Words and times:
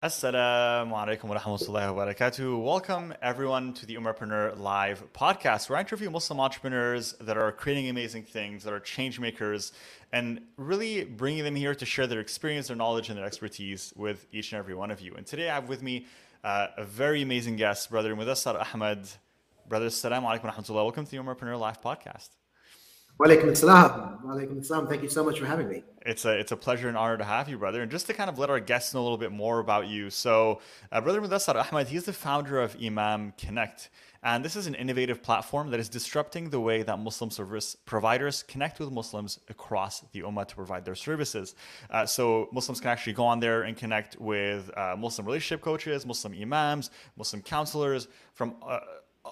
Assalamu 0.00 0.92
alaikum 0.92 1.24
wa 1.24 1.36
rahmatullahi 1.36 1.92
wa 1.92 2.04
barakatuh. 2.04 2.62
Welcome 2.62 3.12
everyone 3.20 3.72
to 3.72 3.84
the 3.84 3.96
Umarpreneur 3.96 4.56
Live 4.56 5.02
podcast, 5.12 5.68
where 5.68 5.76
I 5.76 5.80
interview 5.80 6.08
Muslim 6.08 6.38
entrepreneurs 6.38 7.14
that 7.20 7.36
are 7.36 7.50
creating 7.50 7.88
amazing 7.88 8.22
things, 8.22 8.62
that 8.62 8.72
are 8.72 8.78
change 8.78 9.18
makers, 9.18 9.72
and 10.12 10.40
really 10.56 11.02
bringing 11.02 11.42
them 11.42 11.56
here 11.56 11.74
to 11.74 11.84
share 11.84 12.06
their 12.06 12.20
experience, 12.20 12.68
their 12.68 12.76
knowledge, 12.76 13.08
and 13.08 13.18
their 13.18 13.24
expertise 13.26 13.92
with 13.96 14.24
each 14.30 14.52
and 14.52 14.60
every 14.60 14.76
one 14.76 14.92
of 14.92 15.00
you. 15.00 15.14
And 15.16 15.26
today 15.26 15.50
I 15.50 15.56
have 15.56 15.68
with 15.68 15.82
me 15.82 16.06
uh, 16.44 16.68
a 16.76 16.84
very 16.84 17.20
amazing 17.22 17.56
guest, 17.56 17.90
Brother 17.90 18.14
Mudassar 18.14 18.54
Ahmed. 18.72 19.08
Brother, 19.68 19.88
assalamu 19.88 20.22
alaikum 20.22 20.44
wa 20.44 20.52
rahmatullah. 20.52 20.74
Welcome 20.74 21.06
to 21.06 21.10
the 21.10 21.16
Umarpreneur 21.16 21.58
Live 21.58 21.82
podcast. 21.82 22.28
Walaikum 23.18 23.50
assalam. 23.50 24.22
Walaikum 24.22 24.64
assalam. 24.64 24.88
Thank 24.88 25.02
you 25.02 25.08
so 25.08 25.24
much 25.24 25.40
for 25.40 25.46
having 25.46 25.68
me. 25.68 25.82
It's 26.06 26.24
a 26.24 26.38
it's 26.38 26.52
a 26.52 26.56
pleasure 26.56 26.86
and 26.86 26.96
honor 26.96 27.16
to 27.16 27.24
have 27.24 27.48
you, 27.48 27.58
brother. 27.58 27.82
And 27.82 27.90
just 27.90 28.06
to 28.06 28.14
kind 28.14 28.30
of 28.30 28.38
let 28.38 28.48
our 28.48 28.60
guests 28.60 28.94
know 28.94 29.00
a 29.00 29.02
little 29.02 29.18
bit 29.18 29.32
more 29.32 29.58
about 29.58 29.88
you. 29.88 30.08
So, 30.08 30.60
uh, 30.92 31.00
brother 31.00 31.20
Mudassar 31.20 31.56
Ahmed, 31.56 31.88
he's 31.88 32.04
the 32.04 32.12
founder 32.12 32.60
of 32.60 32.76
Imam 32.80 33.32
Connect. 33.36 33.90
And 34.22 34.44
this 34.44 34.56
is 34.56 34.66
an 34.66 34.74
innovative 34.74 35.22
platform 35.22 35.70
that 35.70 35.80
is 35.80 35.88
disrupting 35.88 36.50
the 36.50 36.60
way 36.60 36.82
that 36.82 36.98
Muslim 36.98 37.30
service 37.30 37.76
providers 37.86 38.42
connect 38.42 38.80
with 38.80 38.90
Muslims 38.90 39.38
across 39.48 40.00
the 40.12 40.22
Ummah 40.22 40.46
to 40.48 40.56
provide 40.56 40.84
their 40.84 40.96
services. 40.96 41.54
Uh, 41.90 42.04
so 42.04 42.48
Muslims 42.52 42.80
can 42.80 42.90
actually 42.90 43.12
go 43.12 43.24
on 43.24 43.38
there 43.38 43.62
and 43.62 43.76
connect 43.76 44.20
with 44.20 44.70
uh, 44.76 44.96
Muslim 44.98 45.26
relationship 45.26 45.60
coaches, 45.60 46.04
Muslim 46.04 46.34
imams, 46.40 46.90
Muslim 47.16 47.42
counselors 47.42 48.08
from 48.34 48.56
uh, 48.66 48.80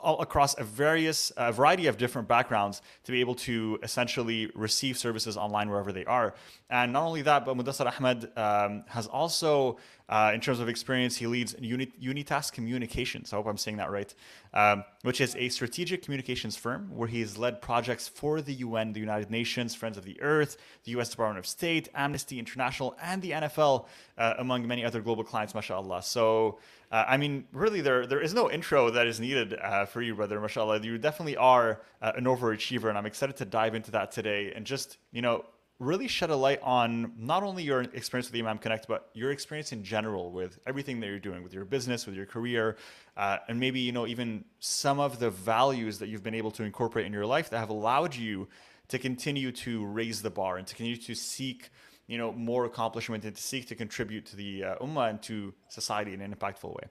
across 0.04 0.58
a 0.58 0.64
various 0.64 1.32
a 1.36 1.52
variety 1.52 1.86
of 1.86 1.96
different 1.96 2.28
backgrounds 2.28 2.82
to 3.04 3.12
be 3.12 3.20
able 3.20 3.34
to 3.34 3.78
essentially 3.82 4.50
receive 4.54 4.96
services 4.96 5.36
online 5.36 5.68
wherever 5.68 5.92
they 5.92 6.04
are. 6.04 6.34
And 6.70 6.92
not 6.92 7.04
only 7.04 7.22
that, 7.22 7.44
but 7.44 7.56
Mudassar 7.56 7.86
Ahmed 7.86 8.30
um, 8.36 8.84
has 8.88 9.06
also, 9.06 9.78
uh, 10.08 10.30
in 10.32 10.40
terms 10.40 10.60
of 10.60 10.68
experience, 10.68 11.16
he 11.16 11.26
leads 11.26 11.56
Uni- 11.60 11.92
Unitask 12.00 12.52
Communications. 12.52 13.32
I 13.32 13.36
hope 13.36 13.46
I'm 13.46 13.58
saying 13.58 13.78
that 13.78 13.90
right, 13.90 14.14
um, 14.54 14.84
which 15.02 15.20
is 15.20 15.34
a 15.34 15.48
strategic 15.48 16.02
communications 16.02 16.56
firm 16.56 16.94
where 16.94 17.08
he's 17.08 17.36
led 17.36 17.60
projects 17.60 18.06
for 18.06 18.40
the 18.40 18.54
UN, 18.54 18.92
the 18.92 19.00
United 19.00 19.30
Nations, 19.30 19.74
Friends 19.74 19.98
of 19.98 20.04
the 20.04 20.20
Earth, 20.22 20.58
the 20.84 20.92
U.S. 20.92 21.08
Department 21.08 21.40
of 21.40 21.46
State, 21.46 21.88
Amnesty 21.94 22.38
International, 22.38 22.96
and 23.02 23.20
the 23.20 23.32
NFL, 23.32 23.86
uh, 24.16 24.34
among 24.38 24.66
many 24.66 24.84
other 24.84 25.00
global 25.00 25.24
clients. 25.24 25.52
MashaAllah. 25.52 26.02
So. 26.04 26.58
Uh, 26.88 27.04
I 27.08 27.16
mean, 27.16 27.46
really, 27.50 27.80
there 27.80 28.06
there 28.06 28.20
is 28.20 28.32
no 28.32 28.48
intro 28.48 28.90
that 28.90 29.08
is 29.08 29.18
needed 29.18 29.54
uh, 29.54 29.86
for 29.86 30.00
you, 30.00 30.14
brother. 30.14 30.40
Mashallah, 30.40 30.78
you 30.82 30.98
definitely 30.98 31.36
are 31.36 31.80
uh, 32.00 32.12
an 32.16 32.26
overachiever, 32.26 32.88
and 32.88 32.96
I'm 32.96 33.06
excited 33.06 33.34
to 33.38 33.44
dive 33.44 33.74
into 33.74 33.90
that 33.90 34.12
today 34.12 34.52
and 34.54 34.64
just 34.64 34.96
you 35.10 35.20
know 35.20 35.44
really 35.78 36.08
shed 36.08 36.30
a 36.30 36.36
light 36.36 36.60
on 36.62 37.12
not 37.18 37.42
only 37.42 37.62
your 37.62 37.82
experience 37.82 38.30
with 38.30 38.40
Imam 38.40 38.58
Connect, 38.58 38.88
but 38.88 39.10
your 39.12 39.30
experience 39.30 39.72
in 39.72 39.84
general 39.84 40.32
with 40.32 40.58
everything 40.66 41.00
that 41.00 41.06
you're 41.06 41.18
doing 41.18 41.42
with 41.42 41.52
your 41.52 41.64
business, 41.64 42.06
with 42.06 42.14
your 42.14 42.26
career, 42.26 42.76
uh, 43.16 43.38
and 43.48 43.60
maybe 43.60 43.80
you 43.80 43.92
know 43.92 44.06
even 44.06 44.44
some 44.58 44.98
of 44.98 45.18
the 45.18 45.30
values 45.30 45.98
that 45.98 46.08
you've 46.08 46.22
been 46.22 46.34
able 46.34 46.50
to 46.52 46.62
incorporate 46.62 47.06
in 47.06 47.12
your 47.12 47.26
life 47.26 47.50
that 47.50 47.58
have 47.58 47.70
allowed 47.70 48.14
you 48.14 48.48
to 48.88 48.98
continue 48.98 49.52
to 49.52 49.84
raise 49.84 50.22
the 50.22 50.30
bar 50.30 50.56
and 50.56 50.66
to 50.66 50.74
continue 50.74 50.96
to 50.96 51.14
seek 51.14 51.70
you 52.06 52.18
know, 52.18 52.32
more 52.32 52.64
accomplishment 52.64 53.24
and 53.24 53.34
to 53.34 53.42
seek 53.42 53.66
to 53.66 53.74
contribute 53.74 54.26
to 54.26 54.36
the 54.36 54.64
uh, 54.64 54.76
ummah 54.76 55.10
and 55.10 55.22
to 55.22 55.52
society 55.68 56.14
in 56.14 56.20
an 56.20 56.34
impactful 56.34 56.72
way. 56.72 56.88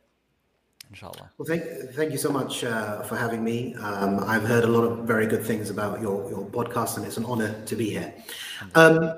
Inshallah. 0.89 1.31
Well, 1.37 1.47
thank, 1.47 1.63
thank 1.93 2.11
you 2.11 2.17
so 2.17 2.31
much 2.31 2.63
uh, 2.63 3.01
for 3.03 3.15
having 3.15 3.43
me. 3.43 3.75
Um, 3.75 4.19
I've 4.23 4.43
heard 4.43 4.63
a 4.63 4.67
lot 4.67 4.83
of 4.83 4.99
very 4.99 5.25
good 5.25 5.43
things 5.43 5.69
about 5.69 6.01
your, 6.01 6.29
your 6.29 6.45
podcast, 6.45 6.97
and 6.97 7.05
it's 7.05 7.17
an 7.17 7.25
honor 7.25 7.53
to 7.65 7.75
be 7.75 7.89
here. 7.89 8.13
Um, 8.75 9.13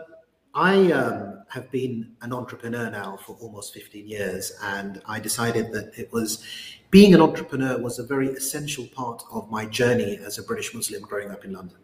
I 0.54 0.92
um, 0.92 1.44
have 1.50 1.70
been 1.70 2.16
an 2.22 2.34
entrepreneur 2.34 2.90
now 2.90 3.18
for 3.18 3.38
almost 3.40 3.74
15 3.74 4.08
years, 4.08 4.54
and 4.64 5.02
I 5.06 5.20
decided 5.20 5.72
that 5.74 5.92
it 5.98 6.12
was 6.12 6.44
being 6.90 7.14
an 7.14 7.22
entrepreneur 7.22 7.78
was 7.78 8.00
a 8.00 8.04
very 8.04 8.30
essential 8.30 8.88
part 8.88 9.24
of 9.32 9.52
my 9.52 9.66
journey 9.66 10.18
as 10.26 10.38
a 10.38 10.44
British 10.44 10.74
Muslim 10.74 11.04
growing 11.04 11.32
up 11.32 11.46
in 11.46 11.54
London. 11.54 11.78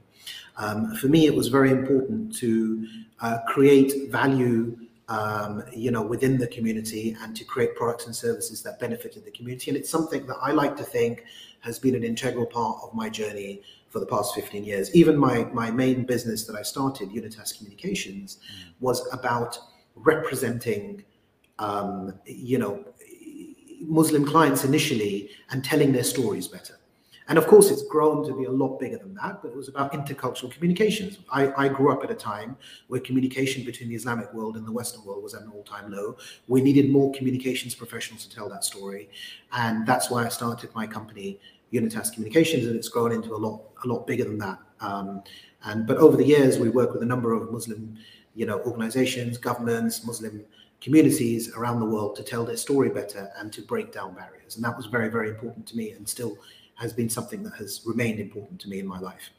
Um, 0.58 0.96
for 0.96 1.08
me, 1.08 1.26
it 1.26 1.36
was 1.36 1.48
very 1.48 1.72
important 1.72 2.36
to 2.38 2.88
uh, 3.22 3.40
create 3.48 4.12
value, 4.12 4.78
um, 5.14 5.64
you 5.72 5.92
know, 5.92 6.02
within 6.02 6.38
the 6.38 6.48
community 6.48 7.16
and 7.22 7.36
to 7.36 7.44
create 7.44 7.76
products 7.76 8.08
and 8.08 8.16
services 8.16 8.64
that 8.64 8.80
benefited 8.80 9.24
the 9.24 9.32
community. 9.32 9.70
And 9.70 9.78
it's 9.78 9.90
something 9.90 10.26
that 10.26 10.38
I 10.42 10.52
like 10.52 10.76
to 10.78 10.84
think 10.84 11.26
has 11.60 11.78
been 11.78 11.94
an 11.94 12.04
integral 12.04 12.48
part 12.48 12.80
of 12.82 12.96
my 12.96 13.10
journey 13.10 13.62
for 13.90 14.00
the 14.00 14.08
past 14.08 14.34
15 14.34 14.64
years. 14.64 14.94
Even 14.96 15.16
my, 15.16 15.44
my 15.54 15.70
main 15.70 16.04
business 16.04 16.46
that 16.48 16.56
I 16.56 16.64
started, 16.64 17.12
Unitas 17.12 17.54
Communications, 17.54 18.38
mm. 18.38 18.72
was 18.80 19.08
about 19.14 19.60
representing, 19.96 21.04
um, 21.60 22.20
you 22.26 22.58
know, 22.58 22.84
Muslim 23.82 24.26
clients 24.26 24.64
initially 24.64 25.30
and 25.52 25.64
telling 25.64 25.92
their 25.92 26.04
stories 26.04 26.48
better. 26.48 26.80
And 27.28 27.38
of 27.38 27.48
course, 27.48 27.72
it's 27.72 27.84
grown 27.84 28.26
to 28.28 28.34
be 28.34 28.46
a 28.46 28.52
lot 28.52 28.80
bigger 28.80 28.98
than 28.98 29.14
that, 29.16 29.42
but 29.42 29.50
it 29.50 29.56
was 29.56 29.70
about 29.70 29.94
intercultural 29.94 30.52
communications. 30.52 31.20
I, 31.32 31.52
I, 31.66 31.68
grew 31.70 31.92
up 31.92 32.04
at 32.04 32.12
a 32.12 32.16
time 32.16 32.58
where 32.88 33.00
communication 33.00 33.64
between 33.64 33.90
the 33.90 33.96
Islamic 33.96 34.34
world 34.34 34.58
and 34.58 34.68
the 34.68 34.72
Western 34.72 35.06
world 35.06 35.24
was 35.24 35.34
at 35.34 35.42
an 35.42 35.50
all 35.50 35.64
time 35.64 35.92
low. 35.92 36.18
We 36.48 36.62
needed 36.62 36.90
more 36.90 37.14
communications 37.14 37.76
professionals 37.76 38.26
to 38.26 38.36
tell 38.36 38.50
that 38.50 38.64
story. 38.66 39.10
And 39.54 39.88
that's 39.88 40.10
why 40.10 40.26
I 40.26 40.30
started 40.30 40.74
my 40.76 40.86
company, 40.86 41.40
Unitas 41.72 42.10
Communications, 42.10 42.68
and 42.68 42.76
it's 42.76 42.90
grown 42.90 43.12
into 43.12 43.34
a 43.34 43.38
lot, 43.38 43.62
a 43.84 43.88
lot 43.88 44.06
bigger 44.06 44.26
than 44.26 44.38
that. 44.40 44.60
Um, 44.82 45.24
and 45.64 45.88
but 45.88 45.98
over 45.98 46.18
the 46.18 46.26
years, 46.26 46.58
we 46.58 46.70
work 46.70 46.92
with 46.94 47.04
a 47.04 47.06
number 47.06 47.34
of 47.34 47.52
Muslim, 47.52 47.98
you 48.36 48.46
know, 48.46 48.60
organizations, 48.62 49.38
governments, 49.38 50.06
Muslim 50.06 50.44
communities 50.84 51.50
around 51.56 51.80
the 51.80 51.86
world 51.86 52.14
to 52.14 52.24
tell 52.24 52.44
their 52.44 52.58
story 52.58 52.90
better 52.90 53.32
and 53.38 53.54
to 53.54 53.62
break 53.62 53.94
down 53.94 54.14
barriers. 54.14 54.58
And 54.58 54.66
that 54.66 54.76
was 54.76 54.88
very, 54.88 55.08
very 55.08 55.30
important 55.30 55.66
to 55.68 55.78
me 55.78 55.92
and 55.92 56.08
still 56.08 56.38
has 56.76 56.94
been 56.94 57.10
something 57.10 57.44
that 57.44 57.54
has 57.54 57.82
remained 57.86 58.20
important 58.20 58.60
to 58.62 58.70
me 58.70 58.80
in 58.80 58.88
my 58.88 59.00
life. 59.00 59.30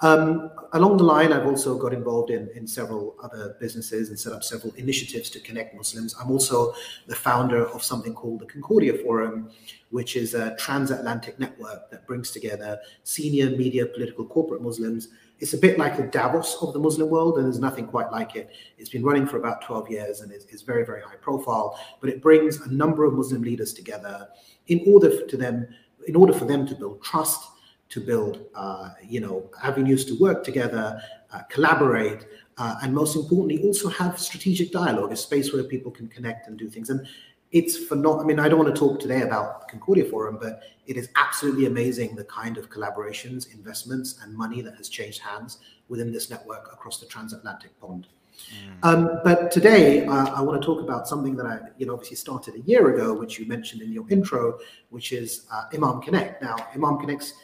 Um, 0.00 0.50
along 0.72 0.96
the 0.96 1.04
line, 1.04 1.32
I've 1.32 1.46
also 1.46 1.78
got 1.78 1.94
involved 1.94 2.30
in, 2.30 2.48
in 2.56 2.66
several 2.66 3.14
other 3.22 3.56
businesses 3.60 4.08
and 4.08 4.18
set 4.18 4.32
up 4.32 4.42
several 4.42 4.72
initiatives 4.74 5.30
to 5.30 5.40
connect 5.40 5.76
Muslims. 5.76 6.16
I'm 6.20 6.30
also 6.30 6.74
the 7.06 7.14
founder 7.14 7.68
of 7.68 7.84
something 7.84 8.12
called 8.12 8.40
the 8.40 8.46
Concordia 8.46 8.94
Forum, 8.94 9.50
which 9.90 10.16
is 10.16 10.34
a 10.34 10.56
transatlantic 10.56 11.38
network 11.38 11.88
that 11.90 12.04
brings 12.08 12.32
together 12.32 12.80
senior 13.04 13.50
media, 13.50 13.86
political, 13.86 14.24
corporate 14.26 14.60
Muslims. 14.60 15.08
It's 15.38 15.54
a 15.54 15.58
bit 15.58 15.78
like 15.78 15.96
the 15.96 16.04
Davos 16.04 16.56
of 16.62 16.72
the 16.72 16.80
Muslim 16.80 17.08
world, 17.08 17.36
and 17.36 17.46
there's 17.46 17.60
nothing 17.60 17.86
quite 17.86 18.10
like 18.10 18.34
it. 18.34 18.50
It's 18.78 18.90
been 18.90 19.04
running 19.04 19.26
for 19.26 19.36
about 19.36 19.62
12 19.62 19.88
years 19.88 20.20
and 20.20 20.32
is, 20.32 20.46
is 20.46 20.62
very, 20.62 20.84
very 20.84 21.02
high 21.02 21.16
profile, 21.20 21.78
but 22.00 22.10
it 22.10 22.20
brings 22.20 22.60
a 22.60 22.72
number 22.72 23.04
of 23.04 23.14
Muslim 23.14 23.42
leaders 23.42 23.72
together 23.72 24.28
in 24.66 24.82
order 24.86 25.24
to 25.24 25.36
them 25.36 25.68
in 26.06 26.16
order 26.16 26.32
for 26.32 26.44
them 26.44 26.66
to 26.66 26.74
build 26.74 27.02
trust, 27.02 27.48
to 27.88 28.00
build, 28.00 28.46
uh, 28.54 28.90
you 29.02 29.20
know, 29.20 29.50
avenues 29.62 30.04
to 30.06 30.18
work 30.18 30.44
together, 30.44 31.00
uh, 31.32 31.42
collaborate, 31.50 32.26
uh, 32.58 32.76
and 32.82 32.94
most 32.94 33.16
importantly, 33.16 33.62
also 33.64 33.88
have 33.88 34.18
strategic 34.18 34.70
dialogue, 34.72 35.12
a 35.12 35.16
space 35.16 35.52
where 35.52 35.62
people 35.64 35.90
can 35.90 36.08
connect 36.08 36.46
and 36.46 36.58
do 36.58 36.68
things. 36.68 36.90
And 36.90 37.06
it's 37.50 37.76
for 37.76 37.96
not, 37.96 38.20
I 38.20 38.24
mean, 38.24 38.40
I 38.40 38.48
don't 38.48 38.58
want 38.58 38.74
to 38.74 38.78
talk 38.78 38.98
today 38.98 39.22
about 39.22 39.68
Concordia 39.68 40.04
Forum, 40.04 40.38
but 40.40 40.62
it 40.86 40.96
is 40.96 41.10
absolutely 41.16 41.66
amazing 41.66 42.14
the 42.14 42.24
kind 42.24 42.56
of 42.56 42.70
collaborations, 42.70 43.52
investments, 43.54 44.18
and 44.22 44.34
money 44.34 44.62
that 44.62 44.74
has 44.76 44.88
changed 44.88 45.20
hands 45.20 45.58
within 45.88 46.12
this 46.12 46.30
network 46.30 46.70
across 46.72 46.98
the 46.98 47.06
transatlantic 47.06 47.78
pond. 47.78 48.06
Mm. 48.50 48.84
Um, 48.84 49.20
but 49.24 49.50
today, 49.50 50.06
uh, 50.06 50.26
I 50.34 50.40
want 50.42 50.60
to 50.60 50.66
talk 50.66 50.80
about 50.80 51.06
something 51.06 51.36
that 51.36 51.46
I, 51.46 51.58
you 51.78 51.86
know, 51.86 51.94
obviously 51.94 52.16
started 52.16 52.54
a 52.56 52.60
year 52.60 52.94
ago, 52.94 53.14
which 53.14 53.38
you 53.38 53.46
mentioned 53.46 53.82
in 53.82 53.92
your 53.92 54.08
intro, 54.10 54.58
which 54.90 55.12
is 55.12 55.46
uh, 55.52 55.64
Imam 55.72 56.00
Connect. 56.00 56.42
Now, 56.42 56.56
Imam 56.74 56.98
Connect's 56.98 57.34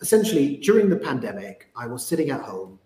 essentially 0.00 0.56
during 0.56 0.88
the 0.88 0.96
pandemic, 0.96 1.68
I 1.76 1.86
was 1.86 2.06
sitting 2.06 2.30
at 2.30 2.40
home, 2.40 2.78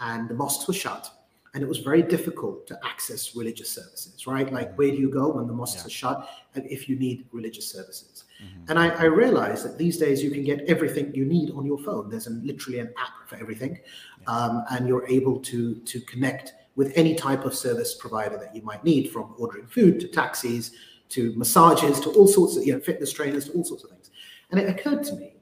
and 0.00 0.28
the 0.28 0.34
mosques 0.34 0.66
were 0.66 0.74
shut, 0.74 1.10
and 1.52 1.62
it 1.62 1.68
was 1.68 1.78
very 1.78 2.02
difficult 2.02 2.66
to 2.66 2.78
access 2.84 3.36
religious 3.36 3.70
services. 3.70 4.26
Right, 4.26 4.50
like 4.52 4.72
mm. 4.72 4.76
where 4.76 4.90
do 4.90 4.96
you 4.96 5.10
go 5.10 5.32
when 5.32 5.46
the 5.46 5.52
mosques 5.52 5.82
yeah. 5.82 5.86
are 5.86 5.90
shut, 5.90 6.28
and 6.54 6.66
if 6.70 6.88
you 6.88 6.96
need 6.96 7.26
religious 7.32 7.70
services? 7.70 8.24
Mm-hmm. 8.42 8.70
And 8.70 8.78
I, 8.78 8.88
I 8.88 9.04
realized 9.04 9.64
that 9.64 9.78
these 9.78 9.98
days 9.98 10.22
you 10.22 10.30
can 10.30 10.44
get 10.44 10.62
everything 10.62 11.14
you 11.14 11.24
need 11.24 11.50
on 11.52 11.64
your 11.64 11.78
phone. 11.78 12.10
There's 12.10 12.26
an, 12.26 12.40
literally 12.44 12.80
an 12.80 12.92
app 12.98 13.28
for 13.28 13.36
everything, 13.36 13.78
yeah. 14.20 14.34
um, 14.34 14.64
and 14.70 14.88
you're 14.88 15.06
able 15.08 15.38
to 15.40 15.74
to 15.74 16.00
connect 16.00 16.54
with 16.76 16.92
any 16.96 17.14
type 17.14 17.44
of 17.44 17.54
service 17.54 17.94
provider 17.94 18.36
that 18.36 18.54
you 18.54 18.62
might 18.62 18.84
need, 18.84 19.10
from 19.10 19.34
ordering 19.38 19.66
food 19.66 20.00
to 20.00 20.08
taxis 20.08 20.72
to 21.10 21.32
massages 21.36 22.00
to 22.00 22.10
all 22.10 22.26
sorts 22.26 22.56
of 22.56 22.66
you 22.66 22.72
know 22.72 22.80
fitness 22.80 23.12
trainers 23.12 23.46
to 23.46 23.52
all 23.52 23.64
sorts 23.64 23.84
of 23.84 23.90
things. 23.90 24.10
And 24.50 24.60
it 24.60 24.68
occurred 24.68 25.04
to 25.04 25.14
me 25.14 25.34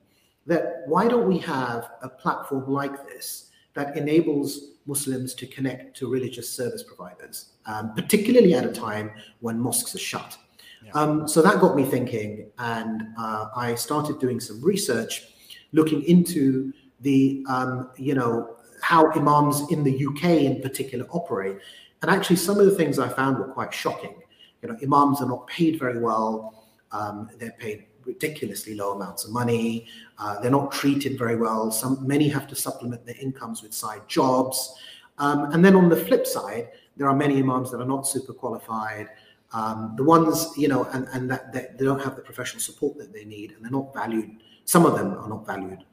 that 0.46 0.82
why 0.86 1.08
don't 1.08 1.28
we 1.28 1.38
have 1.38 1.90
a 2.02 2.08
platform 2.08 2.70
like 2.70 3.06
this 3.08 3.50
that 3.74 3.96
enables 3.96 4.72
Muslims 4.86 5.34
to 5.34 5.46
connect 5.46 5.96
to 5.96 6.10
religious 6.10 6.48
service 6.50 6.82
providers, 6.82 7.52
um, 7.66 7.94
particularly 7.94 8.54
at 8.54 8.64
a 8.64 8.72
time 8.72 9.12
when 9.40 9.58
mosques 9.58 9.94
are 9.94 9.98
shut. 9.98 10.36
Yeah. 10.84 10.92
Um, 10.92 11.28
so 11.28 11.40
that 11.42 11.60
got 11.60 11.76
me 11.76 11.84
thinking, 11.84 12.50
and 12.58 13.02
uh, 13.16 13.46
I 13.56 13.76
started 13.76 14.18
doing 14.18 14.40
some 14.40 14.60
research, 14.62 15.28
looking 15.72 16.02
into 16.02 16.72
the 17.00 17.44
um, 17.48 17.90
you 17.96 18.14
know 18.14 18.56
how 18.82 19.10
imams 19.12 19.70
in 19.70 19.82
the 19.84 20.06
UK 20.06 20.24
in 20.42 20.60
particular 20.60 21.06
operate. 21.10 21.56
And 22.02 22.10
actually, 22.10 22.36
some 22.36 22.58
of 22.58 22.66
the 22.66 22.72
things 22.74 22.98
I 22.98 23.08
found 23.08 23.38
were 23.38 23.48
quite 23.48 23.72
shocking. 23.72 24.14
you 24.60 24.68
know, 24.68 24.76
imams 24.82 25.20
are 25.22 25.28
not 25.28 25.46
paid 25.46 25.78
very 25.78 26.00
well. 26.00 26.66
Um, 26.90 27.30
they're 27.38 27.56
paid 27.58 27.86
ridiculously 28.04 28.74
low 28.74 28.92
amounts 28.92 29.24
of 29.24 29.30
money. 29.30 29.86
Uh, 30.18 30.40
they're 30.40 30.50
not 30.50 30.72
treated 30.72 31.16
very 31.16 31.36
well. 31.36 31.70
Some 31.70 32.04
many 32.06 32.28
have 32.28 32.48
to 32.48 32.56
supplement 32.56 33.06
their 33.06 33.14
incomes 33.20 33.62
with 33.62 33.72
side 33.72 34.02
jobs. 34.08 34.74
Um, 35.18 35.52
and 35.52 35.64
then 35.64 35.76
on 35.76 35.88
the 35.88 35.96
flip 35.96 36.26
side, 36.26 36.68
there 36.96 37.08
are 37.08 37.14
many 37.14 37.38
imams 37.38 37.70
that 37.70 37.80
are 37.80 37.86
not 37.86 38.06
super 38.06 38.32
qualified. 38.32 39.08
Um, 39.52 39.94
the 39.96 40.02
ones, 40.02 40.48
you 40.56 40.66
know, 40.66 40.84
and, 40.92 41.06
and 41.12 41.30
that, 41.30 41.52
that, 41.52 41.78
they 41.78 41.84
don't 41.84 42.02
have 42.02 42.16
the 42.16 42.22
professional 42.22 42.60
support 42.60 42.98
that 42.98 43.12
they 43.12 43.24
need, 43.24 43.52
and 43.52 43.64
they're 43.64 43.70
not 43.70 43.94
valued. 43.94 44.42
Some 44.64 44.86
of 44.86 44.96
them 44.96 45.12
are 45.18 45.28
not 45.28 45.46
valued 45.46 45.84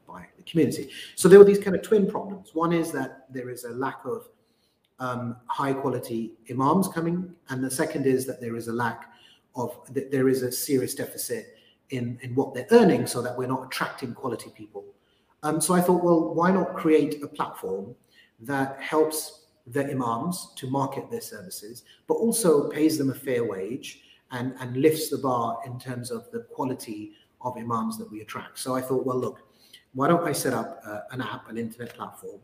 community. 0.49 0.89
So 1.15 1.27
there 1.27 1.39
were 1.39 1.45
these 1.45 1.59
kind 1.59 1.75
of 1.75 1.81
twin 1.81 2.09
problems. 2.09 2.51
One 2.53 2.73
is 2.73 2.91
that 2.91 3.25
there 3.29 3.49
is 3.49 3.63
a 3.63 3.71
lack 3.71 3.99
of 4.05 4.27
um, 4.99 5.37
high 5.45 5.73
quality 5.73 6.33
imams 6.49 6.87
coming, 6.87 7.33
and 7.49 7.63
the 7.63 7.71
second 7.71 8.05
is 8.05 8.25
that 8.25 8.41
there 8.41 8.55
is 8.55 8.67
a 8.67 8.73
lack 8.73 9.11
of 9.55 9.79
that 9.93 10.11
there 10.11 10.27
is 10.27 10.43
a 10.43 10.51
serious 10.51 10.93
deficit 10.95 11.55
in 11.89 12.19
in 12.21 12.35
what 12.35 12.53
they're 12.53 12.67
earning, 12.71 13.07
so 13.07 13.21
that 13.21 13.37
we're 13.37 13.47
not 13.47 13.65
attracting 13.65 14.13
quality 14.13 14.49
people. 14.55 14.83
Um, 15.43 15.61
so 15.61 15.73
I 15.73 15.81
thought, 15.81 16.03
well, 16.03 16.33
why 16.33 16.51
not 16.51 16.75
create 16.75 17.23
a 17.23 17.27
platform 17.27 17.95
that 18.41 18.81
helps 18.81 19.45
the 19.67 19.89
imams 19.89 20.53
to 20.55 20.67
market 20.67 21.09
their 21.09 21.21
services, 21.21 21.83
but 22.07 22.15
also 22.15 22.69
pays 22.69 22.97
them 22.97 23.09
a 23.09 23.13
fair 23.13 23.43
wage 23.43 24.01
and, 24.31 24.53
and 24.59 24.77
lifts 24.77 25.09
the 25.09 25.17
bar 25.17 25.59
in 25.65 25.79
terms 25.79 26.11
of 26.11 26.29
the 26.31 26.41
quality 26.51 27.13
of 27.41 27.55
imams 27.57 27.97
that 27.97 28.11
we 28.11 28.21
attract. 28.21 28.59
So 28.59 28.75
I 28.75 28.81
thought, 28.81 29.05
well, 29.05 29.17
look, 29.19 29.48
why 29.93 30.07
don't 30.07 30.27
I 30.27 30.31
set 30.31 30.53
up 30.53 30.81
uh, 30.85 31.01
an 31.11 31.21
app, 31.21 31.49
an 31.49 31.57
internet 31.57 31.93
platform 31.95 32.39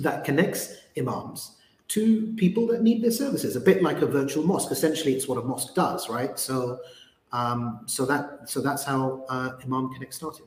that 0.00 0.24
connects 0.24 0.76
imams 0.98 1.56
to 1.88 2.34
people 2.36 2.66
that 2.66 2.82
need 2.82 3.02
their 3.02 3.10
services, 3.10 3.54
a 3.56 3.60
bit 3.60 3.82
like 3.82 4.02
a 4.02 4.06
virtual 4.06 4.44
mosque. 4.44 4.72
Essentially, 4.72 5.14
it's 5.14 5.28
what 5.28 5.38
a 5.38 5.42
mosque 5.42 5.74
does, 5.74 6.08
right? 6.08 6.38
So, 6.38 6.80
um, 7.32 7.80
so 7.86 8.04
that 8.06 8.48
so 8.48 8.60
that's 8.60 8.82
how 8.82 9.24
uh, 9.28 9.52
Imam 9.64 9.92
Connect 9.92 10.12
started. 10.12 10.46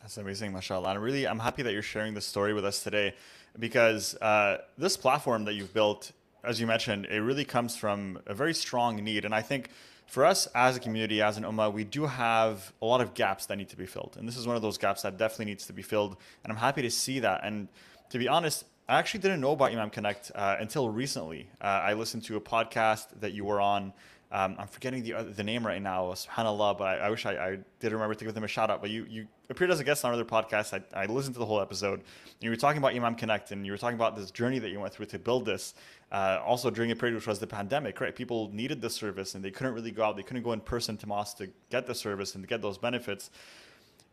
That's 0.00 0.18
amazing, 0.18 0.52
mashallah. 0.52 0.90
And 0.90 1.02
really, 1.02 1.26
I'm 1.26 1.38
happy 1.38 1.62
that 1.62 1.72
you're 1.72 1.82
sharing 1.82 2.14
this 2.14 2.26
story 2.26 2.52
with 2.52 2.64
us 2.64 2.82
today 2.82 3.14
because 3.58 4.14
uh, 4.16 4.58
this 4.76 4.96
platform 4.96 5.44
that 5.46 5.54
you've 5.54 5.74
built, 5.74 6.12
as 6.44 6.60
you 6.60 6.66
mentioned, 6.66 7.06
it 7.06 7.20
really 7.20 7.44
comes 7.44 7.76
from 7.76 8.18
a 8.26 8.34
very 8.34 8.54
strong 8.54 8.96
need. 8.96 9.24
And 9.24 9.34
I 9.34 9.42
think 9.42 9.70
for 10.08 10.24
us 10.24 10.48
as 10.54 10.74
a 10.74 10.80
community, 10.80 11.20
as 11.20 11.36
an 11.36 11.44
ummah, 11.44 11.70
we 11.72 11.84
do 11.84 12.06
have 12.06 12.72
a 12.80 12.86
lot 12.86 13.02
of 13.02 13.12
gaps 13.12 13.44
that 13.46 13.56
need 13.56 13.68
to 13.68 13.76
be 13.76 13.84
filled. 13.84 14.16
And 14.18 14.26
this 14.26 14.38
is 14.38 14.46
one 14.46 14.56
of 14.56 14.62
those 14.62 14.78
gaps 14.78 15.02
that 15.02 15.18
definitely 15.18 15.44
needs 15.44 15.66
to 15.66 15.74
be 15.74 15.82
filled. 15.82 16.16
And 16.42 16.50
I'm 16.50 16.58
happy 16.58 16.80
to 16.82 16.90
see 16.90 17.20
that. 17.20 17.42
And 17.44 17.68
to 18.08 18.18
be 18.18 18.26
honest, 18.26 18.64
I 18.88 18.98
actually 18.98 19.20
didn't 19.20 19.42
know 19.42 19.52
about 19.52 19.70
Imam 19.70 19.90
Connect 19.90 20.32
uh, 20.34 20.56
until 20.58 20.88
recently. 20.88 21.50
Uh, 21.60 21.66
I 21.66 21.92
listened 21.92 22.24
to 22.24 22.36
a 22.36 22.40
podcast 22.40 23.20
that 23.20 23.32
you 23.32 23.44
were 23.44 23.60
on 23.60 23.92
um, 24.30 24.56
I'm 24.58 24.66
forgetting 24.66 25.02
the 25.02 25.22
the 25.22 25.42
name 25.42 25.66
right 25.66 25.80
now, 25.80 26.04
subhanAllah, 26.12 26.76
but 26.76 26.84
I, 26.84 27.06
I 27.06 27.10
wish 27.10 27.24
I, 27.24 27.32
I, 27.32 27.58
did 27.80 27.92
remember 27.92 28.14
to 28.14 28.24
give 28.26 28.34
them 28.34 28.44
a 28.44 28.48
shout 28.48 28.70
out. 28.70 28.82
But 28.82 28.90
you, 28.90 29.06
you 29.08 29.26
appeared 29.48 29.70
as 29.70 29.80
a 29.80 29.84
guest 29.84 30.04
on 30.04 30.12
another 30.12 30.28
podcast. 30.28 30.78
I, 30.78 31.02
I 31.02 31.06
listened 31.06 31.34
to 31.36 31.38
the 31.38 31.46
whole 31.46 31.62
episode. 31.62 32.02
You 32.40 32.50
were 32.50 32.56
talking 32.56 32.76
about 32.76 32.94
Imam 32.94 33.14
Connect 33.14 33.52
and 33.52 33.64
you 33.64 33.72
were 33.72 33.78
talking 33.78 33.96
about 33.96 34.16
this 34.16 34.30
journey 34.30 34.58
that 34.58 34.68
you 34.68 34.80
went 34.80 34.92
through 34.92 35.06
to 35.06 35.18
build 35.18 35.46
this. 35.46 35.72
Uh, 36.10 36.40
also 36.44 36.70
during 36.70 36.90
a 36.90 36.96
period 36.96 37.14
which 37.14 37.26
was 37.26 37.38
the 37.38 37.46
pandemic, 37.46 38.00
right? 38.00 38.16
People 38.16 38.50
needed 38.52 38.80
the 38.80 38.88
service 38.88 39.34
and 39.34 39.44
they 39.44 39.50
couldn't 39.50 39.74
really 39.74 39.90
go 39.90 40.04
out. 40.04 40.16
They 40.16 40.22
couldn't 40.22 40.42
go 40.42 40.52
in 40.52 40.60
person 40.60 40.96
to 40.98 41.06
mosque 41.06 41.36
to 41.38 41.50
get 41.70 41.86
the 41.86 41.94
service 41.94 42.34
and 42.34 42.42
to 42.42 42.48
get 42.48 42.62
those 42.62 42.78
benefits. 42.78 43.30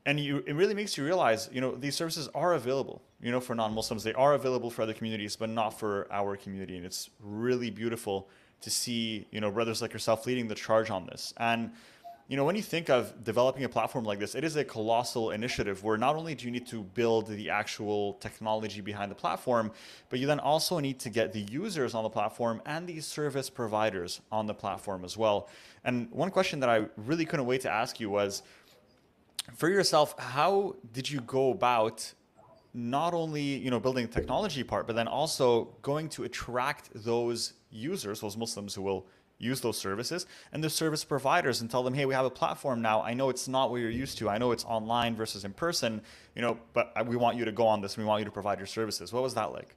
And 0.05 0.19
you, 0.19 0.43
it 0.45 0.53
really 0.53 0.73
makes 0.75 0.97
you 0.97 1.05
realize, 1.05 1.49
you 1.51 1.61
know, 1.61 1.73
these 1.73 1.95
services 1.95 2.27
are 2.35 2.53
available, 2.53 3.01
you 3.21 3.31
know, 3.31 3.39
for 3.39 3.55
non-Muslims. 3.55 4.03
They 4.03 4.13
are 4.13 4.33
available 4.33 4.69
for 4.69 4.81
other 4.81 4.93
communities, 4.93 5.35
but 5.35 5.49
not 5.49 5.79
for 5.79 6.07
our 6.11 6.35
community. 6.35 6.75
And 6.77 6.85
it's 6.85 7.09
really 7.21 7.71
beautiful 7.71 8.29
to 8.61 8.69
see 8.69 9.27
you 9.31 9.39
know 9.39 9.51
brothers 9.51 9.81
like 9.81 9.93
yourself 9.93 10.25
leading 10.25 10.47
the 10.47 10.55
charge 10.55 10.89
on 10.89 11.05
this. 11.05 11.33
And 11.37 11.71
you 12.27 12.35
know 12.37 12.43
when 12.43 12.55
you 12.55 12.63
think 12.63 12.89
of 12.89 13.23
developing 13.23 13.63
a 13.65 13.69
platform 13.69 14.03
like 14.03 14.17
this, 14.17 14.33
it 14.33 14.43
is 14.43 14.55
a 14.55 14.63
colossal 14.63 15.29
initiative 15.29 15.83
where 15.83 15.97
not 15.97 16.15
only 16.15 16.33
do 16.33 16.45
you 16.45 16.51
need 16.51 16.65
to 16.67 16.81
build 16.81 17.27
the 17.27 17.49
actual 17.51 18.13
technology 18.13 18.81
behind 18.81 19.11
the 19.11 19.15
platform, 19.15 19.71
but 20.09 20.17
you 20.17 20.25
then 20.25 20.39
also 20.39 20.79
need 20.79 20.99
to 20.99 21.09
get 21.09 21.33
the 21.33 21.41
users 21.41 21.93
on 21.93 22.03
the 22.03 22.09
platform 22.09 22.61
and 22.65 22.87
the 22.87 22.99
service 22.99 23.49
providers 23.49 24.21
on 24.31 24.47
the 24.47 24.55
platform 24.55 25.05
as 25.05 25.15
well. 25.15 25.49
And 25.83 26.09
one 26.11 26.31
question 26.31 26.59
that 26.61 26.69
I 26.69 26.85
really 26.97 27.25
couldn't 27.25 27.45
wait 27.45 27.61
to 27.61 27.69
ask 27.71 27.99
you 27.99 28.09
was 28.09 28.41
for 29.55 29.69
yourself, 29.69 30.17
how 30.17 30.75
did 30.93 31.07
you 31.07 31.21
go 31.21 31.51
about 31.51 32.11
not 32.73 33.13
only 33.13 33.41
you 33.41 33.69
know 33.69 33.79
building 33.79 34.07
the 34.07 34.11
technology 34.11 34.63
part, 34.63 34.87
but 34.87 34.95
then 34.95 35.07
also 35.07 35.65
going 35.83 36.09
to 36.09 36.23
attract 36.23 36.89
those 36.93 37.53
users, 37.69 38.19
those 38.19 38.35
Muslims 38.35 38.73
who 38.73 38.81
will 38.81 39.05
use 39.37 39.61
those 39.61 39.77
services, 39.77 40.25
and 40.51 40.63
the 40.63 40.69
service 40.69 41.03
providers 41.03 41.61
and 41.61 41.69
tell 41.69 41.83
them, 41.83 41.93
hey, 41.93 42.05
we 42.05 42.13
have 42.13 42.25
a 42.25 42.29
platform 42.29 42.81
now. 42.81 43.01
I 43.01 43.13
know 43.13 43.29
it's 43.29 43.47
not 43.47 43.69
what 43.69 43.81
you're 43.81 43.89
used 43.89 44.17
to. 44.19 44.29
I 44.29 44.37
know 44.37 44.51
it's 44.51 44.65
online 44.65 45.15
versus 45.15 45.43
in 45.43 45.53
person, 45.53 46.01
you 46.35 46.41
know, 46.41 46.57
but 46.73 46.91
uh, 46.95 47.03
we 47.05 47.15
want 47.15 47.37
you 47.37 47.45
to 47.45 47.51
go 47.51 47.67
on 47.67 47.81
this 47.81 47.97
we 47.97 48.05
want 48.05 48.19
you 48.19 48.25
to 48.25 48.31
provide 48.31 48.59
your 48.59 48.67
services. 48.67 49.11
What 49.11 49.23
was 49.23 49.33
that 49.35 49.51
like? 49.51 49.75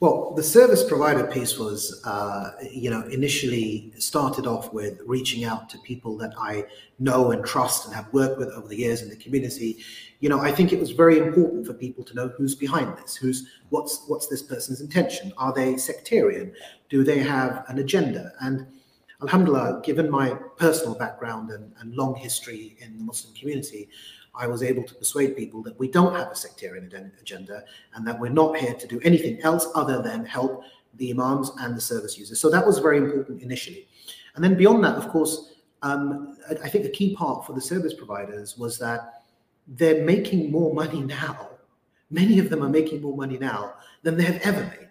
Well, 0.00 0.32
the 0.34 0.42
service 0.42 0.84
provider 0.84 1.24
piece 1.24 1.58
was, 1.58 2.02
uh, 2.04 2.52
you 2.70 2.90
know, 2.90 3.02
initially 3.08 3.92
started 3.98 4.46
off 4.46 4.72
with 4.72 5.00
reaching 5.06 5.44
out 5.44 5.70
to 5.70 5.78
people 5.78 6.16
that 6.18 6.34
I 6.38 6.64
know 6.98 7.30
and 7.30 7.44
trust 7.44 7.86
and 7.86 7.94
have 7.94 8.12
worked 8.12 8.38
with 8.38 8.48
over 8.50 8.68
the 8.68 8.76
years 8.76 9.02
in 9.02 9.08
the 9.08 9.16
community. 9.16 9.78
You 10.20 10.28
know, 10.28 10.40
I 10.40 10.50
think 10.52 10.72
it 10.72 10.80
was 10.80 10.90
very 10.90 11.18
important 11.18 11.66
for 11.66 11.74
people 11.74 12.04
to 12.04 12.14
know 12.14 12.28
who's 12.28 12.54
behind 12.54 12.96
this, 12.98 13.14
who's 13.14 13.48
what's 13.70 14.04
what's 14.08 14.26
this 14.26 14.42
person's 14.42 14.80
intention. 14.80 15.32
Are 15.38 15.52
they 15.52 15.76
sectarian? 15.76 16.52
Do 16.88 17.04
they 17.04 17.20
have 17.20 17.64
an 17.68 17.78
agenda? 17.78 18.32
And 18.40 18.66
Alhamdulillah, 19.22 19.80
given 19.82 20.10
my 20.10 20.34
personal 20.56 20.94
background 20.94 21.50
and, 21.50 21.72
and 21.80 21.94
long 21.94 22.14
history 22.14 22.76
in 22.80 22.98
the 22.98 23.04
Muslim 23.04 23.34
community, 23.34 23.88
I 24.36 24.46
was 24.46 24.62
able 24.62 24.82
to 24.82 24.94
persuade 24.94 25.36
people 25.36 25.62
that 25.62 25.78
we 25.78 25.88
don't 25.88 26.14
have 26.14 26.30
a 26.30 26.36
sectarian 26.36 26.90
agenda 27.20 27.64
and 27.94 28.06
that 28.06 28.18
we're 28.18 28.30
not 28.30 28.56
here 28.56 28.74
to 28.74 28.86
do 28.86 29.00
anything 29.04 29.40
else 29.42 29.66
other 29.74 30.02
than 30.02 30.24
help 30.24 30.64
the 30.96 31.10
imams 31.10 31.50
and 31.60 31.76
the 31.76 31.80
service 31.80 32.18
users. 32.18 32.40
So 32.40 32.50
that 32.50 32.66
was 32.66 32.78
very 32.78 32.98
important 32.98 33.42
initially. 33.42 33.88
And 34.34 34.42
then 34.42 34.56
beyond 34.56 34.82
that, 34.84 34.96
of 34.96 35.08
course, 35.08 35.54
um, 35.82 36.36
I 36.62 36.68
think 36.68 36.84
a 36.84 36.90
key 36.90 37.14
part 37.14 37.46
for 37.46 37.52
the 37.52 37.60
service 37.60 37.94
providers 37.94 38.56
was 38.58 38.78
that 38.78 39.22
they're 39.68 40.04
making 40.04 40.50
more 40.50 40.74
money 40.74 41.02
now. 41.02 41.50
Many 42.10 42.38
of 42.38 42.50
them 42.50 42.62
are 42.62 42.68
making 42.68 43.02
more 43.02 43.16
money 43.16 43.38
now 43.38 43.74
than 44.02 44.16
they 44.16 44.24
have 44.24 44.40
ever 44.42 44.62
made. 44.62 44.88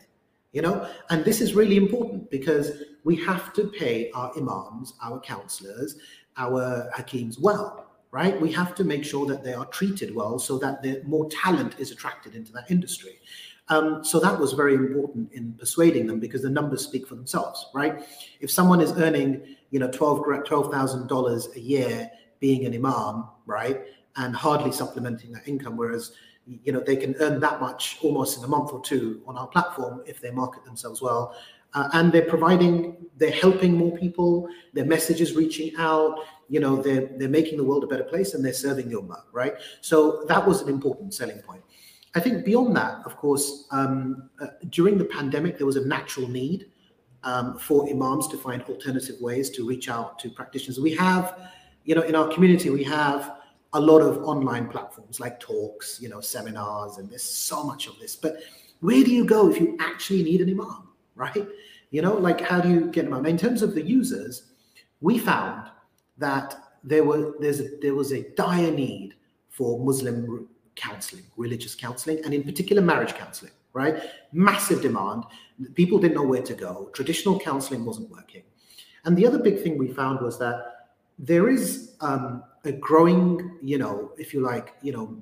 You 0.52 0.62
know, 0.62 0.88
and 1.10 1.26
this 1.26 1.42
is 1.42 1.56
really 1.56 1.78
important 1.78 2.30
because 2.30 2.84
we 3.04 3.16
have 3.18 3.54
to 3.54 3.68
pay 3.70 4.12
our 4.12 4.32
imams, 4.38 4.94
our 5.02 5.20
counselors, 5.20 5.98
our 6.38 6.92
hakims 6.96 7.40
well 7.40 7.83
right? 8.14 8.40
We 8.40 8.52
have 8.52 8.76
to 8.76 8.84
make 8.84 9.04
sure 9.04 9.26
that 9.26 9.44
they 9.44 9.56
are 9.56 9.66
treated 9.66 10.14
well 10.14 10.38
so 10.38 10.60
that 10.60 10.84
the 10.84 11.02
more 11.04 11.28
talent 11.32 11.76
is 11.80 11.90
attracted 11.90 12.36
into 12.36 12.52
that 12.54 12.70
industry. 12.70 13.20
Um, 13.70 14.06
so 14.06 14.20
that 14.20 14.40
was 14.40 14.54
very 14.54 14.76
important 14.76 15.34
in 15.34 15.54
persuading 15.54 16.06
them 16.06 16.20
because 16.20 16.44
the 16.44 16.50
numbers 16.50 16.84
speak 16.84 17.08
for 17.08 17.16
themselves, 17.16 17.66
right? 17.74 18.04
If 18.40 18.52
someone 18.52 18.82
is 18.82 18.92
earning, 18.98 19.42
you 19.72 19.80
know, 19.80 19.90
twelve 19.90 20.24
twelve 20.46 20.72
thousand 20.72 21.08
dollars 21.08 21.50
a 21.56 21.60
year 21.60 22.12
being 22.40 22.66
an 22.66 22.76
imam, 22.76 23.30
right, 23.48 23.82
and 24.16 24.36
hardly 24.36 24.72
supplementing 24.72 25.32
that 25.32 25.48
income, 25.48 25.76
whereas 25.76 26.12
you 26.46 26.72
know 26.72 26.82
they 26.82 26.98
can 26.98 27.16
earn 27.20 27.40
that 27.40 27.62
much 27.62 27.98
almost 28.04 28.38
in 28.38 28.44
a 28.44 28.48
month 28.48 28.74
or 28.74 28.82
two 28.82 29.24
on 29.26 29.38
our 29.38 29.48
platform 29.48 30.04
if 30.06 30.20
they 30.20 30.30
market 30.30 30.64
themselves 30.66 31.02
well 31.02 31.34
uh, 31.74 31.88
and 31.94 32.12
they're 32.12 32.30
providing 32.30 32.98
they're 33.16 33.32
helping 33.32 33.74
more 33.74 33.98
people 33.98 34.50
their 34.74 34.84
message 34.84 35.22
is 35.22 35.36
reaching 35.36 35.74
out 35.78 36.20
you 36.54 36.60
know 36.60 36.74
they're 36.82 37.10
they're 37.18 37.36
making 37.40 37.58
the 37.58 37.64
world 37.64 37.84
a 37.84 37.88
better 37.88 38.04
place 38.04 38.34
and 38.34 38.44
they're 38.46 38.62
serving 38.68 38.88
the 38.90 38.96
ummah 38.96 39.24
right 39.32 39.56
so 39.82 40.24
that 40.28 40.46
was 40.48 40.62
an 40.62 40.70
important 40.70 41.14
selling 41.14 41.40
point 41.50 41.64
i 42.16 42.20
think 42.20 42.46
beyond 42.46 42.76
that 42.76 42.96
of 43.06 43.18
course 43.18 43.68
um, 43.72 44.30
uh, 44.42 44.48
during 44.70 44.98
the 44.98 45.06
pandemic 45.06 45.58
there 45.58 45.68
was 45.68 45.76
a 45.76 45.86
natural 45.86 46.28
need 46.28 46.68
um, 47.24 47.58
for 47.58 47.90
imams 47.90 48.28
to 48.28 48.38
find 48.38 48.62
alternative 48.64 49.16
ways 49.20 49.50
to 49.50 49.66
reach 49.66 49.90
out 49.90 50.20
to 50.20 50.30
practitioners 50.30 50.80
we 50.80 50.94
have 50.96 51.26
you 51.86 51.96
know 51.96 52.02
in 52.02 52.16
our 52.16 52.28
community 52.28 52.70
we 52.70 52.84
have 52.84 53.38
a 53.74 53.80
lot 53.80 54.02
of 54.02 54.24
online 54.24 54.68
platforms 54.70 55.20
like 55.20 55.40
talks 55.40 56.00
you 56.02 56.10
know 56.10 56.22
seminars 56.22 56.98
and 56.98 57.10
there's 57.10 57.24
so 57.24 57.64
much 57.64 57.88
of 57.88 57.98
this 58.00 58.16
but 58.16 58.38
where 58.82 59.04
do 59.04 59.12
you 59.12 59.26
go 59.26 59.50
if 59.50 59.60
you 59.60 59.78
actually 59.80 60.24
need 60.24 60.42
an 60.42 60.50
imam 60.50 60.84
right? 61.16 61.48
You 61.92 62.02
know, 62.02 62.14
like 62.14 62.42
how 62.42 62.60
do 62.60 62.70
you 62.70 62.92
get 62.92 63.06
them 63.06 63.14
out? 63.14 63.28
In 63.28 63.38
terms 63.38 63.62
of 63.62 63.76
the 63.76 63.82
users, 63.82 64.52
we 65.02 65.18
found 65.18 65.70
that 66.18 66.56
there 66.84 67.04
were 67.04 67.36
there's 67.40 67.60
a, 67.60 67.68
there 67.82 67.96
was 67.96 68.12
a 68.12 68.30
dire 68.36 68.72
need 68.72 69.16
for 69.50 69.80
Muslim 69.84 70.48
counseling, 70.76 71.24
religious 71.38 71.76
counseling, 71.76 72.20
and 72.26 72.34
in 72.34 72.44
particular 72.44 72.82
marriage 72.82 73.14
counseling. 73.14 73.52
Right, 73.74 74.04
massive 74.32 74.84
demand. 74.84 75.24
People 75.74 75.98
didn't 75.98 76.14
know 76.14 76.28
where 76.28 76.44
to 76.44 76.54
go. 76.54 76.92
Traditional 76.94 77.40
counseling 77.40 77.86
wasn't 77.86 78.12
working, 78.12 78.44
and 79.06 79.18
the 79.18 79.26
other 79.26 79.40
big 79.40 79.62
thing 79.62 79.78
we 79.78 79.88
found 79.88 80.22
was 80.22 80.38
that 80.40 80.74
there 81.18 81.50
is 81.50 81.96
um, 82.02 82.44
a 82.66 82.72
growing, 82.72 83.58
you 83.62 83.78
know, 83.78 84.12
if 84.18 84.34
you 84.34 84.42
like, 84.42 84.76
you 84.82 84.92
know, 84.92 85.18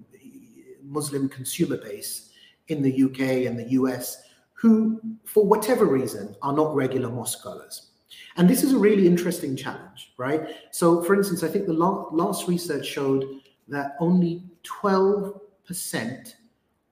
Muslim 0.83 1.29
consumer 1.29 1.77
base 1.77 2.29
in 2.67 2.81
the 2.81 3.03
UK 3.03 3.47
and 3.47 3.57
the 3.57 3.69
US 3.71 4.23
who, 4.53 5.01
for 5.25 5.45
whatever 5.45 5.85
reason, 5.85 6.35
are 6.41 6.53
not 6.53 6.75
regular 6.75 7.09
mosque 7.09 7.43
goers. 7.43 7.90
And 8.37 8.49
this 8.49 8.63
is 8.63 8.73
a 8.73 8.77
really 8.77 9.07
interesting 9.07 9.55
challenge, 9.55 10.13
right? 10.17 10.55
So, 10.71 11.03
for 11.03 11.15
instance, 11.15 11.43
I 11.43 11.47
think 11.47 11.65
the 11.65 11.73
last 11.73 12.47
research 12.47 12.85
showed 12.85 13.25
that 13.67 13.95
only 13.99 14.43
12% 14.63 16.33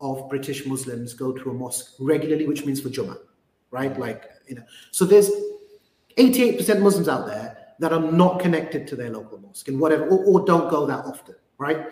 of 0.01 0.29
British 0.29 0.65
Muslims 0.65 1.13
go 1.13 1.31
to 1.31 1.49
a 1.49 1.53
mosque 1.53 1.93
regularly, 1.99 2.47
which 2.47 2.65
means 2.65 2.79
for 2.79 2.89
Jummah, 2.89 3.17
right? 3.71 3.97
Like, 3.97 4.29
you 4.47 4.55
know, 4.55 4.63
so 4.91 5.05
there's 5.05 5.29
88% 6.17 6.81
Muslims 6.81 7.09
out 7.09 7.27
there 7.27 7.57
that 7.79 7.93
are 7.93 7.99
not 7.99 8.39
connected 8.39 8.87
to 8.87 8.95
their 8.95 9.09
local 9.09 9.39
mosque 9.39 9.67
and 9.67 9.79
whatever, 9.79 10.07
or, 10.07 10.23
or 10.25 10.45
don't 10.45 10.69
go 10.69 10.85
that 10.85 11.05
often, 11.05 11.35
right? 11.57 11.87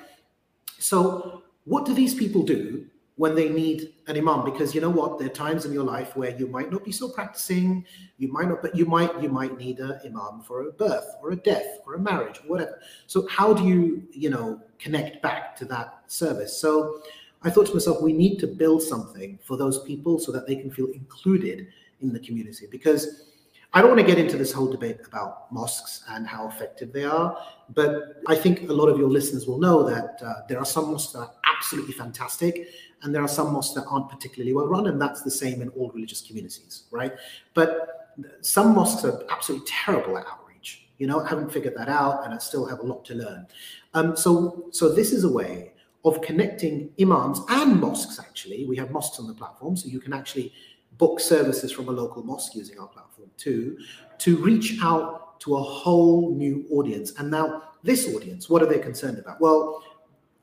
So, 0.79 1.43
what 1.65 1.85
do 1.85 1.93
these 1.93 2.13
people 2.13 2.43
do 2.43 2.85
when 3.17 3.35
they 3.35 3.49
need 3.49 3.93
an 4.07 4.15
imam. 4.15 4.45
Because 4.45 4.73
you 4.73 4.81
know 4.81 4.89
what? 4.89 5.19
There 5.19 5.27
are 5.27 5.31
times 5.31 5.65
in 5.65 5.73
your 5.73 5.83
life 5.83 6.15
where 6.15 6.35
you 6.37 6.47
might 6.47 6.71
not 6.71 6.85
be 6.85 6.91
so 6.91 7.09
practicing. 7.09 7.85
You 8.17 8.31
might 8.31 8.47
not 8.47 8.61
but 8.61 8.75
you 8.75 8.85
might 8.85 9.21
you 9.21 9.29
might 9.29 9.57
need 9.57 9.79
an 9.79 9.99
imam 10.05 10.41
for 10.41 10.67
a 10.67 10.71
birth 10.71 11.15
or 11.21 11.31
a 11.31 11.35
death 11.35 11.79
or 11.85 11.95
a 11.95 11.99
marriage 11.99 12.39
or 12.43 12.49
whatever. 12.49 12.79
So 13.07 13.27
how 13.27 13.53
do 13.53 13.63
you 13.63 14.07
you 14.11 14.29
know 14.29 14.61
connect 14.79 15.21
back 15.21 15.55
to 15.57 15.65
that 15.65 16.03
service? 16.07 16.55
So 16.59 17.01
i 17.43 17.51
thought 17.51 17.67
to 17.67 17.73
myself 17.73 18.01
we 18.01 18.13
need 18.13 18.39
to 18.39 18.47
build 18.47 18.81
something 18.81 19.37
for 19.43 19.57
those 19.57 19.83
people 19.83 20.17
so 20.17 20.31
that 20.31 20.47
they 20.47 20.55
can 20.55 20.71
feel 20.71 20.87
included 20.87 21.67
in 22.01 22.13
the 22.13 22.19
community. 22.19 22.67
Because 22.69 23.27
I 23.73 23.81
don't 23.81 23.89
want 23.89 23.99
to 23.99 24.07
get 24.07 24.17
into 24.17 24.37
this 24.37 24.51
whole 24.51 24.71
debate 24.71 24.99
about 25.05 25.51
mosques 25.51 26.03
and 26.09 26.25
how 26.25 26.47
effective 26.47 26.93
they 26.93 27.03
are, 27.03 27.37
but 27.75 28.21
I 28.27 28.35
think 28.35 28.69
a 28.69 28.73
lot 28.73 28.87
of 28.87 28.97
your 28.97 29.09
listeners 29.09 29.45
will 29.45 29.59
know 29.59 29.83
that 29.83 30.19
uh, 30.23 30.33
there 30.47 30.57
are 30.57 30.65
some 30.65 30.91
mosques 30.91 31.13
that 31.13 31.35
absolutely 31.57 31.93
fantastic, 31.93 32.69
and 33.01 33.13
there 33.13 33.21
are 33.21 33.27
some 33.27 33.53
mosques 33.53 33.73
that 33.75 33.85
aren't 33.89 34.09
particularly 34.09 34.53
well 34.53 34.67
run, 34.67 34.87
and 34.87 35.01
that's 35.01 35.21
the 35.21 35.31
same 35.31 35.61
in 35.61 35.69
all 35.69 35.89
religious 35.91 36.21
communities, 36.21 36.83
right? 36.91 37.13
But 37.53 38.15
some 38.41 38.73
mosques 38.75 39.03
are 39.05 39.23
absolutely 39.29 39.67
terrible 39.67 40.17
at 40.17 40.25
outreach. 40.25 40.87
You 40.97 41.07
know, 41.07 41.21
I 41.21 41.29
haven't 41.29 41.51
figured 41.51 41.75
that 41.75 41.89
out, 41.89 42.25
and 42.25 42.33
I 42.33 42.37
still 42.37 42.65
have 42.65 42.79
a 42.79 42.83
lot 42.83 43.05
to 43.05 43.15
learn. 43.15 43.47
Um, 43.93 44.15
so, 44.15 44.67
so 44.71 44.89
this 44.89 45.11
is 45.11 45.23
a 45.23 45.31
way 45.31 45.73
of 46.05 46.21
connecting 46.21 46.89
imams 46.99 47.41
and 47.49 47.79
mosques. 47.79 48.19
Actually, 48.19 48.65
we 48.65 48.77
have 48.77 48.91
mosques 48.91 49.19
on 49.19 49.27
the 49.27 49.33
platform, 49.33 49.75
so 49.75 49.87
you 49.87 49.99
can 49.99 50.13
actually 50.13 50.53
book 50.97 51.19
services 51.19 51.71
from 51.71 51.89
a 51.89 51.91
local 51.91 52.23
mosque 52.23 52.55
using 52.55 52.79
our 52.79 52.87
platform 52.87 53.29
too, 53.37 53.77
to 54.17 54.37
reach 54.37 54.79
out 54.81 55.39
to 55.41 55.55
a 55.55 55.61
whole 55.61 56.33
new 56.33 56.65
audience. 56.71 57.13
And 57.19 57.29
now, 57.29 57.63
this 57.83 58.13
audience, 58.13 58.49
what 58.49 58.63
are 58.63 58.65
they 58.65 58.79
concerned 58.79 59.19
about? 59.19 59.39
Well, 59.39 59.83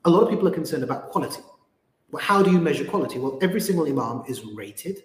a 0.05 0.09
lot 0.09 0.23
of 0.23 0.29
people 0.29 0.47
are 0.47 0.51
concerned 0.51 0.83
about 0.83 1.09
quality. 1.09 1.41
Well, 2.11 2.23
how 2.23 2.41
do 2.41 2.51
you 2.51 2.59
measure 2.59 2.85
quality? 2.85 3.19
Well, 3.19 3.37
every 3.41 3.59
single 3.59 3.85
imam 3.85 4.23
is 4.27 4.45
rated, 4.45 5.03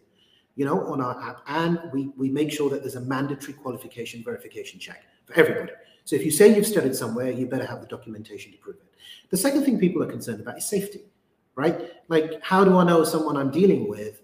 you 0.55 0.65
know, 0.65 0.87
on 0.87 1.01
our 1.01 1.21
app, 1.23 1.41
and 1.47 1.81
we 1.93 2.13
we 2.17 2.31
make 2.31 2.53
sure 2.53 2.71
that 2.71 2.83
there's 2.83 2.97
a 2.97 3.01
mandatory 3.01 3.55
qualification 3.55 4.23
verification 4.23 4.79
check 4.79 5.05
for 5.25 5.35
everybody. 5.35 5.73
So 6.05 6.17
if 6.17 6.25
you 6.25 6.31
say 6.31 6.55
you've 6.55 6.67
studied 6.67 6.95
somewhere, 6.95 7.31
you 7.31 7.47
better 7.47 7.67
have 7.67 7.81
the 7.81 7.87
documentation 7.87 8.53
to 8.53 8.59
prove 8.59 8.77
it. 8.77 8.95
The 9.31 9.37
second 9.37 9.65
thing 9.65 9.79
people 9.79 10.03
are 10.03 10.11
concerned 10.11 10.41
about 10.41 10.59
is 10.59 10.67
safety, 10.67 11.01
right? 11.55 11.91
Like, 12.09 12.43
how 12.43 12.65
do 12.65 12.77
I 12.77 12.85
know 12.85 13.05
someone 13.05 13.37
I'm 13.37 13.51
dealing 13.51 13.89
with 13.89 14.21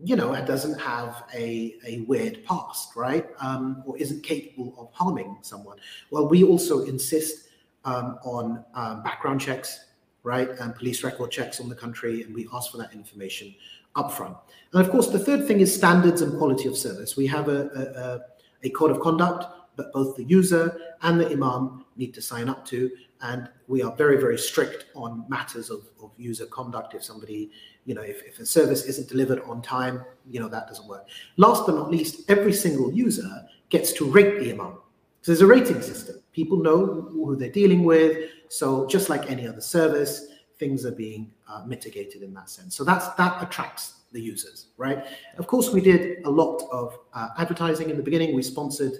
you 0.00 0.14
know, 0.14 0.32
doesn't 0.44 0.78
have 0.80 1.24
a, 1.34 1.74
a 1.84 2.00
weird 2.02 2.44
past, 2.44 2.94
right? 2.94 3.26
Um, 3.40 3.82
or 3.84 3.96
isn't 3.98 4.22
capable 4.22 4.74
of 4.78 4.92
harming 4.92 5.38
someone. 5.42 5.78
Well, 6.10 6.28
we 6.28 6.44
also 6.44 6.84
insist 6.84 7.48
um, 7.84 8.18
on 8.22 8.64
um, 8.74 9.02
background 9.02 9.40
checks, 9.40 9.86
right? 10.28 10.50
And 10.60 10.74
police 10.74 11.02
record 11.02 11.30
checks 11.30 11.60
on 11.60 11.68
the 11.68 11.74
country, 11.74 12.22
and 12.22 12.34
we 12.34 12.46
ask 12.52 12.70
for 12.70 12.76
that 12.78 12.92
information 12.92 13.54
upfront. 13.96 14.36
And 14.72 14.80
of 14.84 14.90
course, 14.90 15.08
the 15.08 15.18
third 15.18 15.46
thing 15.48 15.60
is 15.60 15.74
standards 15.74 16.20
and 16.22 16.36
quality 16.38 16.68
of 16.68 16.76
service. 16.76 17.16
We 17.16 17.26
have 17.26 17.48
a, 17.48 18.20
a, 18.62 18.66
a 18.66 18.70
code 18.70 18.90
of 18.90 19.00
conduct 19.00 19.46
that 19.76 19.92
both 19.92 20.16
the 20.16 20.24
user 20.24 20.78
and 21.02 21.20
the 21.20 21.30
imam 21.30 21.84
need 21.96 22.12
to 22.14 22.22
sign 22.22 22.48
up 22.48 22.64
to. 22.66 22.90
And 23.22 23.48
we 23.66 23.82
are 23.82 23.94
very, 23.96 24.18
very 24.20 24.38
strict 24.38 24.86
on 24.94 25.24
matters 25.28 25.70
of, 25.70 25.88
of 26.02 26.12
user 26.16 26.46
conduct. 26.46 26.94
If 26.94 27.02
somebody 27.02 27.50
you 27.88 27.94
know, 27.94 28.02
if, 28.02 28.22
if 28.22 28.38
a 28.38 28.44
service 28.44 28.84
isn't 28.84 29.08
delivered 29.08 29.40
on 29.46 29.62
time, 29.62 30.04
you 30.28 30.38
know, 30.40 30.48
that 30.48 30.68
doesn't 30.68 30.86
work. 30.86 31.08
Last 31.38 31.64
but 31.64 31.74
not 31.74 31.90
least, 31.90 32.30
every 32.30 32.52
single 32.52 32.92
user 32.92 33.30
gets 33.70 33.94
to 33.94 34.04
rate 34.04 34.40
the 34.40 34.52
imam. 34.52 34.74
So 35.22 35.32
there's 35.32 35.40
a 35.40 35.46
rating 35.46 35.80
system. 35.80 36.16
People 36.32 36.58
know 36.58 36.84
who 36.84 37.34
they're 37.34 37.50
dealing 37.50 37.84
with. 37.84 38.28
So 38.48 38.86
just 38.86 39.08
like 39.08 39.30
any 39.30 39.46
other 39.46 39.60
service, 39.60 40.28
things 40.58 40.84
are 40.84 40.92
being 40.92 41.30
uh, 41.48 41.64
mitigated 41.66 42.22
in 42.22 42.34
that 42.34 42.50
sense. 42.50 42.76
So 42.76 42.84
that's 42.84 43.08
that 43.14 43.42
attracts 43.42 43.94
the 44.12 44.20
users, 44.20 44.66
right? 44.76 45.04
Of 45.36 45.46
course, 45.46 45.70
we 45.70 45.80
did 45.80 46.24
a 46.24 46.30
lot 46.30 46.62
of 46.72 46.98
uh, 47.12 47.28
advertising 47.38 47.90
in 47.90 47.96
the 47.96 48.02
beginning. 48.02 48.34
We 48.34 48.42
sponsored 48.42 48.94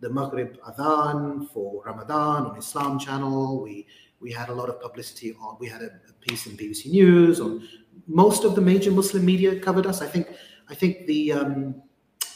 the 0.00 0.10
Maghrib 0.10 0.58
Adhan 0.62 1.50
for 1.50 1.82
Ramadan 1.84 2.46
on 2.46 2.56
Islam 2.58 2.98
Channel. 2.98 3.62
We 3.62 3.86
we 4.20 4.32
had 4.32 4.48
a 4.48 4.54
lot 4.54 4.68
of 4.68 4.80
publicity 4.80 5.34
on. 5.40 5.56
We 5.60 5.68
had 5.68 5.82
a, 5.82 5.90
a 6.08 6.12
piece 6.20 6.46
in 6.46 6.56
BBC 6.56 6.86
News 6.86 7.40
on 7.40 7.68
most 8.06 8.44
of 8.44 8.54
the 8.54 8.60
major 8.60 8.90
Muslim 8.90 9.24
media 9.24 9.58
covered 9.60 9.86
us. 9.86 10.02
I 10.02 10.06
think 10.06 10.28
I 10.68 10.74
think 10.74 11.06
the 11.06 11.32
um, 11.32 11.82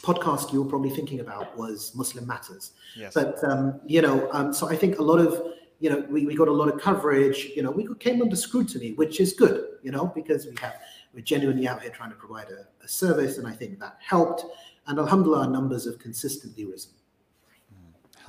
podcast 0.01 0.53
you 0.53 0.61
were 0.63 0.69
probably 0.69 0.91
thinking 0.91 1.19
about 1.19 1.57
was 1.57 1.93
Muslim 1.95 2.25
Matters. 2.27 2.71
Yes. 2.95 3.13
But 3.13 3.43
um, 3.43 3.81
you 3.85 4.01
know, 4.01 4.29
um, 4.31 4.53
so 4.53 4.69
I 4.69 4.75
think 4.75 4.99
a 4.99 5.03
lot 5.03 5.19
of 5.19 5.41
you 5.79 5.89
know 5.89 6.05
we, 6.09 6.25
we 6.25 6.35
got 6.35 6.47
a 6.47 6.51
lot 6.51 6.69
of 6.69 6.79
coverage. 6.79 7.51
You 7.55 7.63
know, 7.63 7.71
we 7.71 7.87
came 7.95 8.21
under 8.21 8.35
scrutiny, 8.35 8.93
which 8.93 9.19
is 9.19 9.33
good. 9.33 9.65
You 9.81 9.91
know, 9.91 10.11
because 10.13 10.45
we 10.45 10.55
have 10.61 10.75
we're 11.13 11.21
genuinely 11.21 11.67
out 11.67 11.81
here 11.81 11.91
trying 11.91 12.11
to 12.11 12.15
provide 12.15 12.47
a, 12.49 12.67
a 12.83 12.87
service, 12.87 13.37
and 13.37 13.47
I 13.47 13.51
think 13.51 13.79
that 13.79 13.97
helped. 13.99 14.45
And 14.87 14.99
Alhamdulillah, 14.99 15.45
our 15.45 15.51
numbers 15.51 15.85
have 15.85 15.99
consistently 15.99 16.65
risen. 16.65 16.91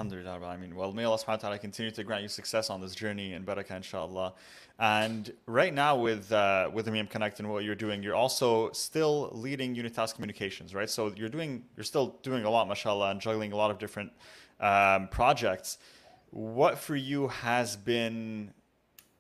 Alhamdulillah, 0.00 0.47
I 0.47 0.57
mean, 0.57 0.75
well, 0.76 0.92
may 0.92 1.04
Allah 1.04 1.19
subhanahu 1.19 1.28
wa 1.28 1.37
ta'ala 1.37 1.59
continue 1.59 1.90
to 1.90 2.02
grant 2.02 2.23
you 2.23 2.28
success 2.28 2.71
on 2.71 2.80
this 2.80 2.95
journey 2.95 3.35
and 3.35 3.45
barakah, 3.45 3.76
inshallah. 3.76 4.33
And 4.78 5.30
right 5.45 5.75
now, 5.75 5.95
with 5.95 6.33
uh, 6.33 6.71
with 6.73 6.88
Imam 6.88 7.07
Connect 7.07 7.38
and 7.38 7.50
what 7.50 7.64
you're 7.64 7.75
doing, 7.75 8.02
you're 8.02 8.14
also 8.14 8.71
still 8.73 9.28
leading 9.35 9.75
Unitas 9.75 10.14
Communications, 10.14 10.75
right? 10.75 10.88
So 10.88 11.12
you're 11.16 11.28
doing, 11.28 11.64
you're 11.76 11.85
still 11.85 12.16
doing 12.23 12.45
a 12.45 12.50
lot, 12.50 12.66
mashallah, 12.66 13.11
and 13.11 13.21
juggling 13.21 13.52
a 13.52 13.57
lot 13.57 13.71
of 13.71 13.78
different 13.78 14.11
um, 14.59 15.09
projects. 15.09 15.76
What 16.30 16.78
for 16.78 16.96
you 16.96 17.28
has 17.28 17.76
been 17.76 18.52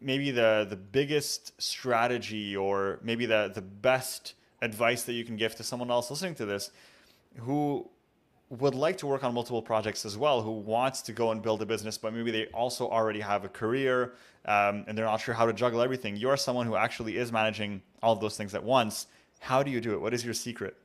maybe 0.00 0.30
the 0.30 0.66
the 0.68 0.76
biggest 0.76 1.60
strategy, 1.60 2.56
or 2.56 2.98
maybe 3.02 3.26
the 3.26 3.50
the 3.54 3.62
best 3.62 4.34
advice 4.62 5.04
that 5.04 5.14
you 5.14 5.24
can 5.24 5.36
give 5.36 5.54
to 5.56 5.64
someone 5.64 5.90
else 5.90 6.10
listening 6.10 6.34
to 6.36 6.46
this, 6.46 6.70
who 7.38 7.88
would 8.50 8.74
like 8.74 8.98
to 8.98 9.06
work 9.06 9.22
on 9.22 9.32
multiple 9.32 9.62
projects 9.62 10.04
as 10.04 10.18
well, 10.18 10.42
who 10.42 10.50
wants 10.50 11.02
to 11.02 11.12
go 11.12 11.30
and 11.30 11.40
build 11.40 11.62
a 11.62 11.66
business, 11.66 11.96
but 11.96 12.12
maybe 12.12 12.32
they 12.32 12.46
also 12.46 12.88
already 12.88 13.20
have 13.20 13.44
a 13.44 13.48
career 13.48 14.12
um, 14.44 14.84
and 14.88 14.98
they're 14.98 15.04
not 15.04 15.20
sure 15.20 15.34
how 15.34 15.46
to 15.46 15.52
juggle 15.52 15.80
everything. 15.80 16.16
You're 16.16 16.36
someone 16.36 16.66
who 16.66 16.74
actually 16.74 17.16
is 17.16 17.30
managing 17.30 17.80
all 18.02 18.16
those 18.16 18.36
things 18.36 18.54
at 18.54 18.62
once. 18.62 19.06
How 19.38 19.62
do 19.62 19.70
you 19.70 19.80
do 19.80 19.94
it? 19.94 20.00
What 20.00 20.12
is 20.12 20.24
your 20.24 20.34
secret? 20.34 20.76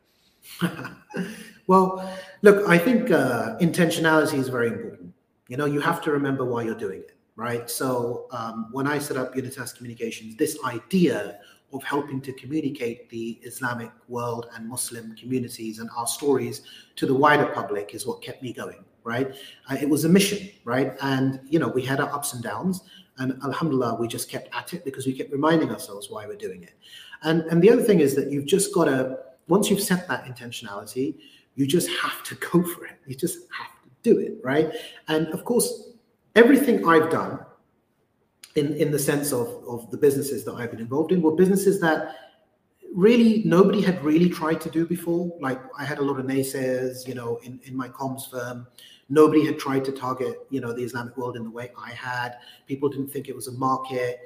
well, 1.68 2.08
look, 2.44 2.70
I 2.70 2.78
think 2.78 3.10
uh, 3.10 3.58
intentionality 3.58 4.38
is 4.38 4.50
very 4.50 4.68
important. 4.68 5.05
You 5.48 5.58
know, 5.58 5.66
you 5.66 5.80
have 5.80 6.02
to 6.02 6.12
remember 6.12 6.44
why 6.44 6.64
you're 6.64 6.76
doing 6.76 7.00
it, 7.00 7.16
right? 7.36 7.70
So 7.70 8.28
um, 8.32 8.70
when 8.72 8.88
I 8.88 8.98
set 8.98 9.18
up 9.18 9.36
Unitas 9.36 9.74
Communications, 9.74 10.36
this 10.36 10.58
idea 10.66 11.40
of 11.74 11.84
helping 11.84 12.22
to 12.22 12.34
communicate 12.34 13.10
the 13.10 13.40
Islamic 13.44 13.92
world 14.08 14.48
and 14.56 14.68
Muslim 14.68 15.16
communities 15.16 15.80
and 15.80 15.90
our 15.96 16.08
stories 16.08 16.62
to 16.96 17.06
the 17.06 17.14
wider 17.14 17.46
public 17.48 17.94
is 17.94 18.08
what 18.08 18.22
kept 18.22 18.42
me 18.42 18.54
going, 18.54 18.84
right? 19.04 19.36
Uh, 19.70 19.78
it 19.80 19.88
was 19.88 20.06
a 20.06 20.10
mission, 20.10 20.50
right? 20.64 20.96
And, 21.02 21.40
you 21.48 21.60
know, 21.60 21.68
we 21.68 21.84
had 21.84 22.00
our 22.00 22.12
ups 22.12 22.34
and 22.34 22.42
downs. 22.42 22.82
And 23.18 23.34
Alhamdulillah, 23.44 23.96
we 23.96 24.08
just 24.08 24.30
kept 24.30 24.50
at 24.56 24.74
it 24.74 24.84
because 24.84 25.06
we 25.06 25.14
kept 25.14 25.32
reminding 25.32 25.72
ourselves 25.72 26.10
why 26.10 26.26
we're 26.26 26.36
doing 26.36 26.64
it. 26.64 26.74
And, 27.24 27.42
and 27.44 27.62
the 27.62 27.70
other 27.70 27.84
thing 27.84 28.00
is 28.00 28.16
that 28.16 28.32
you've 28.32 28.46
just 28.46 28.74
got 28.74 28.86
to, 28.86 29.20
once 29.48 29.70
you've 29.70 29.82
set 29.82 30.08
that 30.08 30.26
intentionality, 30.26 31.16
you 31.56 31.68
just 31.68 31.90
have 31.90 32.24
to 32.24 32.36
go 32.52 32.64
for 32.64 32.86
it. 32.86 33.00
You 33.06 33.16
just 33.16 33.40
have 33.58 33.75
do 34.06 34.20
it, 34.20 34.34
right? 34.44 34.68
And 35.08 35.28
of 35.38 35.44
course, 35.44 35.68
everything 36.36 36.88
I've 36.88 37.10
done 37.10 37.34
in, 38.56 38.74
in 38.76 38.92
the 38.92 39.00
sense 39.00 39.34
of, 39.34 39.48
of 39.68 39.90
the 39.92 39.98
businesses 39.98 40.46
that 40.46 40.54
I've 40.54 40.72
been 40.72 40.80
involved 40.80 41.12
in 41.12 41.22
were 41.22 41.36
businesses 41.36 41.82
that 41.82 42.16
really 42.94 43.44
nobody 43.46 43.82
had 43.82 44.02
really 44.04 44.30
tried 44.30 44.62
to 44.62 44.70
do 44.70 44.86
before. 44.86 45.24
Like 45.42 45.60
I 45.78 45.84
had 45.84 45.98
a 45.98 46.02
lot 46.10 46.20
of 46.20 46.26
naysayers, 46.26 47.08
you 47.08 47.16
know, 47.16 47.40
in, 47.44 47.60
in 47.64 47.76
my 47.76 47.90
comms 47.90 48.30
firm. 48.30 48.68
Nobody 49.10 49.46
had 49.46 49.60
tried 49.60 49.84
to 49.86 49.92
target, 49.92 50.36
you 50.50 50.62
know, 50.62 50.72
the 50.72 50.84
Islamic 50.84 51.18
world 51.18 51.36
in 51.36 51.44
the 51.44 51.52
way 51.52 51.72
I 51.78 51.92
had. 51.92 52.38
People 52.66 52.90
didn't 52.90 53.10
think 53.10 53.28
it 53.28 53.36
was 53.36 53.48
a 53.48 53.52
market. 53.52 54.20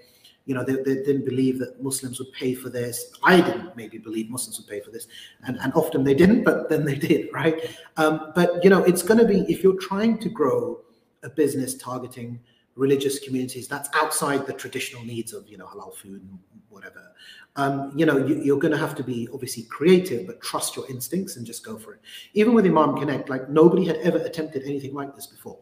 You 0.49 0.55
know, 0.55 0.63
they, 0.63 0.73
they 0.73 1.03
didn't 1.03 1.25
believe 1.25 1.59
that 1.59 1.81
Muslims 1.81 2.19
would 2.19 2.31
pay 2.33 2.53
for 2.55 2.69
this. 2.69 3.11
I 3.23 3.39
didn't 3.39 3.75
maybe 3.75 3.97
believe 3.97 4.29
Muslims 4.29 4.57
would 4.59 4.67
pay 4.67 4.81
for 4.81 4.91
this. 4.91 5.07
And, 5.43 5.57
and 5.61 5.71
often 5.73 6.03
they 6.03 6.15
didn't, 6.15 6.43
but 6.43 6.69
then 6.69 6.85
they 6.85 6.95
did, 7.09 7.29
right? 7.31 7.69
Um, 7.97 8.31
but, 8.35 8.63
you 8.63 8.69
know, 8.69 8.83
it's 8.83 9.03
going 9.03 9.19
to 9.19 9.25
be, 9.25 9.41
if 9.41 9.63
you're 9.63 9.79
trying 9.79 10.17
to 10.19 10.29
grow 10.29 10.81
a 11.23 11.29
business 11.29 11.75
targeting 11.75 12.39
religious 12.79 13.19
communities 13.19 13.67
that's 13.67 13.89
outside 13.93 14.47
the 14.47 14.53
traditional 14.53 15.03
needs 15.03 15.33
of 15.33 15.45
you 15.49 15.57
know 15.57 15.65
halal 15.65 15.93
food 15.93 16.21
and 16.21 16.39
whatever. 16.69 17.11
Um, 17.55 17.91
you 17.93 18.05
know, 18.05 18.25
you, 18.25 18.55
are 18.55 18.59
going 18.59 18.71
to 18.71 18.77
have 18.77 18.95
to 18.95 19.03
be 19.03 19.27
obviously 19.33 19.63
creative, 19.63 20.25
but 20.27 20.39
trust 20.39 20.77
your 20.77 20.89
instincts 20.89 21.35
and 21.35 21.45
just 21.45 21.65
go 21.65 21.77
for 21.77 21.93
it. 21.95 21.99
Even 22.33 22.53
with 22.53 22.65
Imam 22.65 22.95
Connect, 22.95 23.27
like 23.27 23.49
nobody 23.49 23.83
had 23.83 23.97
ever 23.97 24.19
attempted 24.19 24.63
anything 24.63 24.93
like 24.93 25.13
this 25.13 25.27
before, 25.27 25.57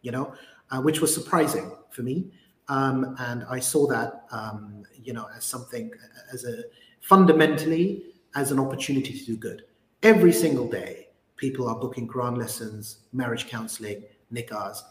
you 0.00 0.10
know, 0.10 0.32
uh, 0.70 0.80
which 0.80 1.00
was 1.00 1.12
surprising 1.12 1.76
for 1.90 2.02
me. 2.02 2.30
Um, 2.68 3.16
and 3.18 3.44
I 3.48 3.58
saw 3.58 3.86
that, 3.88 4.24
um, 4.30 4.84
you 5.02 5.12
know, 5.12 5.28
as 5.36 5.44
something, 5.44 5.90
as 6.32 6.44
a 6.44 6.64
fundamentally 7.00 8.14
as 8.34 8.50
an 8.50 8.58
opportunity 8.58 9.18
to 9.18 9.24
do 9.24 9.36
good. 9.36 9.64
Every 10.02 10.32
single 10.32 10.68
day, 10.68 11.08
people 11.36 11.68
are 11.68 11.76
booking 11.76 12.08
Quran 12.08 12.36
lessons, 12.36 12.98
marriage 13.12 13.46
counseling, 13.46 14.04
nikahs. 14.32 14.82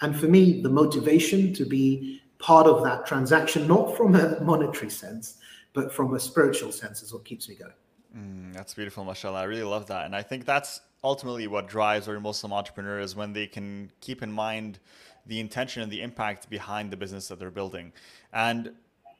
And 0.00 0.18
for 0.18 0.26
me, 0.26 0.60
the 0.60 0.68
motivation 0.68 1.52
to 1.54 1.64
be 1.64 2.20
part 2.38 2.66
of 2.66 2.82
that 2.84 3.06
transaction, 3.06 3.66
not 3.66 3.96
from 3.96 4.14
a 4.14 4.40
monetary 4.40 4.90
sense, 4.90 5.38
but 5.72 5.92
from 5.92 6.14
a 6.14 6.20
spiritual 6.20 6.72
sense, 6.72 7.02
is 7.02 7.12
what 7.12 7.24
keeps 7.24 7.48
me 7.48 7.54
going. 7.54 7.72
Mm, 8.16 8.52
that's 8.52 8.74
beautiful, 8.74 9.04
mashallah. 9.04 9.40
I 9.40 9.44
really 9.44 9.62
love 9.62 9.86
that. 9.86 10.06
And 10.06 10.16
I 10.16 10.22
think 10.22 10.44
that's 10.44 10.80
ultimately 11.04 11.46
what 11.46 11.68
drives 11.68 12.08
our 12.08 12.18
Muslim 12.18 12.52
entrepreneurs 12.52 13.14
when 13.14 13.32
they 13.32 13.46
can 13.46 13.90
keep 14.00 14.22
in 14.22 14.32
mind 14.32 14.78
the 15.26 15.40
intention 15.40 15.82
and 15.82 15.90
the 15.90 16.02
impact 16.02 16.48
behind 16.50 16.90
the 16.90 16.96
business 16.96 17.28
that 17.28 17.38
they're 17.38 17.50
building. 17.50 17.92
And 18.32 18.72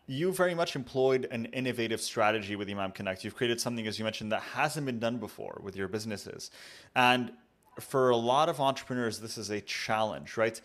you 0.06 0.32
very 0.32 0.54
much 0.54 0.74
employed 0.74 1.28
an 1.30 1.46
innovative 1.46 2.00
strategy 2.00 2.56
with 2.56 2.68
Imam 2.68 2.90
Connect. 2.90 3.22
You've 3.22 3.36
created 3.36 3.60
something, 3.60 3.86
as 3.86 3.98
you 3.98 4.04
mentioned, 4.04 4.32
that 4.32 4.42
hasn't 4.42 4.84
been 4.84 4.98
done 4.98 5.18
before 5.18 5.60
with 5.62 5.76
your 5.76 5.86
businesses. 5.86 6.50
And 6.96 7.32
for 7.78 8.10
a 8.10 8.16
lot 8.16 8.48
of 8.48 8.60
entrepreneurs, 8.60 9.20
this 9.20 9.38
is 9.38 9.50
a 9.50 9.60
challenge, 9.60 10.36
right? 10.36 10.60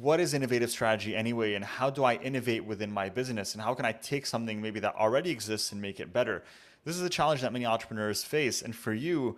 What 0.00 0.20
is 0.20 0.32
innovative 0.32 0.70
strategy 0.70 1.14
anyway? 1.14 1.54
And 1.54 1.64
how 1.64 1.90
do 1.90 2.04
I 2.04 2.14
innovate 2.14 2.64
within 2.64 2.90
my 2.90 3.10
business? 3.10 3.54
And 3.54 3.62
how 3.62 3.74
can 3.74 3.84
I 3.84 3.92
take 3.92 4.24
something 4.24 4.62
maybe 4.62 4.80
that 4.80 4.94
already 4.94 5.30
exists 5.30 5.72
and 5.72 5.82
make 5.82 6.00
it 6.00 6.12
better? 6.12 6.42
This 6.84 6.96
is 6.96 7.02
a 7.02 7.10
challenge 7.10 7.42
that 7.42 7.52
many 7.52 7.66
entrepreneurs 7.66 8.24
face. 8.24 8.62
And 8.62 8.74
for 8.74 8.94
you, 8.94 9.36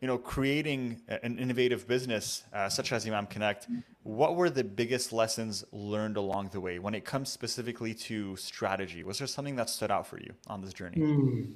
you 0.00 0.06
know, 0.06 0.18
creating 0.18 1.00
an 1.08 1.38
innovative 1.38 1.88
business 1.88 2.44
uh, 2.52 2.68
such 2.68 2.92
as 2.92 3.06
Imam 3.06 3.26
Connect, 3.26 3.66
what 4.02 4.36
were 4.36 4.50
the 4.50 4.62
biggest 4.62 5.12
lessons 5.12 5.64
learned 5.72 6.16
along 6.16 6.50
the 6.52 6.60
way 6.60 6.78
when 6.78 6.94
it 6.94 7.04
comes 7.04 7.30
specifically 7.30 7.94
to 7.94 8.36
strategy? 8.36 9.02
Was 9.02 9.18
there 9.18 9.26
something 9.26 9.56
that 9.56 9.70
stood 9.70 9.90
out 9.90 10.06
for 10.06 10.18
you 10.18 10.34
on 10.46 10.60
this 10.60 10.74
journey? 10.74 10.98
Mm, 10.98 11.54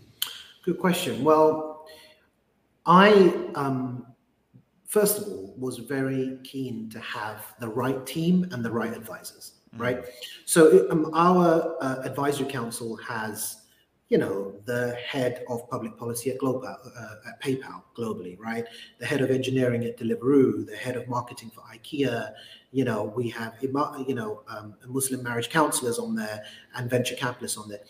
good 0.65 0.79
question. 0.79 1.23
Well, 1.23 1.87
I 2.87 3.35
um, 3.55 4.07
first 4.87 5.19
of 5.19 5.29
all 5.29 5.55
was 5.59 5.79
very 5.79 6.39
keen 6.43 6.89
to 6.91 6.99
have 7.01 7.55
the 7.61 7.69
right 7.69 8.05
team 8.07 8.49
and 8.53 8.65
the 8.65 8.71
right 8.71 8.93
advisors. 8.93 9.53
Mm. 9.77 9.81
Right. 9.81 10.05
So 10.47 10.91
um, 10.91 11.11
our 11.15 11.77
uh, 11.81 12.01
advisory 12.03 12.47
council 12.47 12.97
has 12.97 13.60
you 14.11 14.19
know, 14.19 14.53
the 14.65 14.97
head 14.97 15.45
of 15.49 15.71
public 15.71 15.97
policy 15.97 16.31
at 16.31 16.39
Global, 16.39 16.67
uh, 16.67 17.29
at 17.29 17.41
PayPal 17.41 17.83
globally, 17.97 18.37
right? 18.39 18.67
The 18.99 19.07
head 19.07 19.21
of 19.21 19.31
engineering 19.31 19.85
at 19.85 19.97
Deliveroo, 19.97 20.67
the 20.67 20.77
head 20.77 20.97
of 20.97 21.09
marketing 21.09 21.51
for 21.55 21.61
IKEA. 21.61 22.33
You 22.73 22.85
know, 22.85 23.05
we 23.17 23.29
have, 23.31 23.55
you 23.63 24.15
know, 24.15 24.43
um, 24.49 24.75
Muslim 24.89 25.23
marriage 25.23 25.49
counselors 25.49 26.01
on 26.01 26.17
there 26.17 26.43
and 26.75 26.91
venture 26.91 27.15
capitalists 27.15 27.57
on 27.57 27.69
there. 27.69 27.81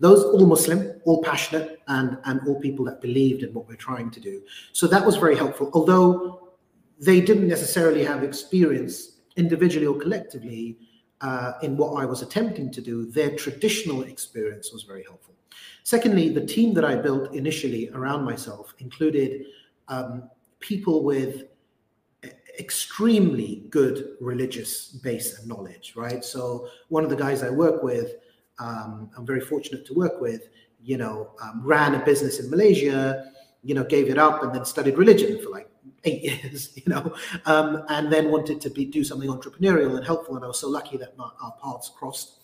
Those 0.00 0.22
all 0.22 0.46
Muslim, 0.46 1.00
all 1.04 1.22
passionate, 1.22 1.80
and 1.88 2.18
and 2.24 2.40
all 2.46 2.60
people 2.60 2.84
that 2.86 3.00
believed 3.00 3.42
in 3.42 3.52
what 3.54 3.66
we're 3.66 3.74
trying 3.74 4.10
to 4.10 4.20
do. 4.20 4.42
So 4.72 4.86
that 4.86 5.04
was 5.04 5.16
very 5.16 5.36
helpful. 5.36 5.70
Although 5.72 6.48
they 6.98 7.22
didn't 7.22 7.48
necessarily 7.48 8.04
have 8.04 8.22
experience 8.22 9.20
individually 9.36 9.86
or 9.86 9.98
collectively 9.98 10.78
uh, 11.20 11.52
in 11.62 11.76
what 11.76 12.02
I 12.02 12.06
was 12.06 12.22
attempting 12.22 12.70
to 12.72 12.80
do, 12.80 13.10
their 13.10 13.36
traditional 13.36 14.02
experience 14.02 14.72
was 14.72 14.84
very 14.84 15.04
helpful. 15.04 15.34
Secondly, 15.82 16.28
the 16.28 16.44
team 16.44 16.74
that 16.74 16.84
I 16.84 16.96
built 16.96 17.34
initially 17.34 17.90
around 17.90 18.24
myself 18.24 18.74
included 18.78 19.46
um, 19.88 20.30
people 20.60 21.02
with 21.02 21.44
extremely 22.58 23.64
good 23.70 24.16
religious 24.20 24.88
base 24.88 25.38
and 25.38 25.48
knowledge, 25.48 25.94
right? 25.96 26.24
So 26.24 26.68
one 26.88 27.04
of 27.04 27.10
the 27.10 27.16
guys 27.16 27.42
I 27.42 27.50
work 27.50 27.82
with, 27.82 28.16
um, 28.58 29.10
I'm 29.16 29.26
very 29.26 29.40
fortunate 29.40 29.86
to 29.86 29.94
work 29.94 30.20
with, 30.20 30.48
you 30.82 30.98
know, 30.98 31.30
um, 31.42 31.62
ran 31.64 31.94
a 31.94 32.04
business 32.04 32.38
in 32.38 32.50
Malaysia, 32.50 33.32
you 33.62 33.74
know, 33.74 33.84
gave 33.84 34.08
it 34.10 34.18
up 34.18 34.42
and 34.42 34.54
then 34.54 34.64
studied 34.64 34.98
religion 34.98 35.42
for 35.42 35.50
like 35.50 35.69
eight 36.04 36.22
years, 36.22 36.72
you 36.76 36.82
know, 36.86 37.14
um, 37.46 37.84
and 37.88 38.12
then 38.12 38.30
wanted 38.30 38.60
to 38.62 38.70
be 38.70 38.84
do 38.84 39.04
something 39.04 39.28
entrepreneurial 39.28 39.96
and 39.96 40.04
helpful. 40.04 40.36
And 40.36 40.44
I 40.44 40.48
was 40.48 40.58
so 40.58 40.68
lucky 40.68 40.96
that 40.98 41.16
my, 41.16 41.28
our 41.42 41.54
paths 41.62 41.90
crossed. 41.94 42.38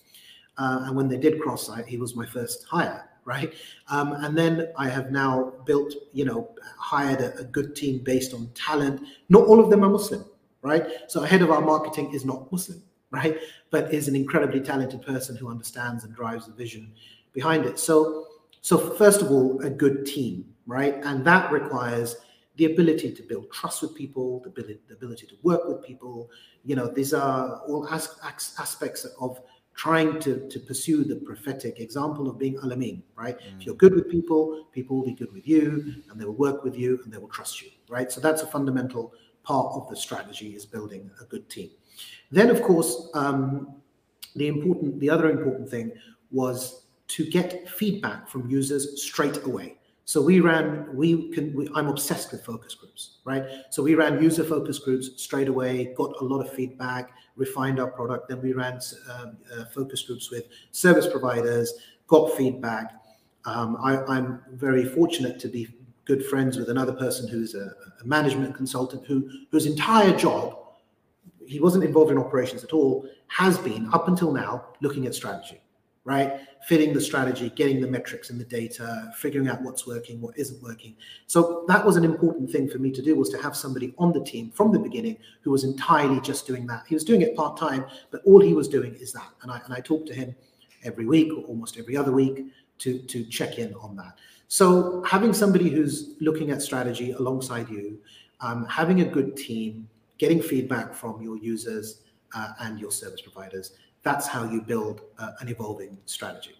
Uh, 0.59 0.85
and 0.85 0.97
when 0.97 1.09
they 1.09 1.19
did 1.19 1.41
cross, 1.41 1.69
I, 1.69 1.83
he 1.83 1.99
was 1.99 2.17
my 2.17 2.27
first 2.27 2.65
hire 2.65 3.09
right? 3.27 3.53
Um, 3.89 4.13
and 4.13 4.39
then 4.39 4.69
I 4.79 4.89
have 4.89 5.11
now 5.11 5.53
built, 5.67 5.93
you 6.13 6.25
know, 6.25 6.49
hired 6.79 7.21
a, 7.21 7.37
a, 7.41 7.45
good 7.45 7.75
team 7.75 7.99
based 8.05 8.33
on 8.33 8.49
talent. 8.55 9.03
Not 9.29 9.45
all 9.47 9.59
of 9.59 9.69
them 9.69 9.85
are 9.85 9.91
Muslim, 9.91 10.25
right? 10.63 10.87
So 11.09 11.21
head 11.23 11.43
of 11.43 11.51
our 11.51 11.61
marketing 11.61 12.15
is 12.15 12.25
not 12.25 12.51
Muslim, 12.53 12.83
right? 13.11 13.37
But 13.71 13.93
is 13.93 14.07
an 14.07 14.15
incredibly 14.15 14.61
talented 14.61 15.03
person 15.03 15.35
who 15.35 15.51
understands 15.51 16.05
and 16.05 16.15
drives 16.15 16.47
the 16.47 16.53
vision 16.53 16.93
behind 17.33 17.67
it. 17.67 17.81
So, 17.81 18.27
so 18.61 18.79
first 18.79 19.21
of 19.23 19.31
all, 19.33 19.61
a 19.63 19.71
good 19.71 20.07
team, 20.07 20.55
right? 20.67 20.95
And 21.03 21.25
that 21.25 21.51
requires 21.51 22.17
the 22.57 22.67
ability 22.67 23.13
to 23.13 23.23
build 23.23 23.51
trust 23.53 23.83
with 23.83 23.95
people, 23.95 24.41
the 24.41 24.49
ability, 24.49 24.81
the 24.89 24.95
ability 24.95 25.27
to 25.27 25.35
work 25.43 25.67
with 25.69 25.83
people. 25.83 26.31
You 26.65 26.77
know, 26.77 26.89
these 26.89 27.13
are 27.13 27.61
all 27.69 27.87
as, 27.89 28.17
as, 28.25 28.55
aspects 28.59 29.05
of 29.21 29.41
trying 29.75 30.19
to, 30.21 30.49
to 30.49 30.59
pursue 30.61 31.05
the 31.05 31.17
prophetic 31.17 31.81
example 31.81 32.29
of 32.31 32.39
being 32.39 32.57
alamin, 32.59 33.03
right? 33.15 33.39
Mm. 33.39 33.61
If 33.61 33.67
you're 33.67 33.75
good 33.75 33.95
with 33.95 34.11
people, 34.11 34.67
people 34.73 34.97
will 34.97 35.05
be 35.05 35.13
good 35.13 35.33
with 35.33 35.47
you 35.47 36.03
and 36.11 36.19
they 36.19 36.25
will 36.25 36.33
work 36.33 36.65
with 36.65 36.77
you 36.79 36.99
and 37.05 37.13
they 37.13 37.19
will 37.19 37.29
trust 37.29 37.61
you, 37.61 37.69
right? 37.89 38.11
So 38.11 38.21
that's 38.21 38.43
a 38.43 38.47
fundamental 38.47 39.13
part 39.43 39.75
of 39.75 39.89
the 39.91 39.97
strategy 39.97 40.57
is 40.57 40.65
building 40.65 41.11
a 41.21 41.25
good 41.25 41.49
team. 41.51 41.71
Then, 42.33 42.49
of 42.49 42.63
course, 42.63 43.11
um, 43.15 43.77
the 44.35 44.49
important, 44.49 44.99
the 44.99 45.11
other 45.11 45.31
important 45.31 45.69
thing 45.69 45.93
was 46.31 46.87
to 47.09 47.25
get 47.25 47.69
feedback 47.69 48.29
from 48.29 48.49
users 48.51 49.03
straight 49.03 49.45
away. 49.45 49.77
So 50.07 50.23
we 50.23 50.39
ran, 50.39 50.87
we 50.95 51.33
can, 51.33 51.53
we, 51.53 51.69
I'm 51.75 51.89
obsessed 51.89 52.31
with 52.31 52.45
focus 52.45 52.77
groups, 52.77 53.19
right? 53.25 53.45
So 53.71 53.83
we 53.83 53.97
ran 53.97 54.23
user 54.23 54.45
focus 54.45 54.79
groups 54.79 55.11
straight 55.21 55.49
away, 55.49 55.93
got 55.97 56.15
a 56.21 56.25
lot 56.25 56.41
of 56.41 56.53
feedback, 56.53 57.11
refined 57.35 57.81
our 57.81 57.91
product. 57.91 58.29
Then 58.29 58.41
we 58.41 58.53
ran 58.53 58.79
um, 59.13 59.37
uh, 59.53 59.65
focus 59.65 60.03
groups 60.03 60.31
with 60.31 60.45
service 60.71 61.09
providers, 61.09 61.75
got 62.07 62.37
feedback. 62.37 62.93
Um, 63.47 63.77
I, 63.83 64.17
am 64.17 64.43
very 64.53 64.85
fortunate 64.85 65.41
to 65.41 65.49
be 65.49 65.67
good 66.05 66.25
friends 66.25 66.57
with 66.57 66.71
another 66.71 66.93
person 66.93 67.29
who's 67.29 67.57
a, 67.57 67.73
a 68.01 68.05
management 68.05 68.55
consultant 68.55 69.05
who 69.07 69.29
whose 69.51 69.67
entire 69.67 70.17
job, 70.17 70.57
he 71.49 71.59
wasn't 71.59 71.83
involved 71.83 72.13
in 72.13 72.19
operations 72.19 72.63
at 72.63 72.73
all, 72.73 73.09
has 73.27 73.59
been 73.59 73.93
up 73.93 74.07
until 74.07 74.33
now 74.33 74.67
looking 74.81 75.05
at 75.07 75.17
strategy 75.17 75.61
right? 76.07 76.41
Fitting 76.63 76.95
the 76.95 77.01
strategy, 77.01 77.51
getting 77.51 77.81
the 77.81 77.87
metrics 77.87 78.31
and 78.31 78.41
the 78.41 78.45
data, 78.45 79.13
figuring 79.17 79.49
out 79.49 79.61
what's 79.61 79.87
working, 79.89 80.21
what 80.21 80.39
isn't 80.39 80.63
working. 80.63 80.97
So 81.27 81.65
that 81.67 81.85
was 81.85 81.97
an 81.97 82.05
important 82.05 82.49
thing 82.49 82.69
for 82.71 82.79
me 82.79 82.93
to 82.93 83.03
do 83.03 83.17
was 83.17 83.29
to 83.31 83.43
have 83.43 83.57
somebody 83.57 83.93
on 83.99 84.13
the 84.13 84.25
team 84.25 84.53
from 84.53 84.73
the 84.73 84.79
beginning 84.79 85.19
who 85.43 85.51
was 85.51 85.65
entirely 85.65 86.21
just 86.21 86.47
doing 86.47 86.65
that. 86.69 86.85
He 86.87 86.95
was 86.95 87.03
doing 87.03 87.23
it 87.23 87.37
part 87.37 87.59
time, 87.59 87.85
but 88.13 88.23
all 88.25 88.41
he 88.41 88.55
was 88.55 88.69
doing 88.69 88.95
is 88.95 89.13
that. 89.13 89.29
And 89.43 89.51
I 89.51 89.61
and 89.65 89.75
I 89.75 89.81
talked 89.81 90.07
to 90.07 90.15
him 90.15 90.35
every 90.85 91.07
week 91.07 91.33
or 91.33 91.43
almost 91.43 91.77
every 91.77 91.97
other 91.97 92.13
week 92.13 92.47
to 92.79 92.99
to 92.99 93.25
check 93.25 93.59
in 93.59 93.75
on 93.75 93.97
that. 93.97 94.17
So 94.47 95.03
having 95.03 95.35
somebody 95.35 95.71
who's 95.71 96.15
looking 96.21 96.53
at 96.53 96.63
strategy 96.63 97.11
alongside 97.13 97.69
you, 97.69 97.99
um, 98.41 98.65
having 98.67 99.01
a 99.01 99.05
good 99.05 99.37
team, 99.37 99.89
getting 100.19 100.41
feedback 100.41 100.95
from 100.95 101.21
your 101.21 101.37
users 101.37 102.03
uh, 102.33 102.53
and 102.61 102.79
your 102.79 102.93
service 102.93 103.23
providers 103.23 103.73
that's 104.07 104.29
how 104.29 104.45
you 104.49 104.61
build 104.61 105.01
uh, 105.19 105.33
an 105.41 105.49
evolving 105.49 105.99
strategy. 106.07 106.55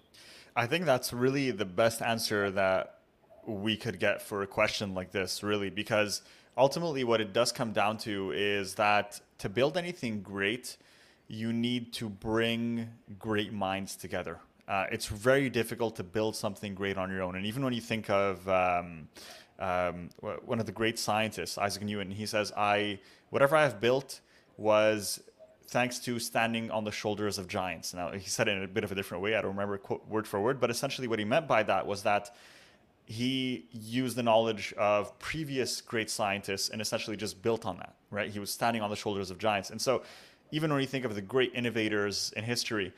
I 0.57 0.67
think 0.67 0.85
that's 0.85 1.13
really 1.13 1.53
the 1.53 1.65
best 1.65 2.03
answer 2.03 2.51
that 2.51 2.99
we 3.47 3.77
could 3.77 4.01
get 4.01 4.21
for 4.21 4.43
a 4.43 4.49
question 4.49 4.95
like 4.95 5.13
this, 5.13 5.45
really, 5.45 5.71
because 5.71 6.23
ultimately 6.59 7.05
what 7.05 7.21
it 7.21 7.33
does 7.33 7.53
come 7.53 7.71
down 7.73 7.99
to 7.99 8.33
is 8.33 8.75
that 8.75 9.21
to 9.39 9.49
build 9.49 9.77
anything 9.77 10.23
great, 10.23 10.77
you 11.29 11.53
need 11.53 11.93
to 11.93 12.09
bring 12.09 12.89
great 13.17 13.53
minds 13.53 13.95
together. 13.95 14.41
Uh, 14.67 14.87
it's 14.91 15.07
very 15.07 15.49
difficult 15.49 15.95
to 15.95 16.03
build 16.03 16.35
something 16.35 16.75
great 16.75 16.99
on 16.99 17.11
your 17.13 17.23
own. 17.23 17.37
And 17.37 17.47
even 17.47 17.63
when 17.63 17.73
you 17.73 17.81
think 17.81 18.11
of 18.11 18.49
um, 18.49 19.07
um, 19.61 20.11
one 20.45 20.59
of 20.59 20.67
the 20.67 20.73
great 20.73 20.99
scientists, 20.99 21.59
Isaac 21.59 21.85
Newton, 21.85 22.11
he 22.11 22.27
says, 22.27 22.53
"I 22.57 22.99
whatever 23.31 23.55
I 23.55 23.63
have 23.63 23.81
built 23.81 24.21
was 24.57 25.21
thanks 25.69 25.99
to 26.01 26.19
standing 26.19 26.71
on 26.71 26.85
the 26.85 26.93
shoulders 26.93 27.39
of 27.39 27.49
giants. 27.49 27.93
Now, 27.93 28.13
he 28.13 28.29
said 28.29 28.49
it 28.49 28.57
in 28.57 28.63
a 28.63 28.69
bit 28.69 28.85
of 28.85 28.93
a 28.93 28.95
different 28.95 29.23
way. 29.23 29.35
I 29.35 29.43
don't 29.43 29.53
remember 29.53 29.79
quote, 29.79 30.07
word 30.09 30.27
for 30.27 30.41
word, 30.41 30.61
but 30.61 30.71
essentially 30.71 31.09
what 31.09 31.19
he 31.19 31.25
meant 31.25 31.49
by 31.49 31.63
that 31.65 31.87
was 31.87 32.03
that 32.05 32.35
he 33.07 33.67
used 33.73 34.17
the 34.17 34.23
knowledge 34.23 34.73
of 34.77 35.17
previous 35.19 35.81
great 35.81 36.11
scientists 36.11 36.69
and 36.71 36.81
essentially 36.81 37.17
just 37.17 37.41
built 37.41 37.65
on 37.65 37.77
that, 37.79 37.95
right? 38.11 38.31
He 38.31 38.39
was 38.39 38.51
standing 38.51 38.83
on 38.83 38.91
the 38.91 38.97
shoulders 38.97 39.31
of 39.31 39.39
giants. 39.39 39.71
And 39.71 39.81
so, 39.81 40.03
even 40.53 40.73
when 40.73 40.81
you 40.81 40.87
think 40.87 41.05
of 41.05 41.15
the 41.15 41.23
great 41.23 41.53
innovators 41.55 42.33
in 42.37 42.45
history, 42.45 42.93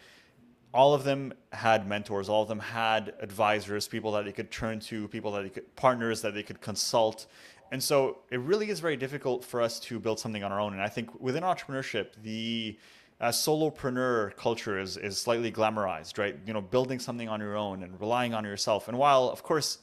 all 0.72 0.92
of 0.92 1.04
them 1.04 1.32
had 1.52 1.88
mentors 1.88 2.28
all 2.28 2.42
of 2.42 2.48
them 2.48 2.58
had 2.58 3.14
advisors 3.20 3.88
people 3.88 4.12
that 4.12 4.26
they 4.26 4.32
could 4.32 4.50
turn 4.50 4.78
to 4.78 5.08
people 5.08 5.32
that 5.32 5.42
they 5.42 5.48
could 5.48 5.76
partners 5.76 6.20
that 6.20 6.34
they 6.34 6.42
could 6.42 6.60
consult 6.60 7.26
and 7.70 7.82
so 7.82 8.18
it 8.30 8.40
really 8.40 8.70
is 8.70 8.80
very 8.80 8.96
difficult 8.96 9.44
for 9.44 9.60
us 9.60 9.78
to 9.80 9.98
build 9.98 10.18
something 10.18 10.42
on 10.42 10.52
our 10.52 10.60
own. 10.60 10.72
And 10.72 10.82
i 10.82 10.88
think 10.88 11.20
within 11.20 11.42
entrepreneurship 11.42 12.08
the 12.22 12.78
uh, 13.20 13.28
solopreneur 13.28 14.36
culture 14.36 14.78
is, 14.78 14.96
is 14.96 15.18
slightly 15.18 15.50
glamorized 15.50 16.18
right? 16.18 16.36
You 16.46 16.52
know 16.52 16.60
building 16.60 16.98
something 16.98 17.28
on 17.28 17.40
your 17.40 17.56
own 17.56 17.82
and 17.82 18.00
relying 18.00 18.34
on 18.34 18.44
yourself. 18.44 18.88
And 18.88 18.98
while 18.98 19.28
of 19.28 19.42
course 19.42 19.78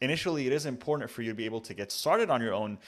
initially 0.00 0.46
it 0.46 0.52
is 0.52 0.66
important 0.66 1.10
for 1.10 1.22
you 1.22 1.30
to 1.30 1.34
be 1.34 1.44
able 1.44 1.60
to 1.62 1.74
get 1.74 1.90
started 1.90 2.30
on 2.30 2.40
your 2.40 2.54
own 2.54 2.78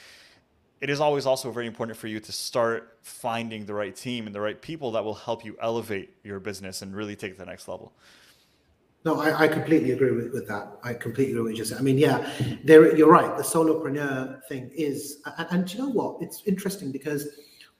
it 0.81 0.89
is 0.89 0.99
always 0.99 1.25
also 1.25 1.51
very 1.51 1.67
important 1.67 1.97
for 1.97 2.07
you 2.07 2.19
to 2.19 2.31
start 2.31 2.97
finding 3.01 3.65
the 3.65 3.73
right 3.73 3.95
team 3.95 4.25
and 4.27 4.33
the 4.33 4.39
right 4.39 4.61
people 4.61 4.91
that 4.91 5.03
will 5.03 5.13
help 5.13 5.43
you 5.43 5.57
elevate 5.61 6.15
your 6.23 6.39
business 6.39 6.81
and 6.81 6.95
really 6.95 7.15
take 7.15 7.31
it 7.31 7.33
to 7.33 7.39
the 7.39 7.45
next 7.45 7.67
level. 7.67 7.91
No, 9.05 9.19
I, 9.19 9.43
I 9.43 9.47
completely 9.47 9.91
agree 9.91 10.11
with, 10.11 10.33
with, 10.33 10.47
that. 10.49 10.77
I 10.83 10.93
completely 10.93 11.33
agree 11.33 11.53
with 11.53 11.71
you. 11.71 11.77
I 11.77 11.81
mean, 11.81 11.97
yeah, 11.97 12.29
there 12.65 12.95
you're 12.95 13.09
right. 13.09 13.37
The 13.37 13.43
solopreneur 13.43 14.43
thing 14.45 14.69
is, 14.75 15.21
and, 15.37 15.47
and 15.51 15.73
you 15.73 15.79
know 15.79 15.89
what? 15.89 16.21
It's 16.21 16.43
interesting 16.45 16.91
because 16.91 17.27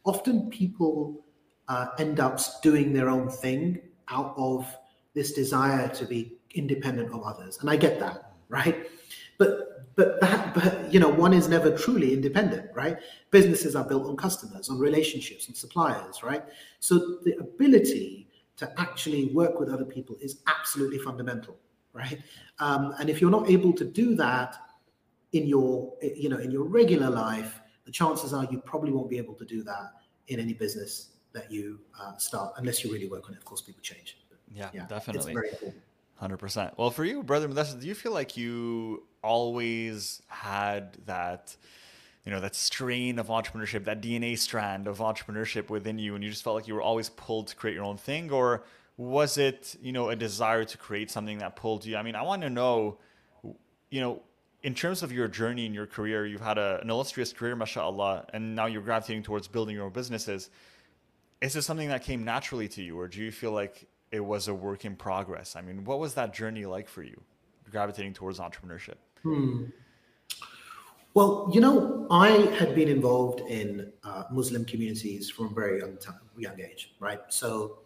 often 0.06 0.50
people 0.50 1.26
uh, 1.68 1.88
end 1.98 2.22
up 2.22 2.40
doing 2.64 2.94
their 2.94 3.10
own 3.10 3.30
thing 3.30 3.82
out 4.08 4.34
of 4.38 4.74
this 5.14 5.34
desire 5.34 5.90
to 5.90 6.06
be 6.06 6.38
independent 6.52 7.14
of 7.14 7.24
others, 7.24 7.58
and 7.60 7.70
I 7.70 7.76
get 7.76 8.00
that, 8.00 8.32
right? 8.48 8.88
But 9.38 9.70
but 10.00 10.22
that 10.22 10.54
but 10.54 10.94
you 10.94 11.00
know 11.02 11.10
one 11.10 11.34
is 11.34 11.50
never 11.50 11.78
truly 11.78 12.14
independent 12.14 12.70
right 12.74 12.98
businesses 13.32 13.76
are 13.76 13.84
built 13.84 14.06
on 14.06 14.16
customers 14.16 14.70
on 14.70 14.80
relationships 14.80 15.48
and 15.48 15.58
suppliers 15.58 16.24
right 16.24 16.44
so 16.80 17.18
the 17.26 17.36
ability 17.38 18.29
to 18.60 18.80
actually 18.80 19.26
work 19.34 19.60
with 19.60 19.70
other 19.70 19.86
people 19.86 20.16
is 20.22 20.42
absolutely 20.48 21.00
fundamental 21.00 21.58
right? 21.94 22.22
Um, 22.60 22.94
and 23.00 23.10
if 23.10 23.22
you're 23.22 23.32
not 23.32 23.50
able 23.50 23.74
to 23.74 23.86
do 23.86 24.16
that 24.16 24.56
in 25.32 25.48
your 25.48 25.94
you 26.02 26.30
know 26.30 26.38
in 26.38 26.50
your 26.50 26.64
regular 26.64 27.10
life 27.10 27.62
the 27.86 27.92
chances 27.92 28.34
are 28.34 28.48
you 28.52 28.60
probably 28.60 28.92
won't 28.92 29.10
be 29.10 29.18
able 29.18 29.36
to 29.36 29.46
do 29.46 29.64
that 29.64 29.94
in 30.28 30.40
any 30.40 30.54
business 30.54 31.10
that 31.34 31.52
you 31.52 31.80
uh, 32.00 32.18
start 32.18 32.54
unless 32.58 32.84
you 32.84 32.92
really 32.92 33.08
work 33.08 33.28
on 33.28 33.36
it. 33.36 33.38
Of 33.38 33.46
course 33.46 33.62
people 33.62 33.82
change. 33.82 34.18
But, 34.30 34.40
yeah, 34.52 34.70
yeah, 34.74 34.86
definitely. 34.88 35.36
Hundred 36.16 36.38
percent. 36.38 36.74
Well, 36.78 36.92
for 36.92 37.06
you, 37.06 37.24
brother 37.24 37.48
do 37.48 37.88
you 37.88 37.96
feel 37.96 38.12
like 38.12 38.36
you 38.36 39.04
always 39.24 40.22
had 40.28 40.98
that, 41.06 41.56
you 42.26 42.32
know, 42.32 42.40
that 42.40 42.56
strain 42.56 43.20
of 43.20 43.28
entrepreneurship, 43.28 43.86
that 43.86 44.02
DNA 44.02 44.38
strand 44.38 44.88
of 44.88 45.00
entrepreneurship 45.00 45.70
within 45.70 45.98
you, 46.00 46.16
and 46.16 46.24
you 46.24 46.30
just 46.30 46.44
felt 46.44 46.56
like 46.56 46.68
you 46.68 46.76
were 46.76 46.82
always 46.82 47.10
pulled 47.10 47.48
to 47.48 47.56
create 47.56 47.74
your 47.76 47.86
own 47.86 47.98
thing, 47.98 48.32
or 48.32 48.64
was 48.98 49.38
it, 49.38 49.76
you 49.82 49.92
know, 49.92 50.10
a 50.10 50.16
desire 50.16 50.66
to 50.66 50.78
create 50.78 51.10
something 51.10 51.38
that 51.40 51.56
pulled 51.56 51.86
you? 51.86 51.96
I 51.96 52.04
mean, 52.04 52.16
I 52.16 52.22
want 52.22 52.42
to 52.42 52.50
know, 52.50 52.98
you 53.90 54.02
know, 54.02 54.22
in 54.62 54.76
terms 54.76 55.04
of 55.04 55.12
your 55.12 55.30
journey 55.30 55.66
in 55.66 55.74
your 55.74 55.88
career, 55.88 56.26
you've 56.26 56.42
had 56.42 56.58
a, 56.58 56.80
an 56.82 56.90
illustrious 56.90 57.32
career, 57.32 57.56
mashallah, 57.56 58.26
and 58.34 58.56
now 58.56 58.66
you're 58.66 58.82
gravitating 58.82 59.24
towards 59.24 59.48
building 59.48 59.76
your 59.76 59.86
own 59.86 59.94
businesses. 59.94 60.50
Is 61.40 61.54
this 61.54 61.66
something 61.66 61.88
that 61.88 62.04
came 62.04 62.26
naturally 62.26 62.68
to 62.70 62.84
you, 62.84 63.00
or 63.00 63.08
do 63.08 63.22
you 63.22 63.32
feel 63.32 63.54
like 63.54 63.88
it 64.12 64.20
was 64.20 64.48
a 64.48 64.54
work 64.54 64.86
in 64.86 64.96
progress. 64.96 65.56
I 65.56 65.62
mean, 65.62 65.84
what 65.84 66.00
was 66.00 66.16
that 66.16 66.34
journey 66.34 66.66
like 66.66 66.88
for 66.88 67.04
you, 67.04 67.22
gravitating 67.70 68.14
towards 68.14 68.40
entrepreneurship? 68.40 68.96
Hmm. 69.24 69.66
Well, 71.16 71.50
you 71.52 71.60
know, 71.60 72.06
I 72.12 72.30
had 72.58 72.76
been 72.76 72.88
involved 72.88 73.42
in 73.50 73.92
uh, 74.04 74.26
Muslim 74.32 74.64
communities 74.64 75.30
from 75.30 75.48
a 75.48 75.50
very 75.50 75.80
young 75.80 75.98
time, 75.98 76.20
young 76.38 76.60
age, 76.62 76.94
right? 77.00 77.20
So 77.30 77.80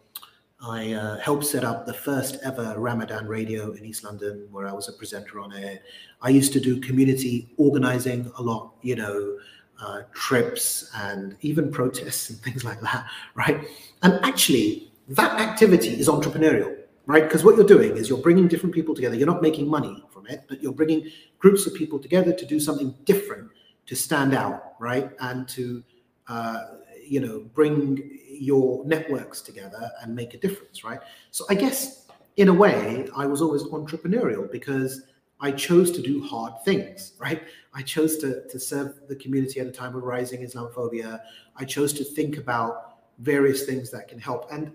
I 0.62 0.92
uh, 0.92 1.18
helped 1.18 1.46
set 1.46 1.64
up 1.64 1.86
the 1.86 1.94
first 1.94 2.36
ever 2.44 2.74
Ramadan 2.76 3.26
radio 3.26 3.72
in 3.72 3.84
East 3.84 4.04
London, 4.04 4.46
where 4.50 4.68
I 4.68 4.72
was 4.72 4.88
a 4.88 4.92
presenter 4.92 5.40
on 5.40 5.52
it. 5.52 5.82
I 6.20 6.28
used 6.28 6.52
to 6.52 6.60
do 6.60 6.78
community 6.80 7.48
organizing 7.56 8.30
a 8.36 8.42
lot, 8.42 8.74
you 8.82 8.94
know, 8.94 9.38
uh, 9.80 10.02
trips 10.12 10.90
and 10.94 11.34
even 11.40 11.70
protests 11.70 12.28
and 12.28 12.38
things 12.40 12.62
like 12.62 12.80
that, 12.82 13.06
right? 13.34 13.66
And 14.02 14.20
actually, 14.22 14.92
that 15.08 15.40
activity 15.40 15.98
is 15.98 16.08
entrepreneurial, 16.08 16.76
right? 17.06 17.22
Because 17.22 17.42
what 17.42 17.56
you're 17.56 17.66
doing 17.66 17.96
is 17.96 18.10
you're 18.10 18.18
bringing 18.18 18.48
different 18.48 18.74
people 18.74 18.94
together. 18.94 19.16
You're 19.16 19.26
not 19.26 19.40
making 19.40 19.66
money 19.66 20.03
it, 20.28 20.44
but 20.48 20.62
you're 20.62 20.72
bringing 20.72 21.10
groups 21.38 21.66
of 21.66 21.74
people 21.74 21.98
together 21.98 22.32
to 22.32 22.46
do 22.46 22.58
something 22.60 22.94
different, 23.04 23.50
to 23.86 23.94
stand 23.94 24.34
out, 24.34 24.74
right? 24.78 25.10
And 25.20 25.48
to, 25.48 25.82
uh, 26.28 26.64
you 27.06 27.20
know, 27.20 27.40
bring 27.54 28.18
your 28.28 28.84
networks 28.84 29.42
together 29.42 29.90
and 30.00 30.14
make 30.14 30.34
a 30.34 30.38
difference, 30.38 30.84
right? 30.84 31.00
So 31.30 31.44
I 31.50 31.54
guess 31.54 32.06
in 32.36 32.48
a 32.48 32.52
way, 32.52 33.08
I 33.16 33.26
was 33.26 33.40
always 33.42 33.62
entrepreneurial 33.64 34.50
because 34.50 35.02
I 35.40 35.52
chose 35.52 35.92
to 35.92 36.02
do 36.02 36.24
hard 36.24 36.54
things, 36.64 37.12
right? 37.18 37.42
I 37.74 37.82
chose 37.82 38.18
to, 38.18 38.46
to 38.48 38.58
serve 38.58 39.00
the 39.08 39.16
community 39.16 39.60
at 39.60 39.66
a 39.66 39.72
time 39.72 39.94
of 39.94 40.02
rising 40.02 40.40
Islamophobia. 40.40 41.20
I 41.56 41.64
chose 41.64 41.92
to 41.94 42.04
think 42.04 42.38
about 42.38 42.98
various 43.18 43.66
things 43.66 43.90
that 43.90 44.08
can 44.08 44.18
help. 44.18 44.50
And 44.50 44.72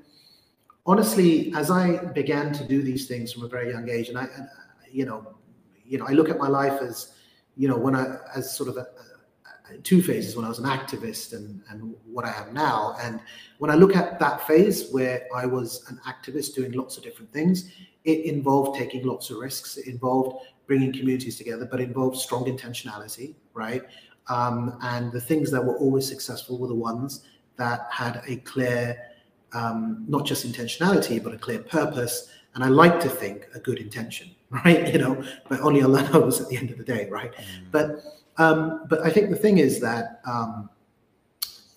honestly, 0.85 1.51
as 1.55 1.71
I 1.71 1.97
began 1.97 2.53
to 2.53 2.67
do 2.67 2.81
these 2.81 3.07
things 3.07 3.33
from 3.33 3.43
a 3.43 3.47
very 3.47 3.71
young 3.71 3.89
age, 3.89 4.09
and 4.09 4.17
I, 4.17 4.25
and, 4.35 4.47
you 4.91 5.05
know, 5.05 5.35
you 5.89 5.97
know, 5.97 6.05
I 6.07 6.11
look 6.11 6.29
at 6.29 6.37
my 6.37 6.47
life 6.47 6.81
as, 6.81 7.13
you 7.57 7.67
know, 7.67 7.77
when 7.77 7.95
I 7.95 8.17
as 8.35 8.55
sort 8.55 8.69
of 8.69 8.77
a, 8.77 8.87
a, 9.69 9.77
two 9.83 10.01
phases 10.01 10.35
when 10.35 10.45
I 10.45 10.49
was 10.49 10.59
an 10.59 10.65
activist 10.65 11.33
and 11.33 11.61
and 11.69 11.93
what 12.05 12.25
I 12.25 12.33
am 12.41 12.53
now. 12.53 12.95
And 13.01 13.19
when 13.57 13.71
I 13.71 13.75
look 13.75 13.95
at 13.95 14.19
that 14.19 14.47
phase 14.47 14.89
where 14.91 15.27
I 15.35 15.45
was 15.45 15.85
an 15.89 15.99
activist 16.07 16.55
doing 16.55 16.71
lots 16.71 16.97
of 16.97 17.03
different 17.03 17.33
things, 17.33 17.71
it 18.05 18.25
involved 18.25 18.77
taking 18.77 19.05
lots 19.05 19.29
of 19.29 19.37
risks. 19.37 19.77
It 19.77 19.87
involved 19.87 20.45
bringing 20.67 20.93
communities 20.93 21.35
together, 21.35 21.67
but 21.69 21.81
involved 21.81 22.17
strong 22.17 22.45
intentionality, 22.45 23.33
right? 23.53 23.83
Um, 24.27 24.77
and 24.83 25.11
the 25.11 25.19
things 25.19 25.49
that 25.51 25.63
were 25.63 25.77
always 25.77 26.07
successful 26.07 26.59
were 26.59 26.67
the 26.67 26.75
ones 26.75 27.25
that 27.57 27.87
had 27.91 28.21
a 28.27 28.37
clear 28.37 28.95
um, 29.53 30.05
not 30.07 30.25
just 30.25 30.47
intentionality, 30.47 31.21
but 31.21 31.33
a 31.33 31.37
clear 31.37 31.59
purpose. 31.59 32.29
And 32.55 32.63
I 32.63 32.67
like 32.67 32.99
to 33.01 33.09
think 33.09 33.47
a 33.55 33.59
good 33.59 33.79
intention, 33.79 34.29
right? 34.65 34.91
You 34.91 34.99
know, 34.99 35.23
but 35.47 35.59
only 35.61 35.81
Allah 35.81 36.09
knows 36.13 36.41
at 36.41 36.49
the 36.49 36.57
end 36.57 36.71
of 36.71 36.77
the 36.77 36.83
day, 36.83 37.07
right? 37.09 37.33
Mm. 37.33 37.71
But 37.71 38.03
um, 38.37 38.85
but 38.89 39.01
I 39.01 39.09
think 39.09 39.29
the 39.29 39.35
thing 39.35 39.57
is 39.57 39.79
that 39.81 40.21
um, 40.25 40.69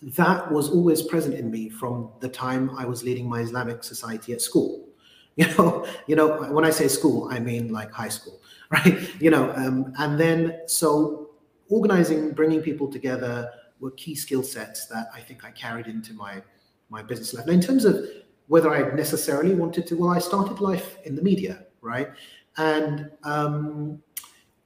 that 0.03 0.51
was 0.51 0.71
always 0.71 1.03
present 1.03 1.35
in 1.35 1.51
me 1.51 1.69
from 1.69 2.11
the 2.21 2.29
time 2.29 2.71
I 2.77 2.85
was 2.85 3.03
leading 3.03 3.29
my 3.29 3.41
Islamic 3.41 3.85
society 3.85 4.33
at 4.33 4.41
school. 4.41 4.81
You 5.35 5.47
know, 5.57 5.87
you 6.07 6.15
know, 6.15 6.43
when 6.53 6.67
I 6.67 6.69
say 6.69 6.89
school, 6.89 7.27
I 7.31 7.39
mean 7.39 7.73
like 7.73 7.91
high 7.91 8.11
school, 8.11 8.39
right? 8.69 9.01
You 9.19 9.31
know, 9.31 9.51
um, 9.57 9.91
and 9.97 10.21
then 10.21 10.61
so 10.67 11.31
organizing, 11.71 12.33
bringing 12.33 12.61
people 12.61 12.87
together 12.87 13.51
were 13.81 13.93
key 13.93 14.15
skill 14.15 14.43
sets 14.43 14.85
that 14.89 15.09
I 15.15 15.21
think 15.21 15.43
I 15.43 15.51
carried 15.53 15.87
into 15.87 16.13
my 16.13 16.43
my 16.91 17.03
business 17.03 17.33
life. 17.33 17.47
Now, 17.47 17.55
in 17.55 17.63
terms 17.63 17.87
of 17.87 18.07
whether 18.49 18.71
I 18.71 18.95
necessarily 18.95 19.55
wanted 19.55 19.87
to, 19.87 19.95
well, 19.95 20.11
I 20.11 20.19
started 20.19 20.61
life 20.61 20.99
in 21.05 21.17
the 21.17 21.23
media, 21.23 21.65
right? 21.81 22.11
And 22.59 23.11
um, 23.25 24.03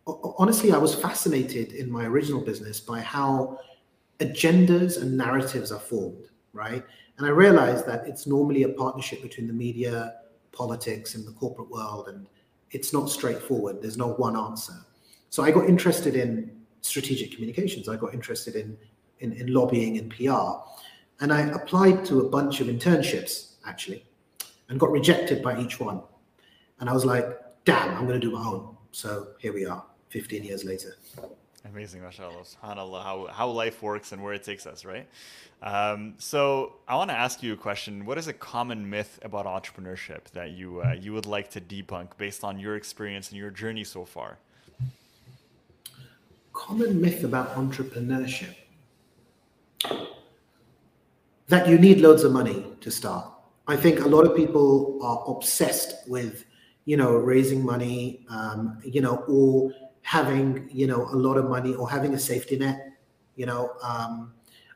honestly, 0.07 0.73
I 0.73 0.79
was 0.79 0.95
fascinated 0.95 1.73
in 1.73 1.91
my 1.91 2.05
original 2.05 2.41
business 2.41 2.81
by 2.81 3.01
how 3.01 3.59
agendas 4.21 5.01
and 5.01 5.17
narratives 5.17 5.71
are 5.73 5.81
formed, 5.81 6.29
right? 6.53 6.85
And 7.19 7.27
I 7.27 7.31
realized 7.31 7.87
that 7.87 8.07
it's 8.07 8.27
normally 8.27 8.65
a 8.65 8.69
partnership 8.69 9.23
between 9.23 9.47
the 9.47 9.53
media, 9.53 10.15
politics, 10.53 11.15
and 11.15 11.27
the 11.27 11.33
corporate 11.33 11.71
world, 11.71 12.09
and 12.09 12.27
it's 12.71 12.93
not 12.93 13.09
straightforward. 13.11 13.81
There's 13.81 13.97
no 13.97 14.09
one 14.09 14.37
answer. 14.37 14.75
So 15.31 15.43
I 15.43 15.51
got 15.51 15.69
interested 15.69 16.17
in 16.17 16.51
strategic 16.81 17.33
communications. 17.33 17.89
I 17.89 17.97
got 17.97 18.15
interested 18.15 18.57
in 18.57 18.77
in, 19.21 19.33
in 19.33 19.53
lobbying 19.53 19.99
and 19.99 20.11
PR. 20.11 20.61
And 21.21 21.33
I 21.33 21.43
applied 21.49 22.05
to 22.07 22.21
a 22.21 22.29
bunch 22.29 22.61
of 22.61 22.67
internships 22.67 23.55
actually 23.67 24.05
and 24.69 24.79
got 24.79 24.91
rejected 24.91 25.43
by 25.43 25.61
each 25.61 25.81
one. 25.81 26.03
And 26.81 26.91
I 26.91 26.93
was 26.93 27.05
like, 27.05 27.27
damn, 27.67 27.95
I'm 27.95 28.07
going 28.07 28.19
to 28.19 28.27
do 28.27 28.33
my 28.33 28.43
own. 28.43 28.75
So 28.93 29.29
here 29.39 29.53
we 29.53 29.67
are, 29.67 29.85
15 30.09 30.43
years 30.43 30.65
later. 30.65 30.97
Amazing, 31.67 32.01
mashallah, 32.01 32.45
subhanAllah, 32.45 33.03
how, 33.03 33.27
how 33.31 33.49
life 33.49 33.83
works 33.83 34.13
and 34.13 34.23
where 34.23 34.33
it 34.33 34.45
takes 34.45 34.67
us, 34.67 34.85
right? 34.85 35.07
Um, 35.63 36.15
so 36.19 36.77
I 36.87 36.95
want 36.95 37.11
to 37.11 37.17
ask 37.17 37.43
you 37.43 37.53
a 37.53 37.57
question. 37.57 38.07
What 38.07 38.17
is 38.17 38.29
a 38.29 38.33
common 38.33 38.89
myth 38.89 39.19
about 39.23 39.47
entrepreneurship 39.47 40.31
that 40.33 40.53
you, 40.53 40.81
uh, 40.81 40.93
you 40.93 41.13
would 41.13 41.27
like 41.27 41.51
to 41.51 41.61
debunk 41.61 42.17
based 42.17 42.45
on 42.45 42.59
your 42.59 42.77
experience 42.77 43.31
and 43.31 43.37
your 43.37 43.51
journey 43.51 43.85
so 43.85 44.05
far? 44.05 44.39
Common 46.53 47.01
myth 47.01 47.25
about 47.25 47.55
entrepreneurship 47.57 48.55
that 51.49 51.69
you 51.69 51.79
need 51.79 52.01
loads 52.01 52.25
of 52.25 52.33
money 52.33 52.65
to 52.81 52.91
start. 52.91 53.29
I 53.67 53.77
think 53.77 54.01
a 54.01 54.09
lot 54.09 54.25
of 54.25 54.37
people 54.37 54.99
are 55.03 55.25
obsessed 55.27 56.09
with, 56.09 56.45
you 56.87 56.97
know, 56.97 57.13
raising 57.17 57.65
money, 57.65 58.25
um, 58.31 58.79
you 58.83 59.01
know, 59.01 59.17
or 59.29 59.73
having, 60.03 60.69
you 60.73 60.87
know, 60.87 61.03
a 61.07 61.17
lot 61.17 61.37
of 61.37 61.45
money 61.45 61.75
or 61.75 61.91
having 61.91 62.15
a 62.15 62.19
safety 62.19 62.57
net. 62.57 62.93
You 63.35 63.45
know, 63.45 63.73
um, 63.83 64.33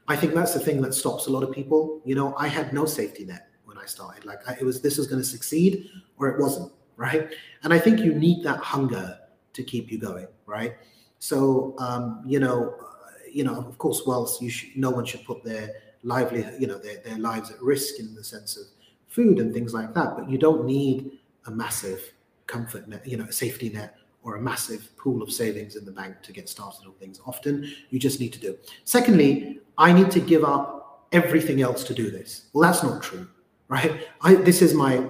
I 0.08 0.16
think 0.16 0.34
that's 0.34 0.52
the 0.52 0.60
thing 0.60 0.82
that 0.82 0.92
stops 0.92 1.28
a 1.28 1.30
lot 1.30 1.44
of 1.44 1.52
people. 1.52 2.02
You 2.04 2.16
know, 2.16 2.34
I 2.36 2.48
had 2.48 2.72
no 2.74 2.84
safety 2.84 3.24
net 3.24 3.48
when 3.64 3.78
I 3.78 3.86
started. 3.86 4.24
Like 4.24 4.46
I, 4.46 4.54
it 4.54 4.64
was, 4.64 4.82
this 4.82 4.98
was 4.98 5.06
going 5.06 5.22
to 5.22 5.26
succeed 5.26 5.88
or 6.18 6.28
it 6.28 6.40
wasn't, 6.40 6.72
right? 6.96 7.32
And 7.62 7.72
I 7.72 7.78
think 7.78 8.00
you 8.00 8.12
need 8.12 8.44
that 8.44 8.58
hunger 8.58 9.18
to 9.52 9.62
keep 9.62 9.90
you 9.90 9.98
going, 9.98 10.26
right? 10.46 10.74
So, 11.20 11.76
um, 11.78 12.22
you 12.26 12.40
know, 12.40 12.74
uh, 12.80 13.10
you 13.32 13.44
know, 13.44 13.54
of 13.54 13.78
course, 13.78 14.02
whilst 14.04 14.42
you 14.42 14.50
should, 14.50 14.76
no 14.76 14.90
one 14.90 15.04
should 15.04 15.24
put 15.24 15.44
their 15.44 15.70
livelihood, 16.02 16.60
you 16.60 16.66
know, 16.66 16.78
their, 16.78 16.96
their 17.04 17.18
lives 17.18 17.52
at 17.52 17.62
risk 17.62 18.00
in 18.00 18.14
the 18.16 18.24
sense 18.24 18.56
of 18.56 18.64
food 19.06 19.38
and 19.38 19.52
things 19.54 19.72
like 19.74 19.94
that, 19.94 20.16
but 20.16 20.28
you 20.28 20.38
don't 20.38 20.64
need 20.64 21.19
a 21.46 21.50
massive 21.50 22.12
comfort 22.46 22.88
net, 22.88 23.06
you 23.06 23.16
know, 23.16 23.24
a 23.24 23.32
safety 23.32 23.70
net 23.70 23.96
or 24.22 24.36
a 24.36 24.40
massive 24.40 24.94
pool 24.96 25.22
of 25.22 25.32
savings 25.32 25.76
in 25.76 25.84
the 25.84 25.92
bank 25.92 26.20
to 26.22 26.32
get 26.32 26.48
started 26.48 26.86
on 26.86 26.92
things. 26.94 27.20
Often 27.26 27.70
you 27.90 27.98
just 27.98 28.20
need 28.20 28.32
to 28.34 28.40
do. 28.40 28.58
Secondly, 28.84 29.60
I 29.78 29.92
need 29.92 30.10
to 30.10 30.20
give 30.20 30.44
up 30.44 31.06
everything 31.12 31.62
else 31.62 31.84
to 31.84 31.94
do 31.94 32.10
this. 32.10 32.48
Well, 32.52 32.70
that's 32.70 32.82
not 32.82 33.02
true, 33.02 33.28
right? 33.68 34.06
I, 34.20 34.34
this 34.34 34.62
is 34.62 34.74
my 34.74 35.08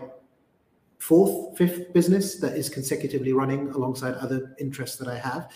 fourth, 0.99 1.57
fifth 1.59 1.93
business 1.93 2.37
that 2.37 2.57
is 2.57 2.69
consecutively 2.69 3.33
running 3.33 3.71
alongside 3.71 4.15
other 4.15 4.55
interests 4.61 4.97
that 4.99 5.09
I 5.09 5.19
have. 5.19 5.51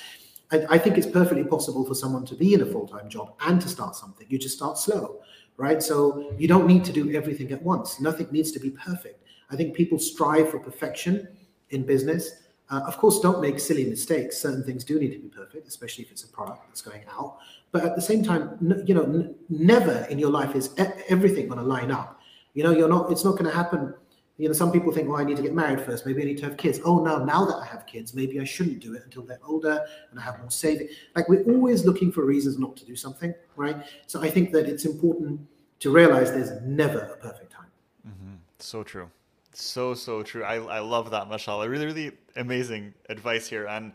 I, 0.51 0.67
I 0.71 0.79
think 0.79 0.99
it's 0.99 1.07
perfectly 1.07 1.45
possible 1.45 1.85
for 1.85 1.95
someone 1.95 2.27
to 2.27 2.35
be 2.35 2.55
in 2.55 2.63
a 2.63 2.67
full 2.67 2.89
time 2.89 3.09
job 3.09 3.35
and 3.47 3.61
to 3.61 3.69
start 3.69 3.95
something. 3.95 4.27
You 4.29 4.39
just 4.39 4.57
start 4.57 4.79
slow, 4.79 5.21
right? 5.57 5.83
So 5.83 6.35
you 6.39 6.49
don't 6.49 6.67
need 6.67 6.85
to 6.87 6.93
do 6.93 7.15
everything 7.15 7.53
at 7.53 7.63
once. 7.63 8.01
Nothing 8.01 8.29
needs 8.33 8.51
to 8.53 8.59
be 8.59 8.71
perfect. 8.71 9.24
I 9.55 9.57
think 9.57 9.75
people 9.75 9.99
strive 9.99 10.51
for 10.51 10.59
perfection 10.59 11.29
in 11.71 11.85
business. 11.85 12.43
Uh, 12.71 12.81
of 12.87 12.97
course, 12.99 13.21
don't 13.21 13.41
make 13.41 13.59
silly 13.61 13.85
mistakes. 13.85 14.37
Certain 14.37 14.65
things 14.65 14.85
do 14.85 14.99
need 14.99 15.13
to 15.13 15.19
be 15.19 15.29
perfect, 15.29 15.69
especially 15.69 16.05
if 16.05 16.11
it's 16.11 16.25
a 16.25 16.29
product 16.29 16.67
that's 16.67 16.83
going 16.83 17.03
out. 17.09 17.39
But 17.73 17.85
at 17.85 17.95
the 17.97 18.03
same 18.03 18.23
time, 18.23 18.59
n- 18.61 18.85
you 18.87 18.95
know, 18.95 19.05
n- 19.05 19.35
never 19.49 20.07
in 20.11 20.19
your 20.19 20.31
life 20.31 20.55
is 20.57 20.71
e- 20.79 21.03
everything 21.09 21.49
going 21.49 21.61
to 21.61 21.67
line 21.67 21.91
up. 21.91 22.21
You 22.55 22.63
know, 22.65 22.71
you're 22.71 22.89
not. 22.89 23.11
It's 23.11 23.25
not 23.25 23.33
going 23.33 23.47
to 23.47 23.57
happen 23.57 23.95
you 24.37 24.49
know, 24.49 24.53
some 24.53 24.73
people 24.73 24.91
think, 24.93 25.09
well, 25.09 25.21
I 25.21 25.25
need 25.25 25.37
to 25.37 25.43
get 25.43 25.55
married 25.55 25.81
first. 25.81 26.07
Maybe 26.07 26.23
I 26.23 26.25
need 26.25 26.39
to 26.39 26.45
have 26.45 26.57
kids. 26.57 26.81
Oh, 26.85 27.03
no, 27.05 27.25
now 27.25 27.45
that 27.45 27.55
I 27.55 27.67
have 27.67 27.87
kids, 27.87 28.15
maybe 28.15 28.41
I 28.41 28.45
shouldn't 28.45 28.81
do 28.81 28.95
it 28.95 29.03
until 29.05 29.23
they're 29.23 29.39
older 29.47 29.85
and 30.11 30.19
I 30.19 30.23
have 30.23 30.41
more 30.41 30.51
saving. 30.51 30.89
Like 31.15 31.29
we're 31.29 31.45
always 31.45 31.85
looking 31.85 32.11
for 32.11 32.25
reasons 32.25 32.59
not 32.59 32.77
to 32.79 32.85
do 32.85 32.97
something, 32.97 33.33
right? 33.55 33.77
So 34.09 34.21
I 34.21 34.31
think 34.31 34.51
that 34.53 34.69
it's 34.69 34.87
important 34.87 35.41
to 35.81 35.91
realize 35.91 36.33
there's 36.33 36.61
never 36.63 36.99
a 36.99 37.17
perfect 37.17 37.53
time. 37.53 37.71
Mm-hmm. 38.07 38.35
So 38.59 38.83
true. 38.83 39.09
So, 39.57 39.95
so 39.95 40.23
true. 40.23 40.45
I, 40.45 40.57
I 40.57 40.79
love 40.81 41.11
that, 41.11 41.29
mashallah. 41.29 41.69
Really, 41.69 41.87
really 41.87 42.13
amazing 42.37 42.95
advice 43.09 43.47
here. 43.47 43.67
And, 43.67 43.93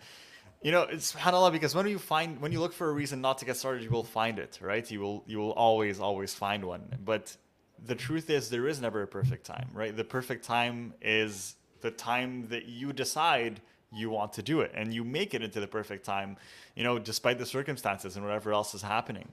you 0.62 0.72
know, 0.72 0.84
it's 0.84 1.14
subhanAllah 1.14 1.52
because 1.52 1.76
when 1.76 1.88
you 1.88 2.00
find, 2.00 2.40
when 2.42 2.52
you 2.52 2.60
look 2.60 2.74
for 2.74 2.90
a 2.90 2.94
reason 2.94 3.22
not 3.22 3.38
to 3.40 3.46
get 3.46 3.58
started, 3.58 3.84
you 3.84 3.90
will 3.90 4.04
find 4.04 4.40
it, 4.40 4.60
right? 4.62 4.90
You 4.90 5.00
will, 5.00 5.24
you 5.28 5.38
will 5.38 5.52
always, 5.52 6.00
always 6.00 6.34
find 6.34 6.66
one. 6.66 6.98
But 7.04 7.36
the 7.86 7.96
truth 7.96 8.30
is 8.30 8.50
there 8.50 8.68
is 8.68 8.82
never 8.82 9.02
a 9.02 9.08
perfect 9.08 9.46
time, 9.46 9.70
right? 9.74 9.96
The 9.96 10.04
perfect 10.04 10.44
time 10.46 10.94
is 11.02 11.56
the 11.82 11.92
time 11.92 12.48
that 12.50 12.66
you 12.66 12.94
decide 12.94 13.62
you 13.92 14.10
want 14.10 14.34
to 14.34 14.44
do 14.44 14.62
it 14.62 14.72
and 14.76 14.94
you 14.94 15.04
make 15.04 15.34
it 15.34 15.42
into 15.42 15.60
the 15.60 15.68
perfect 15.68 16.06
time, 16.06 16.38
you 16.76 16.84
know, 16.84 17.00
despite 17.00 17.38
the 17.40 17.46
circumstances 17.46 18.16
and 18.16 18.26
whatever 18.26 18.54
else 18.54 18.74
is 18.74 18.82
happening. 18.82 19.28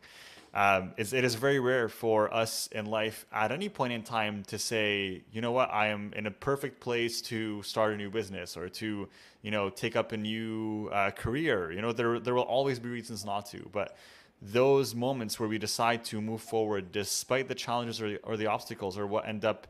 Um, 0.54 0.92
it's, 0.96 1.12
it 1.12 1.22
is 1.22 1.34
very 1.34 1.60
rare 1.60 1.88
for 1.88 2.32
us 2.32 2.66
in 2.72 2.86
life 2.86 3.26
at 3.30 3.52
any 3.52 3.68
point 3.68 3.92
in 3.92 4.02
time 4.02 4.42
to 4.44 4.58
say, 4.58 5.22
you 5.30 5.42
know 5.42 5.52
what, 5.52 5.70
I 5.70 5.88
am 5.88 6.14
in 6.16 6.26
a 6.26 6.30
perfect 6.30 6.80
place 6.80 7.20
to 7.22 7.62
start 7.62 7.92
a 7.92 7.96
new 7.96 8.08
business 8.08 8.56
or 8.56 8.70
to, 8.70 9.06
you 9.42 9.50
know, 9.50 9.68
take 9.68 9.96
up 9.96 10.12
a 10.12 10.16
new 10.16 10.88
uh, 10.92 11.10
career. 11.10 11.72
You 11.72 11.82
know, 11.82 11.92
there, 11.92 12.18
there 12.18 12.34
will 12.34 12.42
always 12.42 12.78
be 12.78 12.88
reasons 12.88 13.22
not 13.22 13.44
to, 13.50 13.68
but 13.70 13.98
those 14.40 14.94
moments 14.94 15.38
where 15.38 15.48
we 15.48 15.58
decide 15.58 16.04
to 16.04 16.22
move 16.22 16.40
forward 16.40 16.90
despite 16.90 17.48
the 17.48 17.54
challenges 17.54 18.00
or 18.00 18.12
the, 18.12 18.16
or 18.22 18.38
the 18.38 18.46
obstacles 18.46 18.96
or 18.96 19.06
what 19.06 19.28
end 19.28 19.44
up 19.44 19.66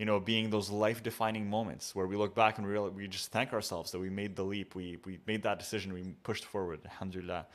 you 0.00 0.06
know 0.06 0.18
being 0.18 0.48
those 0.48 0.70
life 0.70 1.02
defining 1.02 1.48
moments 1.48 1.94
where 1.94 2.06
we 2.06 2.16
look 2.16 2.34
back 2.34 2.56
and 2.56 2.66
we 2.96 3.06
just 3.06 3.30
thank 3.30 3.52
ourselves 3.52 3.92
that 3.92 3.98
we 3.98 4.08
made 4.08 4.34
the 4.34 4.42
leap 4.42 4.74
we 4.74 4.96
we 5.04 5.18
made 5.26 5.42
that 5.42 5.58
decision 5.58 5.92
we 5.92 6.02
pushed 6.22 6.46
forward 6.46 6.80
alhamdulillah. 6.86 7.46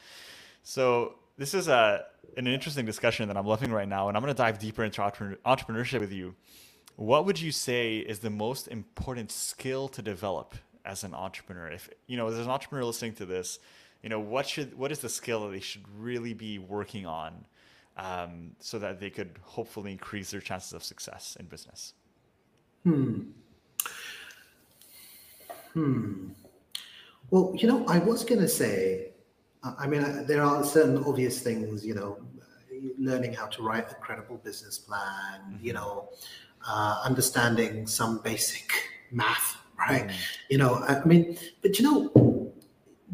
So 0.61 1.15
this 1.39 1.55
is 1.55 1.67
a 1.67 2.05
an 2.37 2.45
interesting 2.45 2.85
discussion 2.85 3.27
that 3.29 3.35
I'm 3.35 3.47
loving 3.47 3.71
right 3.71 3.87
now 3.87 4.07
and 4.07 4.15
I'm 4.15 4.21
going 4.21 4.33
to 4.33 4.37
dive 4.37 4.59
deeper 4.59 4.83
into 4.83 5.01
entrepreneurship 5.01 5.99
with 5.99 6.11
you. 6.11 6.35
What 6.97 7.25
would 7.25 7.41
you 7.41 7.51
say 7.51 7.97
is 7.97 8.19
the 8.19 8.29
most 8.29 8.67
important 8.67 9.31
skill 9.31 9.87
to 9.89 10.03
develop 10.03 10.53
as 10.85 11.03
an 11.03 11.15
entrepreneur? 11.15 11.71
If 11.71 11.89
you 12.05 12.15
know 12.15 12.29
there's 12.29 12.45
an 12.45 12.51
entrepreneur 12.51 12.85
listening 12.85 13.15
to 13.15 13.25
this 13.25 13.57
you 14.03 14.09
know 14.09 14.19
what 14.19 14.47
should 14.47 14.77
what 14.77 14.91
is 14.91 14.99
the 14.99 15.09
skill 15.09 15.39
that 15.45 15.51
they 15.51 15.65
should 15.71 15.85
really 15.97 16.35
be 16.35 16.59
working 16.59 17.07
on 17.07 17.45
um, 17.97 18.51
so 18.59 18.77
that 18.77 18.99
they 18.99 19.09
could 19.09 19.31
hopefully 19.41 19.91
increase 19.91 20.29
their 20.29 20.41
chances 20.41 20.73
of 20.73 20.83
success 20.83 21.35
in 21.39 21.47
business 21.47 21.95
hmm 22.85 23.21
hmm 25.73 26.29
well 27.31 27.53
you 27.57 27.67
know 27.67 27.85
i 27.87 27.99
was 27.99 28.23
going 28.23 28.39
to 28.39 28.47
say 28.47 29.11
i 29.77 29.85
mean 29.85 30.25
there 30.25 30.41
are 30.41 30.63
certain 30.63 31.03
obvious 31.03 31.41
things 31.41 31.85
you 31.85 31.93
know 31.93 32.17
learning 32.97 33.33
how 33.33 33.47
to 33.47 33.61
write 33.61 33.91
a 33.91 33.95
credible 33.95 34.37
business 34.37 34.77
plan 34.77 35.41
mm-hmm. 35.41 35.65
you 35.65 35.73
know 35.73 36.07
uh, 36.67 37.01
understanding 37.03 37.85
some 37.85 38.19
basic 38.19 38.71
math 39.11 39.57
right 39.77 40.07
mm. 40.07 40.15
you 40.49 40.57
know 40.57 40.75
i 40.87 41.03
mean 41.03 41.37
but 41.61 41.77
you 41.77 41.83
know 41.83 42.35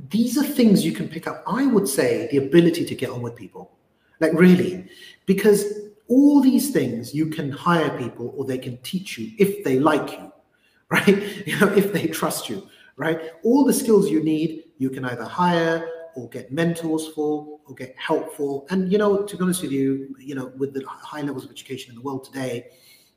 these 0.09 0.37
are 0.37 0.43
things 0.43 0.85
you 0.85 0.91
can 0.91 1.07
pick 1.07 1.27
up. 1.27 1.43
I 1.47 1.65
would 1.65 1.87
say 1.87 2.27
the 2.31 2.37
ability 2.37 2.85
to 2.85 2.95
get 2.95 3.09
on 3.09 3.21
with 3.21 3.35
people, 3.35 3.71
like 4.19 4.33
really, 4.33 4.87
because 5.25 5.65
all 6.11 6.41
these 6.41 6.71
things 6.71 7.15
you 7.15 7.27
can 7.27 7.49
hire 7.49 7.97
people 7.97 8.33
or 8.35 8.43
they 8.43 8.57
can 8.57 8.77
teach 8.79 9.17
you 9.17 9.31
if 9.39 9.63
they 9.63 9.79
like 9.79 10.11
you, 10.11 10.31
right? 10.89 11.47
You 11.47 11.57
know, 11.57 11.69
if 11.69 11.93
they 11.93 12.07
trust 12.07 12.49
you, 12.49 12.67
right? 12.97 13.31
All 13.43 13.63
the 13.63 13.73
skills 13.73 14.09
you 14.09 14.21
need, 14.21 14.65
you 14.77 14.89
can 14.89 15.05
either 15.05 15.23
hire 15.23 15.87
or 16.15 16.27
get 16.27 16.51
mentors 16.51 17.07
for 17.15 17.59
or 17.65 17.73
get 17.75 17.95
help 17.97 18.35
for. 18.35 18.65
And 18.69 18.91
you 18.91 18.97
know, 18.97 19.23
to 19.23 19.37
be 19.37 19.41
honest 19.41 19.61
with 19.61 19.71
you, 19.71 20.13
you 20.19 20.35
know, 20.35 20.51
with 20.57 20.73
the 20.73 20.83
high 20.85 21.21
levels 21.21 21.45
of 21.45 21.51
education 21.51 21.91
in 21.91 21.95
the 21.95 22.01
world 22.01 22.25
today, 22.25 22.67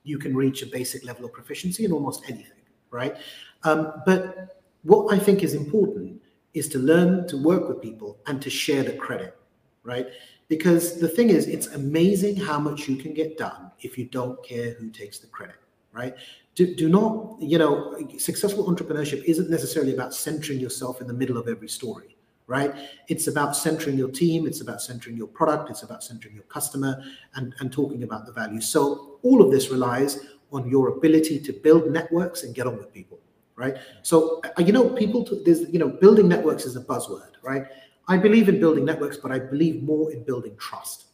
you 0.05 0.17
can 0.17 0.37
reach 0.37 0.63
a 0.63 0.67
basic 0.67 1.05
level 1.05 1.25
of 1.25 1.33
proficiency 1.33 1.85
in 1.85 1.91
almost 1.91 2.23
anything, 2.29 2.63
right? 2.91 3.17
Um, 3.65 3.93
but 4.07 4.63
what 4.83 5.13
I 5.13 5.19
think 5.19 5.43
is 5.43 5.55
important 5.55 6.23
is 6.53 6.69
to 6.69 6.79
learn 6.79 7.27
to 7.27 7.43
work 7.43 7.69
with 7.69 7.83
people 7.83 8.19
and 8.29 8.41
to 8.41 8.51
share 8.51 8.85
the 8.85 8.93
credit, 8.93 9.37
right? 9.83 10.07
Because 10.49 11.01
the 11.01 11.09
thing 11.09 11.31
is, 11.31 11.47
it's 11.47 11.69
amazing 11.69 12.37
how 12.37 12.59
much 12.59 12.89
you 12.89 12.97
can 12.97 13.15
get 13.15 13.39
done 13.39 13.71
if 13.81 13.97
you 13.97 14.05
don't 14.05 14.43
care 14.45 14.73
who 14.75 14.91
takes 14.91 15.19
the 15.19 15.27
credit, 15.27 15.57
right? 15.93 16.15
Do, 16.55 16.75
do 16.75 16.89
not, 16.89 17.37
you 17.41 17.59
know, 17.59 17.97
successful 18.19 18.67
entrepreneurship 18.67 19.25
isn't 19.25 19.51
necessarily 19.51 19.95
about 19.95 20.15
centering 20.15 20.61
yourself 20.61 21.01
in 21.01 21.07
the 21.07 21.15
middle 21.15 21.39
of 21.39 21.49
every 21.49 21.69
story, 21.69 22.17
right? 22.47 22.75
It's 23.09 23.27
about 23.27 23.57
centering 23.57 23.97
your 23.97 24.11
team, 24.11 24.47
it's 24.47 24.61
about 24.61 24.83
centering 24.83 25.17
your 25.17 25.27
product, 25.29 25.71
it's 25.71 25.83
about 25.83 26.05
centering 26.05 26.35
your 26.35 26.45
customer 26.45 27.03
and, 27.35 27.55
and 27.61 27.73
talking 27.73 28.03
about 28.03 28.27
the 28.27 28.33
value. 28.33 28.61
So 28.61 29.19
all 29.23 29.43
of 29.43 29.51
this 29.51 29.71
relies 29.71 30.27
on 30.53 30.69
your 30.69 30.89
ability 30.89 31.41
to 31.41 31.53
build 31.53 31.91
networks 31.91 32.45
and 32.45 32.55
get 32.55 32.67
on 32.67 32.77
with 32.77 32.93
people 32.93 33.19
right? 33.57 33.77
So 34.03 34.41
uh, 34.59 34.63
you 34.63 34.73
know, 34.73 34.89
people 34.91 35.27
there's 35.45 35.61
you 35.73 35.79
know, 35.79 35.89
building 35.89 36.29
networks 36.29 36.65
is 36.65 36.77
a 36.77 36.81
buzzword, 36.81 37.33
right? 37.43 37.67
I 38.07 38.17
believe 38.19 38.49
in 38.49 38.61
building 38.61 38.85
networks, 38.85 39.17
but 39.17 39.33
I 39.33 39.39
believe 39.39 39.83
more 39.83 40.13
in 40.13 40.25
building 40.25 40.57
trust. 40.57 41.07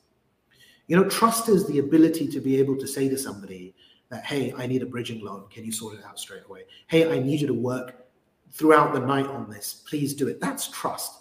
You 0.88 0.96
know, 0.96 1.09
trust 1.09 1.48
is 1.48 1.66
the 1.66 1.79
ability 1.79 2.26
to 2.29 2.40
be 2.40 2.59
able 2.59 2.76
to 2.76 2.87
say 2.87 3.09
to 3.09 3.16
somebody 3.16 3.74
that, 4.09 4.24
hey, 4.24 4.53
I 4.57 4.66
need 4.66 4.83
a 4.83 4.87
bridging 4.87 5.24
loan. 5.24 5.44
Can 5.50 5.64
you 5.64 5.70
sort 5.70 5.94
it 5.94 6.05
out 6.05 6.18
straight 6.18 6.42
away? 6.48 6.64
Hey, 6.88 7.11
I 7.11 7.22
need 7.22 7.40
you 7.40 7.46
to 7.46 7.55
work 7.55 8.07
throughout 8.50 8.92
the 8.92 8.98
night 8.98 9.26
on 9.26 9.48
this. 9.48 9.85
Please 9.88 10.14
do 10.14 10.26
it. 10.26 10.40
That's 10.40 10.68
trust. 10.68 11.20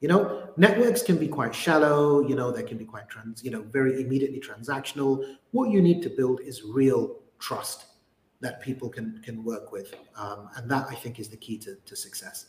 You 0.00 0.08
know, 0.08 0.48
networks 0.56 1.02
can 1.02 1.18
be 1.18 1.28
quite 1.28 1.54
shallow, 1.54 2.26
you 2.26 2.34
know, 2.34 2.50
they 2.50 2.62
can 2.62 2.78
be 2.78 2.86
quite 2.86 3.08
trans, 3.08 3.44
you 3.44 3.50
know, 3.50 3.62
very 3.62 4.00
immediately 4.00 4.40
transactional. 4.40 5.36
What 5.50 5.70
you 5.70 5.82
need 5.82 6.00
to 6.02 6.08
build 6.08 6.40
is 6.40 6.62
real 6.62 7.16
trust 7.38 7.86
that 8.40 8.62
people 8.62 8.88
can 8.88 9.20
can 9.22 9.44
work 9.44 9.72
with, 9.72 9.94
um, 10.16 10.48
and 10.56 10.70
that 10.70 10.86
I 10.88 10.94
think 10.94 11.20
is 11.20 11.28
the 11.28 11.36
key 11.36 11.58
to, 11.58 11.76
to 11.84 11.94
success. 11.94 12.46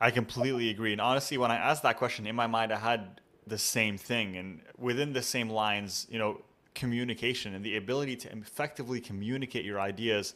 I 0.00 0.10
completely 0.10 0.70
agree. 0.70 0.92
And 0.92 1.00
honestly, 1.00 1.38
when 1.38 1.50
I 1.50 1.56
asked 1.56 1.82
that 1.82 1.96
question 1.96 2.26
in 2.26 2.36
my 2.36 2.46
mind, 2.46 2.72
I 2.72 2.78
had 2.78 3.20
the 3.46 3.58
same 3.58 3.98
thing, 3.98 4.36
and 4.36 4.60
within 4.78 5.12
the 5.12 5.22
same 5.22 5.50
lines, 5.50 6.06
you 6.10 6.18
know, 6.18 6.40
communication 6.74 7.54
and 7.54 7.64
the 7.64 7.76
ability 7.76 8.16
to 8.16 8.32
effectively 8.32 9.00
communicate 9.00 9.64
your 9.64 9.80
ideas 9.80 10.34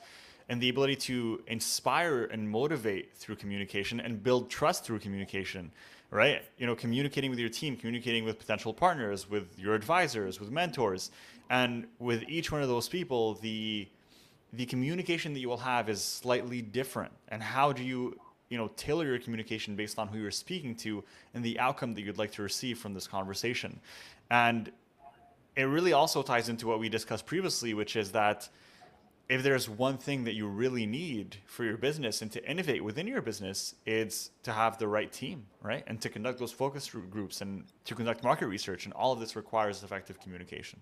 and 0.49 0.61
the 0.61 0.69
ability 0.69 0.95
to 0.97 1.43
inspire 1.47 2.25
and 2.25 2.49
motivate 2.49 3.13
through 3.15 3.35
communication 3.35 3.99
and 3.99 4.23
build 4.23 4.49
trust 4.49 4.85
through 4.85 5.01
communication 5.01 5.73
right 6.11 6.45
you 6.57 6.65
know 6.65 6.77
communicating 6.77 7.29
with 7.29 7.41
your 7.41 7.49
team 7.49 7.77
communicating 7.77 8.25
with 8.25 8.39
potential 8.39 8.73
partners 8.73 9.29
with 9.29 9.59
your 9.59 9.75
advisors 9.75 10.39
with 10.39 10.49
mentors 10.49 11.11
and 11.51 11.89
with 11.99 12.23
each 12.29 12.53
one 12.53 12.63
of 12.63 12.69
those 12.69 12.89
people 12.89 13.35
the 13.35 13.89
the 14.53 14.67
communication 14.67 15.35
that 15.35 15.41
you 15.41 15.49
will 15.49 15.59
have 15.59 15.89
is 15.89 16.03
slightly 16.03 16.63
different. 16.63 17.13
And 17.29 17.43
how 17.43 17.73
do 17.73 17.85
you, 17.85 18.19
you 18.49 18.59
know, 18.59 18.69
tailor 18.77 19.05
your 19.05 19.19
communication 19.19 19.77
based 19.77 19.99
on 19.99 20.09
who 20.09 20.19
you're 20.19 20.31
speaking 20.31 20.75
to 20.77 21.05
and 21.35 21.45
the 21.45 21.59
outcome 21.59 21.95
that 21.95 22.03
you'd 22.03 22.19
like 22.19 22.33
to 22.33 22.43
receive 22.43 22.79
from 22.79 22.95
this 22.95 23.07
conversation? 23.07 23.81
And 24.31 24.71
it 25.57 25.65
really 25.65 25.93
also 25.93 26.23
ties 26.23 26.49
into 26.49 26.67
what 26.67 26.79
we 26.79 26.89
discussed 26.89 27.27
previously, 27.27 27.75
which 27.75 27.97
is 27.97 28.13
that 28.13 28.49
if 29.29 29.43
there's 29.43 29.69
one 29.69 29.99
thing 29.99 30.25
that 30.25 30.35
you 30.35 30.47
really 30.47 30.87
need 30.87 31.37
for 31.45 31.65
your 31.65 31.77
business 31.77 32.23
and 32.23 32.33
to 32.33 32.51
innovate 32.51 32.83
within 32.83 33.07
your 33.07 33.21
business, 33.21 33.75
it's 33.85 34.31
to 34.43 34.53
have 34.53 34.79
the 34.79 34.89
right 34.89 35.13
team, 35.13 35.45
right? 35.63 35.85
And 35.87 36.01
to 36.01 36.09
conduct 36.09 36.39
those 36.39 36.53
focus 36.53 36.89
groups 36.89 37.43
and 37.43 37.65
to 37.85 37.95
conduct 37.95 38.25
market 38.25 38.47
research. 38.47 38.87
And 38.87 38.95
all 38.95 39.13
of 39.13 39.21
this 39.21 39.37
requires 39.37 39.83
effective 39.83 40.19
communication. 40.21 40.81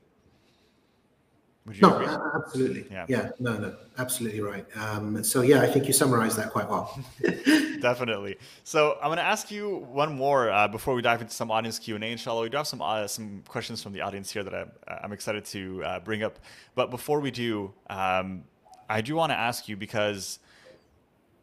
Would 1.67 1.77
you 1.77 1.83
no, 1.83 1.97
agree? 1.97 2.07
absolutely. 2.37 2.87
Yeah. 2.91 3.07
yeah. 3.09 3.31
No, 3.41 3.59
no, 3.59 3.75
absolutely 3.99 4.41
right. 4.41 4.65
Um, 4.77 5.25
so 5.25 5.43
yeah, 5.43 5.63
I 5.63 5.67
think 5.67 5.87
you 5.87 5.93
summarized 5.93 6.37
that 6.39 6.51
quite 6.51 6.69
well. 6.69 6.97
Definitely. 7.81 8.39
So 8.63 8.97
I'm 9.03 9.09
going 9.09 9.19
to 9.19 9.25
ask 9.25 9.51
you 9.51 9.79
one 9.91 10.15
more 10.15 10.49
uh, 10.51 10.69
before 10.69 10.95
we 10.95 11.03
dive 11.03 11.21
into 11.21 11.35
some 11.35 11.51
audience 11.51 11.81
Q 11.81 11.97
and 11.97 12.05
A. 12.05 12.13
Inshallah, 12.13 12.43
we 12.43 12.49
do 12.49 12.57
have 12.57 12.69
some 12.69 12.81
uh, 12.81 13.09
some 13.09 13.43
questions 13.49 13.83
from 13.83 13.93
the 13.93 14.01
audience 14.01 14.31
here 14.31 14.45
that 14.45 14.55
I'm, 14.55 14.71
I'm 14.87 15.13
excited 15.13 15.45
to 15.47 15.83
uh, 15.85 16.01
bring 16.01 16.23
up. 16.23 16.39
But 16.77 16.91
before 16.91 17.19
we 17.19 17.33
do, 17.33 17.73
um, 17.91 18.45
I 18.89 19.01
do 19.01 19.17
want 19.17 19.31
to 19.33 19.37
ask 19.37 19.69
you 19.69 19.77
because 19.77 20.39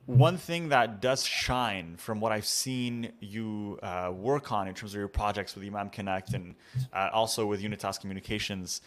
one 0.05 0.37
thing 0.37 0.69
that 0.69 1.01
does 1.01 1.25
shine 1.25 1.95
from 1.97 2.19
what 2.19 2.31
I've 2.31 2.45
seen 2.45 3.11
you 3.19 3.79
uh, 3.83 4.11
work 4.13 4.51
on 4.51 4.67
in 4.67 4.73
terms 4.73 4.93
of 4.93 4.99
your 4.99 5.07
projects 5.07 5.55
with 5.55 5.65
Imam 5.65 5.89
Connect 5.89 6.33
and 6.33 6.55
uh, 6.93 7.09
also 7.13 7.45
with 7.45 7.61
Unitas 7.61 7.97
Communications 7.97 8.81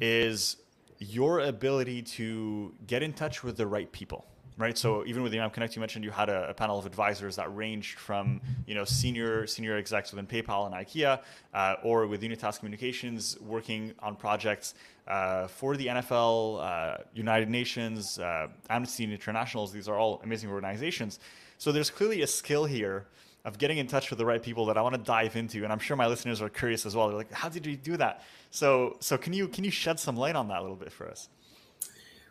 is 0.00 0.56
your 1.02 1.40
ability 1.40 2.02
to 2.02 2.74
get 2.86 3.02
in 3.02 3.12
touch 3.12 3.42
with 3.42 3.56
the 3.56 3.66
right 3.66 3.90
people 3.92 4.26
right? 4.58 4.76
So 4.76 5.04
even 5.06 5.22
with 5.22 5.32
the 5.32 5.38
imam 5.38 5.50
connect 5.50 5.74
you 5.76 5.80
mentioned 5.80 6.04
you 6.04 6.10
had 6.10 6.28
a, 6.28 6.50
a, 6.50 6.54
panel 6.54 6.78
of 6.78 6.86
advisors 6.86 7.36
that 7.36 7.54
ranged 7.54 7.98
from 7.98 8.40
you 8.66 8.74
know 8.74 8.84
senior 8.84 9.46
senior 9.46 9.76
execs 9.76 10.12
within 10.12 10.26
paypal 10.26 10.66
and 10.66 10.74
ikea 10.74 11.20
uh, 11.54 11.74
or 11.82 12.06
with 12.06 12.22
unitas 12.22 12.58
communications 12.58 13.38
working 13.40 13.94
on 14.00 14.14
projects 14.14 14.74
uh, 15.08 15.46
for 15.48 15.76
the 15.76 15.86
nfl 15.86 16.60
uh, 16.62 16.98
united 17.14 17.48
nations 17.48 18.18
uh, 18.18 18.46
amnesty 18.68 19.04
internationals 19.04 19.72
these 19.72 19.88
are 19.88 19.98
all 19.98 20.20
amazing 20.22 20.50
organizations. 20.50 21.18
So 21.58 21.70
there's 21.70 21.90
clearly 21.90 22.22
a 22.22 22.26
skill 22.26 22.64
here 22.64 23.06
of 23.44 23.58
getting 23.58 23.78
in 23.78 23.86
touch 23.86 24.10
with 24.10 24.18
the 24.18 24.24
right 24.24 24.42
people 24.42 24.66
that 24.66 24.78
I 24.78 24.82
want 24.82 24.94
to 24.94 25.00
dive 25.00 25.34
into. 25.36 25.64
And 25.64 25.72
I'm 25.72 25.78
sure 25.78 25.96
my 25.96 26.06
listeners 26.06 26.40
are 26.40 26.48
curious 26.48 26.86
as 26.86 26.94
well. 26.94 27.08
They're 27.08 27.16
like, 27.16 27.32
how 27.32 27.48
did 27.48 27.66
you 27.66 27.76
do 27.76 27.96
that? 27.96 28.22
So, 28.50 28.96
so 29.00 29.18
can 29.18 29.32
you 29.32 29.48
can 29.48 29.64
you 29.64 29.70
shed 29.70 29.98
some 29.98 30.16
light 30.16 30.36
on 30.36 30.48
that 30.48 30.58
a 30.58 30.62
little 30.62 30.76
bit 30.76 30.92
for 30.92 31.08
us? 31.08 31.28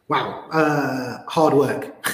Wow, 0.08 0.48
uh, 0.52 1.24
hard 1.28 1.54
work. 1.54 2.06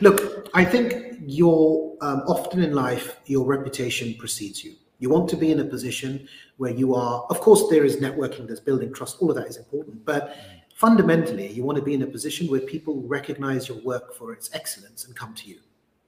Look, 0.00 0.48
I 0.54 0.64
think 0.64 1.16
you're 1.26 1.96
um, 2.00 2.20
often 2.26 2.62
in 2.62 2.74
life 2.74 3.18
your 3.26 3.44
reputation 3.44 4.14
precedes 4.18 4.64
you. 4.64 4.74
You 4.98 5.08
want 5.08 5.28
to 5.30 5.36
be 5.36 5.50
in 5.50 5.60
a 5.60 5.64
position 5.64 6.28
where 6.58 6.72
you 6.72 6.94
are. 6.94 7.24
Of 7.30 7.40
course, 7.40 7.64
there 7.70 7.84
is 7.84 7.96
networking, 7.96 8.46
there's 8.46 8.60
building 8.60 8.92
trust. 8.92 9.16
All 9.20 9.30
of 9.30 9.36
that 9.36 9.46
is 9.46 9.56
important, 9.56 10.04
but 10.04 10.36
fundamentally, 10.74 11.50
you 11.50 11.64
want 11.64 11.76
to 11.76 11.82
be 11.82 11.94
in 11.94 12.02
a 12.02 12.06
position 12.06 12.48
where 12.48 12.60
people 12.60 13.02
recognize 13.02 13.68
your 13.68 13.78
work 13.78 14.14
for 14.14 14.32
its 14.32 14.50
excellence 14.52 15.06
and 15.06 15.16
come 15.16 15.34
to 15.34 15.48
you 15.48 15.58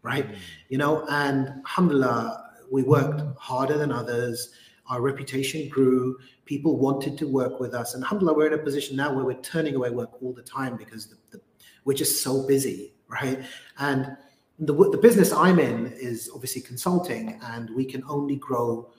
right? 0.03 0.31
Mm. 0.31 0.37
You 0.69 0.79
know, 0.79 1.07
and 1.09 1.49
alhamdulillah, 1.67 2.51
we 2.71 2.83
worked 2.83 3.23
harder 3.39 3.79
than 3.79 3.93
others. 3.93 4.51
Our 4.89 5.01
reputation 5.01 5.69
grew. 5.69 6.19
People 6.45 6.77
wanted 6.77 7.17
to 7.19 7.29
work 7.29 7.61
with 7.61 7.75
us. 7.75 7.95
And 7.95 8.03
alhamdulillah, 8.03 8.37
we're 8.37 8.47
in 8.49 8.59
a 8.59 8.63
position 8.63 8.97
now 8.97 9.15
where 9.15 9.25
we're 9.25 9.41
turning 9.43 9.75
away 9.75 9.91
work 9.91 10.23
all 10.23 10.33
the 10.33 10.43
time 10.43 10.77
because 10.77 11.07
the, 11.07 11.17
the, 11.31 11.41
we're 11.85 11.97
just 11.97 12.23
so 12.23 12.47
busy, 12.47 12.93
right? 13.09 13.41
And 13.79 14.17
the, 14.59 14.75
the 14.75 14.99
business 14.99 15.33
I'm 15.33 15.59
in 15.59 15.87
is 15.97 16.31
obviously 16.35 16.63
consulting, 16.63 17.41
and 17.43 17.71
we 17.75 17.85
can 17.85 18.03
only 18.09 18.37
grow 18.37 18.91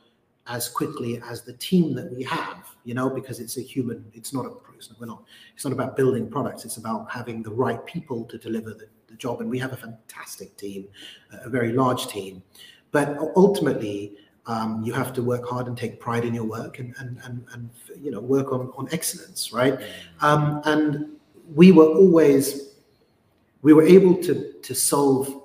as 0.48 0.68
quickly 0.68 1.22
as 1.30 1.44
the 1.44 1.54
team 1.54 1.94
that 1.96 2.12
we 2.14 2.22
have 2.22 2.76
you 2.84 2.94
know 2.94 3.10
because 3.10 3.40
it's 3.40 3.58
a 3.58 3.62
human 3.62 4.04
it's 4.14 4.34
not 4.34 4.46
a 4.46 4.50
we're 5.00 5.06
not 5.06 5.24
it's 5.56 5.64
not 5.64 5.72
about 5.72 5.96
building 5.96 6.30
products 6.30 6.66
it's 6.66 6.78
about 6.78 7.10
having 7.10 7.42
the 7.42 7.50
right 7.50 7.86
people 7.86 8.26
to 8.26 8.38
deliver 8.38 8.72
the, 8.72 8.88
the 9.14 9.18
job. 9.18 9.42
And 9.42 9.50
we 9.50 9.60
have 9.60 9.74
a 9.74 9.78
fantastic 9.78 10.58
team, 10.58 10.88
a 11.32 11.50
very 11.50 11.72
large 11.72 12.08
team. 12.08 12.44
But 12.92 13.08
ultimately, 13.36 14.18
um, 14.46 14.84
you 14.84 14.92
have 14.94 15.14
to 15.14 15.22
work 15.24 15.48
hard 15.48 15.68
and 15.68 15.78
take 15.78 16.00
pride 16.00 16.26
in 16.26 16.34
your 16.34 16.44
work 16.44 16.80
and, 16.80 16.94
and, 17.00 17.18
and, 17.24 17.46
and 17.54 17.70
you 18.02 18.12
know, 18.12 18.20
work 18.20 18.52
on, 18.52 18.72
on 18.76 18.90
excellence, 18.92 19.54
right? 19.54 19.80
Um, 20.22 20.62
and 20.66 21.16
we 21.56 21.72
were 21.72 21.88
always, 21.88 22.76
we 23.62 23.74
were 23.74 23.88
able 23.98 24.16
to, 24.24 24.54
to 24.62 24.76
solve 24.76 25.42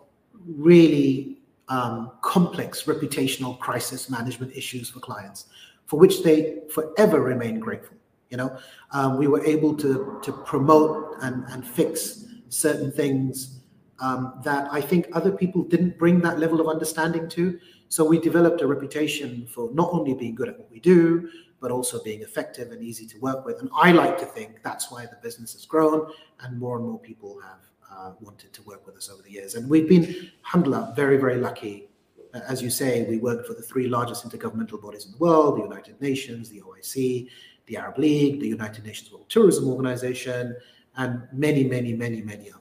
really 0.47 1.39
um, 1.69 2.13
complex 2.23 2.85
reputational 2.85 3.59
crisis 3.59 4.11
management 4.11 4.57
issues 4.57 4.91
for 4.91 5.01
clients, 5.01 5.47
for 5.87 5.99
which 5.99 6.23
they 6.23 6.63
forever 6.73 7.21
remain 7.21 7.61
grateful. 7.61 7.97
You 8.31 8.37
know, 8.37 8.59
um, 8.93 9.17
we 9.17 9.27
were 9.27 9.43
able 9.45 9.75
to 9.77 10.21
to 10.23 10.33
promote 10.33 11.17
and 11.23 11.45
and 11.49 11.67
fix 11.67 12.27
certain 12.51 12.93
things 12.93 13.58
um, 14.01 14.41
that 14.45 14.69
I 14.73 14.81
think 14.81 15.09
other 15.13 15.33
people 15.33 15.63
didn't 15.63 15.99
bring 15.99 16.21
that 16.21 16.39
level 16.39 16.61
of 16.61 16.69
understanding 16.69 17.29
to. 17.31 17.59
So 17.89 18.05
we 18.05 18.19
developed 18.19 18.61
a 18.61 18.67
reputation 18.67 19.47
for 19.47 19.71
not 19.73 19.91
only 19.93 20.15
being 20.15 20.35
good 20.35 20.49
at 20.49 20.59
what 20.59 20.71
we 20.71 20.81
do, 20.81 21.29
but 21.61 21.71
also 21.71 22.03
being 22.03 22.23
effective 22.23 22.71
and 22.71 22.83
easy 22.83 23.07
to 23.07 23.19
work 23.19 23.45
with. 23.45 23.61
And 23.61 23.71
I 23.75 23.93
like 23.93 24.19
to 24.19 24.27
think 24.27 24.63
that's 24.63 24.91
why 24.91 25.07
the 25.07 25.17
business 25.23 25.55
has 25.55 25.67
grown 25.67 26.11
and 26.41 26.59
more 26.59 26.77
and 26.77 26.87
more 26.87 26.99
people 26.99 27.41
have 27.41 27.59
uh, 27.91 28.13
wanted 28.21 28.53
to 28.53 28.63
work 28.63 28.87
with 28.87 28.97
us 28.97 29.11
over 29.11 29.23
the 29.23 29.31
years. 29.31 29.55
And 29.55 29.69
we've 29.69 29.89
been, 29.89 30.31
alhamdulillah, 30.45 30.93
very, 30.95 31.17
very 31.17 31.37
lucky. 31.37 31.89
As 32.35 32.63
you 32.63 32.71
say, 32.71 33.05
we 33.05 33.19
work 33.19 33.47
for 33.47 33.55
the 33.55 33.63
three 33.63 33.89
largest 33.89 34.29
intergovernmental 34.29 34.81
bodies 34.81 35.07
in 35.07 35.13
the 35.13 35.19
world 35.19 35.59
the 35.59 35.63
United 35.63 36.01
Nations, 36.01 36.51
the 36.51 36.61
OIC, 36.61 37.29
the 37.67 37.77
Arab 37.77 37.99
League, 37.99 38.41
the 38.41 38.49
United 38.49 38.85
Nations 38.85 39.11
World 39.11 39.29
Tourism 39.29 39.69
Organization, 39.69 40.55
and 40.97 41.23
many, 41.33 41.65
many, 41.65 41.95
many, 41.95 42.23
many 42.23 42.51
others. 42.51 42.58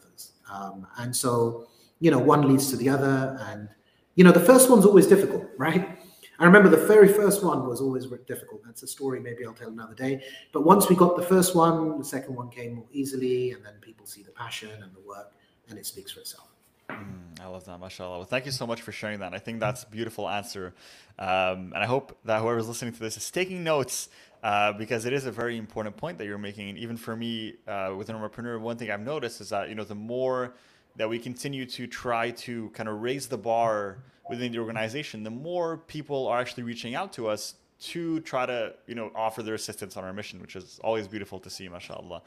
Um, 0.51 0.87
and 0.97 1.15
so, 1.15 1.67
you 1.99 2.11
know, 2.11 2.19
one 2.19 2.47
leads 2.47 2.69
to 2.71 2.77
the 2.77 2.89
other. 2.89 3.37
And, 3.41 3.69
you 4.15 4.23
know, 4.23 4.31
the 4.31 4.39
first 4.39 4.69
one's 4.69 4.85
always 4.85 5.07
difficult, 5.07 5.45
right? 5.57 5.97
I 6.39 6.45
remember 6.45 6.69
the 6.69 6.85
very 6.85 7.07
first 7.07 7.43
one 7.43 7.67
was 7.67 7.81
always 7.81 8.05
difficult. 8.27 8.63
That's 8.63 8.83
a 8.83 8.87
story 8.87 9.19
maybe 9.19 9.43
I'll 9.45 9.53
tell 9.53 9.69
another 9.69 9.95
day. 9.95 10.21
But 10.51 10.65
once 10.65 10.87
we 10.87 10.95
got 10.95 11.15
the 11.15 11.23
first 11.23 11.55
one, 11.55 11.97
the 11.97 12.05
second 12.05 12.35
one 12.35 12.49
came 12.49 12.75
more 12.75 12.85
easily, 12.91 13.51
and 13.51 13.65
then 13.65 13.73
people 13.81 14.05
see 14.05 14.21
the 14.21 14.31
passion 14.31 14.69
and 14.83 14.93
the 14.93 14.99
work, 14.99 15.33
and 15.67 15.79
it 15.79 15.85
speaks 15.85 16.11
for 16.11 16.19
itself. 16.19 16.47
Mm, 16.89 17.41
I 17.41 17.47
love 17.47 17.65
that, 17.65 17.79
mashallah. 17.79 18.17
Well, 18.19 18.25
thank 18.25 18.45
you 18.45 18.51
so 18.51 18.67
much 18.67 18.81
for 18.81 18.91
sharing 18.91 19.19
that. 19.19 19.33
I 19.33 19.39
think 19.39 19.59
that's 19.59 19.83
a 19.83 19.89
beautiful 19.89 20.29
answer. 20.29 20.73
Um, 21.19 21.73
and 21.73 21.77
I 21.77 21.85
hope 21.85 22.17
that 22.25 22.41
whoever's 22.41 22.67
listening 22.67 22.93
to 22.93 22.99
this 22.99 23.17
is 23.17 23.29
taking 23.31 23.63
notes 23.63 24.09
uh, 24.43 24.73
because 24.73 25.05
it 25.05 25.13
is 25.13 25.25
a 25.25 25.31
very 25.31 25.57
important 25.57 25.97
point 25.97 26.17
that 26.17 26.25
you're 26.25 26.37
making. 26.37 26.69
And 26.69 26.77
even 26.77 26.97
for 26.97 27.15
me, 27.15 27.55
uh, 27.67 27.93
with 27.97 28.09
an 28.09 28.15
entrepreneur, 28.15 28.59
one 28.59 28.77
thing 28.77 28.91
I've 28.91 29.01
noticed 29.01 29.41
is 29.41 29.49
that 29.49 29.69
you 29.69 29.75
know 29.75 29.83
the 29.83 29.95
more 29.95 30.53
that 30.95 31.07
we 31.09 31.19
continue 31.19 31.65
to 31.65 31.87
try 31.87 32.31
to 32.31 32.69
kind 32.71 32.89
of 32.89 33.01
raise 33.01 33.27
the 33.27 33.37
bar 33.37 33.99
within 34.29 34.51
the 34.51 34.59
organization, 34.59 35.23
the 35.23 35.29
more 35.29 35.77
people 35.77 36.27
are 36.27 36.39
actually 36.39 36.63
reaching 36.63 36.95
out 36.95 37.13
to 37.13 37.27
us 37.27 37.55
to 37.79 38.19
try 38.21 38.45
to 38.45 38.73
you 38.87 38.95
know 38.95 39.11
offer 39.15 39.43
their 39.43 39.55
assistance 39.55 39.97
on 39.97 40.03
our 40.03 40.13
mission, 40.13 40.41
which 40.41 40.55
is 40.55 40.79
always 40.83 41.07
beautiful 41.07 41.39
to 41.39 41.49
see, 41.49 41.67
mashallah. 41.69 42.21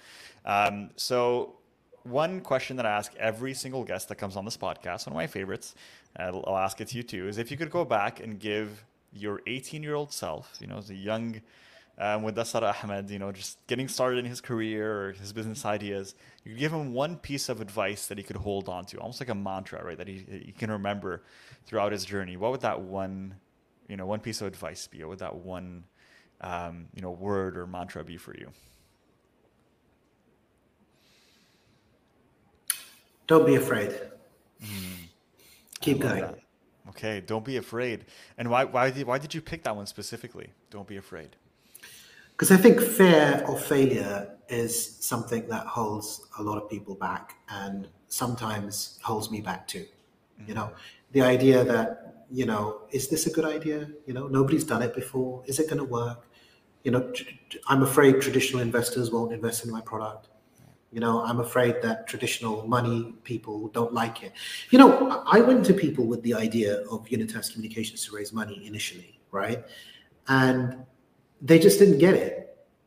Um, 0.45 0.91
so 0.97 1.57
one 2.05 2.41
question 2.41 2.77
that 2.77 2.87
I 2.87 2.91
ask 2.91 3.15
every 3.17 3.55
single 3.55 3.85
guest 3.85 4.09
that 4.09 4.17
comes 4.17 4.37
on 4.37 4.45
this 4.45 4.57
podcast, 4.57 5.07
one 5.07 5.13
of 5.13 5.17
my 5.17 5.27
favorites, 5.27 5.75
I'll, 6.17 6.45
I'll 6.47 6.57
ask 6.57 6.81
it 6.81 6.89
to 6.89 6.97
you 6.97 7.03
too, 7.03 7.29
is 7.29 7.39
if 7.39 7.51
you 7.51 7.57
could 7.57 7.71
go 7.71 7.85
back 7.85 8.21
and 8.21 8.39
give 8.39 8.85
your 9.13 9.41
18 9.47 9.83
year 9.83 9.95
old 9.95 10.13
self, 10.13 10.57
you 10.61 10.67
know, 10.67 10.81
the 10.81 10.95
young 10.95 11.41
um, 12.01 12.25
Mudassar 12.25 12.63
Ahmed, 12.63 13.11
you 13.11 13.19
know, 13.19 13.31
just 13.31 13.59
getting 13.67 13.87
started 13.87 14.21
in 14.21 14.25
his 14.25 14.41
career 14.41 14.91
or 14.91 15.13
his 15.13 15.35
business 15.35 15.67
ideas, 15.67 16.15
you 16.45 16.57
give 16.57 16.73
him 16.73 16.95
one 16.95 17.17
piece 17.17 17.51
of 17.51 17.61
advice 17.61 18.07
that 18.07 18.17
he 18.17 18.25
could 18.25 18.37
hold 18.37 18.71
on 18.71 18.87
to, 18.87 18.99
almost 18.99 19.21
like 19.21 19.29
a 19.29 19.35
mantra, 19.35 19.85
right? 19.85 19.99
That 19.99 20.09
he, 20.09 20.25
he 20.47 20.53
can 20.53 20.71
remember 20.71 21.23
throughout 21.67 21.93
his 21.93 22.07
journey. 22.07 22.39
What 22.39 22.53
would 22.53 22.63
that 22.63 22.81
one, 22.81 23.35
you 23.87 23.99
know, 23.99 24.07
one 24.07 24.21
piece 24.21 24.41
of 24.41 24.47
advice 24.47 24.87
be? 24.87 25.01
What 25.01 25.11
would 25.11 25.19
that 25.19 25.37
one, 25.37 25.85
um, 26.41 26.87
you 26.95 27.03
know, 27.03 27.11
word 27.11 27.59
or 27.59 27.67
mantra 27.67 28.03
be 28.03 28.17
for 28.17 28.35
you? 28.35 28.49
Don't 33.27 33.45
be 33.45 33.57
afraid. 33.57 33.91
Mm. 34.65 35.09
Keep 35.81 36.01
going. 36.01 36.23
That. 36.23 36.39
Okay, 36.89 37.21
don't 37.21 37.45
be 37.45 37.59
afraid. 37.59 38.07
And 38.39 38.49
why 38.49 38.65
why 38.65 38.91
did 38.91 39.07
why 39.07 39.19
did 39.19 39.35
you 39.35 39.43
pick 39.43 39.63
that 39.65 39.77
one 39.77 39.87
specifically? 39.87 40.49
Don't 40.71 40.89
be 40.89 40.97
afraid 40.97 41.37
because 42.41 42.53
I 42.53 42.57
think 42.57 42.81
fear 42.81 43.45
of 43.47 43.63
failure 43.63 44.35
is 44.49 44.97
something 45.01 45.47
that 45.49 45.67
holds 45.67 46.27
a 46.39 46.43
lot 46.43 46.57
of 46.57 46.71
people 46.71 46.95
back 46.95 47.35
and 47.51 47.87
sometimes 48.09 48.99
holds 49.03 49.31
me 49.31 49.43
back 49.43 49.69
too. 49.69 49.85
Mm-hmm. 49.85 50.49
You 50.49 50.55
know, 50.55 50.73
the 51.13 51.21
idea 51.21 51.63
that, 51.65 52.25
you 52.31 52.47
know, 52.47 52.85
is 52.93 53.09
this 53.09 53.27
a 53.27 53.31
good 53.31 53.45
idea? 53.45 53.91
You 54.07 54.15
know, 54.15 54.27
nobody's 54.27 54.65
done 54.65 54.81
it 54.81 54.95
before. 54.95 55.43
Is 55.45 55.59
it 55.59 55.69
going 55.69 55.81
to 55.81 55.85
work? 55.85 56.31
You 56.83 56.93
know, 56.93 57.13
I'm 57.67 57.83
afraid 57.83 58.23
traditional 58.23 58.63
investors 58.63 59.11
won't 59.11 59.35
invest 59.35 59.67
in 59.67 59.71
my 59.71 59.83
product. 59.83 60.29
You 60.93 61.01
know, 61.01 61.23
I'm 61.23 61.41
afraid 61.41 61.83
that 61.83 62.07
traditional 62.07 62.67
money 62.67 63.17
people 63.23 63.69
don't 63.69 63.93
like 63.93 64.23
it. 64.23 64.33
You 64.71 64.79
know, 64.79 65.23
I 65.27 65.43
went 65.43 65.67
to 65.67 65.75
people 65.75 66.07
with 66.07 66.23
the 66.23 66.33
idea 66.33 66.85
of 66.91 67.07
Unitas 67.11 67.51
Communications 67.51 68.07
to 68.07 68.17
raise 68.17 68.33
money 68.33 68.67
initially, 68.67 69.21
right? 69.31 69.63
And 70.27 70.87
they 71.41 71.59
just 71.59 71.79
didn't 71.79 71.99
get 71.99 72.15
it. 72.15 72.37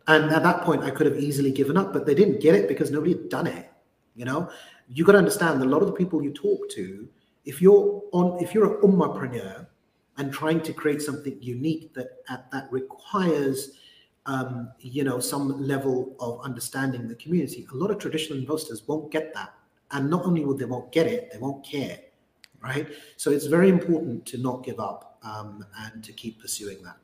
And 0.08 0.32
at 0.32 0.44
that 0.44 0.64
point, 0.64 0.84
I 0.84 0.92
could 0.92 1.06
have 1.06 1.18
easily 1.18 1.52
given 1.52 1.78
up, 1.78 1.94
but 1.94 2.06
they 2.06 2.14
didn't 2.14 2.42
get 2.42 2.56
it 2.56 2.68
because 2.68 2.92
nobody 2.92 3.14
had 3.14 3.30
done 3.30 3.48
it. 3.48 3.70
You 4.16 4.26
know, 4.26 4.50
you 4.90 5.06
got 5.06 5.14
to 5.14 5.18
understand 5.18 5.62
a 5.62 5.66
lot 5.66 5.82
of 5.82 5.88
the 5.88 5.94
people 5.94 6.22
you 6.22 6.32
talk 6.32 6.70
to, 6.72 7.08
if 7.46 7.62
you're 7.62 8.04
on, 8.12 8.42
if 8.44 8.54
you're 8.54 8.76
an 8.76 8.82
ummahpreneur 8.82 9.66
and 10.18 10.32
trying 10.32 10.62
to 10.62 10.74
create 10.74 11.02
something 11.02 11.38
unique 11.42 11.94
that 11.94 12.22
at, 12.30 12.52
that 12.52 12.72
requires, 12.72 13.72
um, 14.26 14.72
you 14.80 15.04
know, 15.04 15.20
some 15.20 15.60
level 15.66 16.16
of 16.20 16.42
understanding 16.42 17.08
the 17.08 17.16
community, 17.16 17.66
a 17.72 17.76
lot 17.76 17.90
of 17.90 17.98
traditional 17.98 18.38
investors 18.38 18.84
won't 18.88 19.12
get 19.12 19.34
that, 19.34 19.54
and 19.92 20.10
not 20.10 20.26
only 20.26 20.46
will 20.46 20.56
they 20.56 20.66
won't 20.66 20.92
get 20.92 21.08
it, 21.08 21.32
they 21.32 21.40
won't 21.40 21.66
care, 21.66 22.00
right? 22.62 22.88
So 23.18 23.32
it's 23.32 23.48
very 23.48 23.70
important 23.70 24.26
to 24.28 24.38
not 24.38 24.64
give 24.64 24.80
up 24.80 25.18
um, 25.24 25.66
and 25.80 26.04
to 26.04 26.14
keep 26.14 26.40
pursuing 26.40 26.84
that. 26.84 26.98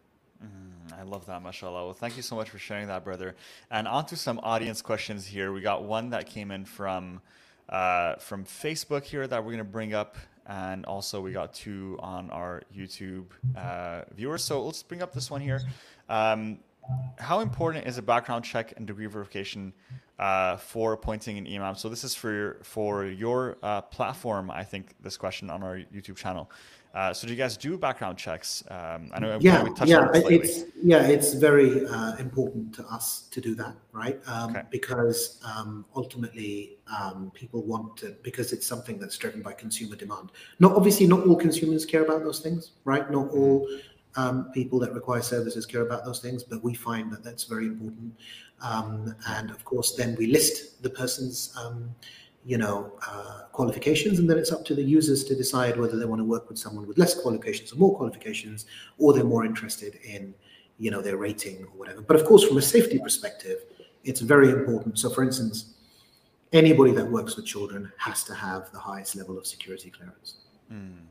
Mm, 0.43 0.99
I 0.99 1.03
love 1.03 1.25
that, 1.25 1.43
mashallah. 1.43 1.85
Well, 1.85 1.93
thank 1.93 2.15
you 2.15 2.23
so 2.23 2.35
much 2.35 2.49
for 2.49 2.57
sharing 2.57 2.87
that, 2.87 3.03
brother. 3.03 3.35
And 3.69 3.87
on 3.87 4.05
to 4.07 4.15
some 4.15 4.39
audience 4.39 4.81
questions 4.81 5.25
here. 5.25 5.51
We 5.51 5.61
got 5.61 5.83
one 5.83 6.11
that 6.11 6.27
came 6.27 6.51
in 6.51 6.65
from 6.65 7.21
uh, 7.67 8.15
from 8.15 8.45
Facebook 8.45 9.03
here 9.03 9.27
that 9.27 9.43
we're 9.43 9.51
going 9.51 9.57
to 9.59 9.63
bring 9.63 9.93
up. 9.93 10.17
And 10.47 10.85
also, 10.85 11.21
we 11.21 11.31
got 11.31 11.53
two 11.53 11.99
on 12.01 12.31
our 12.31 12.63
YouTube 12.75 13.25
uh, 13.55 14.01
viewers. 14.15 14.43
So 14.43 14.63
let's 14.65 14.81
bring 14.81 15.03
up 15.03 15.13
this 15.13 15.29
one 15.29 15.41
here. 15.41 15.61
Um, 16.09 16.59
how 17.19 17.41
important 17.41 17.85
is 17.85 17.99
a 17.99 18.01
background 18.01 18.43
check 18.43 18.73
and 18.75 18.87
degree 18.87 19.05
verification 19.05 19.73
uh, 20.17 20.57
for 20.57 20.93
appointing 20.93 21.37
an 21.37 21.45
imam? 21.45 21.75
So 21.75 21.87
this 21.87 22.03
is 22.03 22.15
for 22.15 22.57
for 22.63 23.05
your 23.05 23.57
uh, 23.61 23.81
platform. 23.81 24.49
I 24.49 24.63
think 24.63 24.95
this 25.03 25.17
question 25.17 25.51
on 25.51 25.61
our 25.61 25.77
YouTube 25.93 26.15
channel. 26.15 26.49
Uh, 26.93 27.13
so 27.13 27.27
do 27.27 27.33
you 27.33 27.37
guys 27.37 27.55
do 27.55 27.77
background 27.77 28.17
checks? 28.17 28.63
Um, 28.71 29.11
I 29.13 29.19
know 29.19 29.37
yeah, 29.39 29.63
yeah, 29.85 30.09
it 30.11 30.31
it's 30.31 30.63
yeah, 30.81 31.05
it's 31.05 31.33
very 31.33 31.85
uh, 31.85 32.15
important 32.15 32.73
to 32.75 32.85
us 32.87 33.27
to 33.29 33.39
do 33.39 33.53
that, 33.55 33.75
right? 33.91 34.19
Um, 34.25 34.51
okay. 34.51 34.63
Because 34.71 35.39
um, 35.45 35.85
ultimately, 35.95 36.77
um, 36.91 37.31
people 37.35 37.61
want 37.61 37.95
to 37.97 38.15
because 38.23 38.53
it's 38.53 38.65
something 38.65 38.97
that's 38.97 39.17
driven 39.17 39.43
by 39.43 39.53
consumer 39.53 39.95
demand. 39.95 40.31
Not 40.59 40.75
obviously, 40.75 41.05
not 41.05 41.27
all 41.27 41.35
consumers 41.35 41.85
care 41.85 42.03
about 42.03 42.23
those 42.23 42.39
things, 42.39 42.71
right? 42.85 43.09
Not 43.11 43.29
all 43.29 43.67
um, 44.15 44.49
people 44.51 44.79
that 44.79 44.91
require 44.93 45.21
services 45.21 45.67
care 45.67 45.81
about 45.81 46.05
those 46.05 46.19
things, 46.19 46.43
but 46.43 46.63
we 46.63 46.73
find 46.73 47.11
that 47.11 47.23
that's 47.23 47.43
very 47.43 47.67
important. 47.67 48.15
Um, 48.61 49.15
and 49.27 49.51
of 49.51 49.63
course, 49.63 49.93
then 49.95 50.15
we 50.15 50.25
list 50.25 50.81
the 50.81 50.89
person's 50.89 51.55
you 52.45 52.57
know, 52.57 52.93
uh, 53.07 53.41
qualifications, 53.51 54.19
and 54.19 54.29
then 54.29 54.37
it's 54.37 54.51
up 54.51 54.63
to 54.65 54.75
the 54.75 54.83
users 54.83 55.23
to 55.25 55.35
decide 55.35 55.77
whether 55.77 55.97
they 55.97 56.05
want 56.05 56.19
to 56.19 56.25
work 56.25 56.49
with 56.49 56.57
someone 56.57 56.87
with 56.87 56.97
less 56.97 57.13
qualifications 57.13 57.73
or 57.73 57.75
more 57.75 57.95
qualifications, 57.95 58.65
or 58.97 59.13
they're 59.13 59.23
more 59.23 59.45
interested 59.45 59.95
in, 60.03 60.33
you 60.77 60.89
know, 60.89 61.01
their 61.01 61.17
rating 61.17 61.63
or 61.63 61.77
whatever. 61.77 62.01
But 62.01 62.15
of 62.15 62.25
course, 62.25 62.43
from 62.43 62.57
a 62.57 62.61
safety 62.61 62.97
perspective, 62.99 63.59
it's 64.03 64.21
very 64.21 64.49
important. 64.49 64.97
So, 64.97 65.09
for 65.09 65.23
instance, 65.23 65.73
anybody 66.53 66.91
that 66.93 67.05
works 67.05 67.35
with 67.35 67.45
children 67.45 67.91
has 67.97 68.23
to 68.23 68.33
have 68.33 68.71
the 68.71 68.79
highest 68.79 69.15
level 69.15 69.37
of 69.37 69.45
security 69.45 69.89
clearance. 69.89 70.35
Mm. 70.71 71.09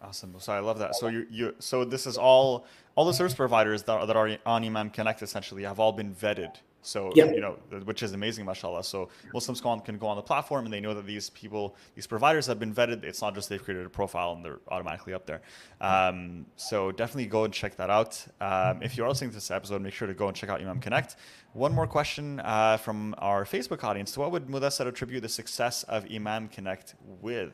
Awesome. 0.00 0.34
So 0.38 0.52
I 0.52 0.60
love 0.60 0.78
that. 0.78 0.94
So 0.94 1.08
you 1.08 1.26
you 1.28 1.54
so 1.58 1.84
this 1.84 2.06
is 2.06 2.16
all 2.16 2.66
all 2.94 3.04
the 3.04 3.12
service 3.12 3.34
providers 3.34 3.82
that 3.82 4.06
that 4.06 4.16
are 4.16 4.38
on 4.46 4.64
Imam 4.64 4.90
Connect 4.90 5.22
essentially 5.22 5.64
have 5.64 5.80
all 5.80 5.92
been 5.92 6.14
vetted 6.14 6.54
so 6.82 7.12
yeah. 7.14 7.26
you 7.26 7.40
know, 7.40 7.56
which 7.84 8.02
is 8.02 8.12
amazing, 8.12 8.44
mashallah. 8.44 8.84
So 8.84 9.08
Muslims 9.34 9.60
can 9.60 9.98
go 9.98 10.06
on 10.06 10.16
the 10.16 10.22
platform 10.22 10.64
and 10.64 10.72
they 10.72 10.80
know 10.80 10.94
that 10.94 11.06
these 11.06 11.30
people, 11.30 11.76
these 11.94 12.06
providers 12.06 12.46
have 12.46 12.58
been 12.58 12.74
vetted. 12.74 13.04
It's 13.04 13.20
not 13.20 13.34
just 13.34 13.48
they've 13.48 13.62
created 13.62 13.84
a 13.84 13.90
profile 13.90 14.32
and 14.32 14.44
they're 14.44 14.60
automatically 14.68 15.12
up 15.12 15.26
there. 15.26 15.40
Um, 15.80 16.46
so 16.56 16.92
definitely 16.92 17.26
go 17.26 17.44
and 17.44 17.52
check 17.52 17.76
that 17.76 17.90
out. 17.90 18.24
Um, 18.40 18.82
if 18.82 18.96
you're 18.96 19.08
listening 19.08 19.30
to 19.30 19.36
this 19.36 19.50
episode, 19.50 19.82
make 19.82 19.92
sure 19.92 20.06
to 20.08 20.14
go 20.14 20.28
and 20.28 20.36
check 20.36 20.50
out 20.50 20.60
Imam 20.60 20.80
Connect. 20.80 21.16
One 21.52 21.74
more 21.74 21.86
question 21.86 22.40
uh, 22.40 22.76
from 22.76 23.14
our 23.18 23.44
Facebook 23.44 23.82
audience. 23.82 24.16
What 24.16 24.30
would 24.32 24.46
Mudassar 24.46 24.86
attribute 24.86 25.22
the 25.22 25.28
success 25.28 25.82
of 25.84 26.06
Imam 26.10 26.48
Connect 26.48 26.94
with? 27.20 27.52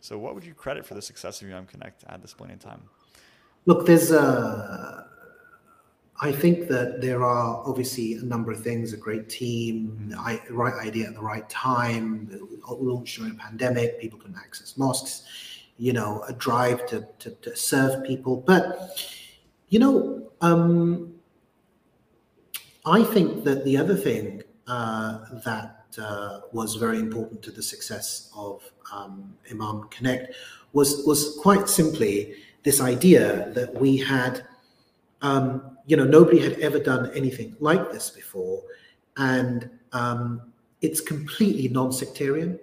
So 0.00 0.18
what 0.18 0.34
would 0.34 0.44
you 0.44 0.54
credit 0.54 0.86
for 0.86 0.94
the 0.94 1.02
success 1.02 1.42
of 1.42 1.48
Imam 1.48 1.66
Connect 1.66 2.04
at 2.04 2.20
this 2.22 2.34
point 2.34 2.52
in 2.52 2.58
time? 2.58 2.82
Look, 3.66 3.86
there's 3.86 4.10
a 4.12 5.07
I 6.20 6.32
think 6.32 6.66
that 6.68 7.00
there 7.00 7.22
are 7.22 7.62
obviously 7.64 8.14
a 8.14 8.22
number 8.22 8.50
of 8.50 8.60
things, 8.62 8.92
a 8.92 8.96
great 8.96 9.28
team, 9.28 10.08
the 10.08 10.52
right 10.52 10.74
idea 10.74 11.06
at 11.06 11.14
the 11.14 11.20
right 11.20 11.48
time, 11.48 12.28
launched 12.68 13.18
during 13.18 13.32
a 13.32 13.36
pandemic, 13.36 14.00
people 14.00 14.18
can 14.18 14.34
access 14.34 14.76
mosques, 14.76 15.22
you 15.76 15.92
know, 15.92 16.24
a 16.26 16.32
drive 16.32 16.86
to, 16.86 17.06
to, 17.20 17.30
to 17.30 17.54
serve 17.54 18.02
people. 18.04 18.36
But, 18.36 19.00
you 19.68 19.78
know, 19.78 20.32
um, 20.40 21.14
I 22.84 23.04
think 23.04 23.44
that 23.44 23.64
the 23.64 23.76
other 23.76 23.94
thing 23.94 24.42
uh, 24.66 25.18
that 25.44 25.84
uh, 26.02 26.40
was 26.52 26.74
very 26.74 26.98
important 26.98 27.42
to 27.42 27.52
the 27.52 27.62
success 27.62 28.32
of 28.36 28.62
um, 28.92 29.34
Imam 29.50 29.84
Connect 29.90 30.34
was, 30.72 31.04
was 31.06 31.38
quite 31.40 31.68
simply 31.68 32.34
this 32.64 32.80
idea 32.80 33.50
that 33.54 33.72
we 33.74 33.96
had 33.98 34.44
um, 35.22 35.77
you 35.88 35.96
know, 35.96 36.04
nobody 36.04 36.38
had 36.38 36.60
ever 36.60 36.78
done 36.78 37.10
anything 37.14 37.56
like 37.60 37.90
this 37.90 38.10
before. 38.10 38.62
And 39.16 39.70
um, 39.92 40.52
it's 40.82 41.00
completely 41.00 41.68
non 41.68 41.92
sectarian. 41.92 42.58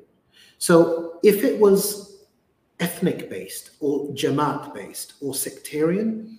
So 0.60 1.20
if 1.24 1.44
it 1.44 1.60
was 1.60 2.26
ethnic 2.80 3.30
based 3.30 3.72
or 3.80 4.10
Jamaat 4.10 4.76
based 4.76 5.14
or 5.22 5.34
sectarian, 5.34 6.38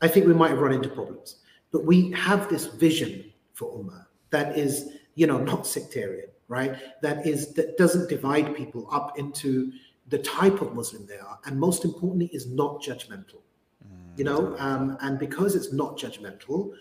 I 0.00 0.08
think 0.08 0.26
we 0.26 0.32
might 0.32 0.50
have 0.50 0.58
run 0.58 0.72
into 0.72 0.88
problems. 0.88 1.36
But 1.70 1.84
we 1.84 2.12
have 2.12 2.48
this 2.48 2.64
vision 2.64 3.30
for 3.52 3.70
Ummah 3.78 4.06
that 4.30 4.56
is, 4.56 4.92
you 5.16 5.26
know, 5.26 5.38
not 5.38 5.66
sectarian, 5.66 6.28
right? 6.48 6.76
That 7.02 7.26
is, 7.26 7.52
that 7.54 7.76
doesn't 7.76 8.08
divide 8.08 8.56
people 8.56 8.88
up 8.90 9.18
into 9.18 9.70
the 10.08 10.18
type 10.18 10.62
of 10.62 10.74
Muslim 10.74 11.06
they 11.06 11.18
are. 11.18 11.38
And 11.44 11.60
most 11.60 11.84
importantly, 11.84 12.30
is 12.32 12.46
not 12.46 12.80
judgmental 12.80 13.40
you 14.16 14.24
know, 14.24 14.56
um, 14.58 14.96
and 15.00 15.18
because 15.18 15.54
it's 15.54 15.72
not 15.72 15.98
judgmental, 15.98 16.72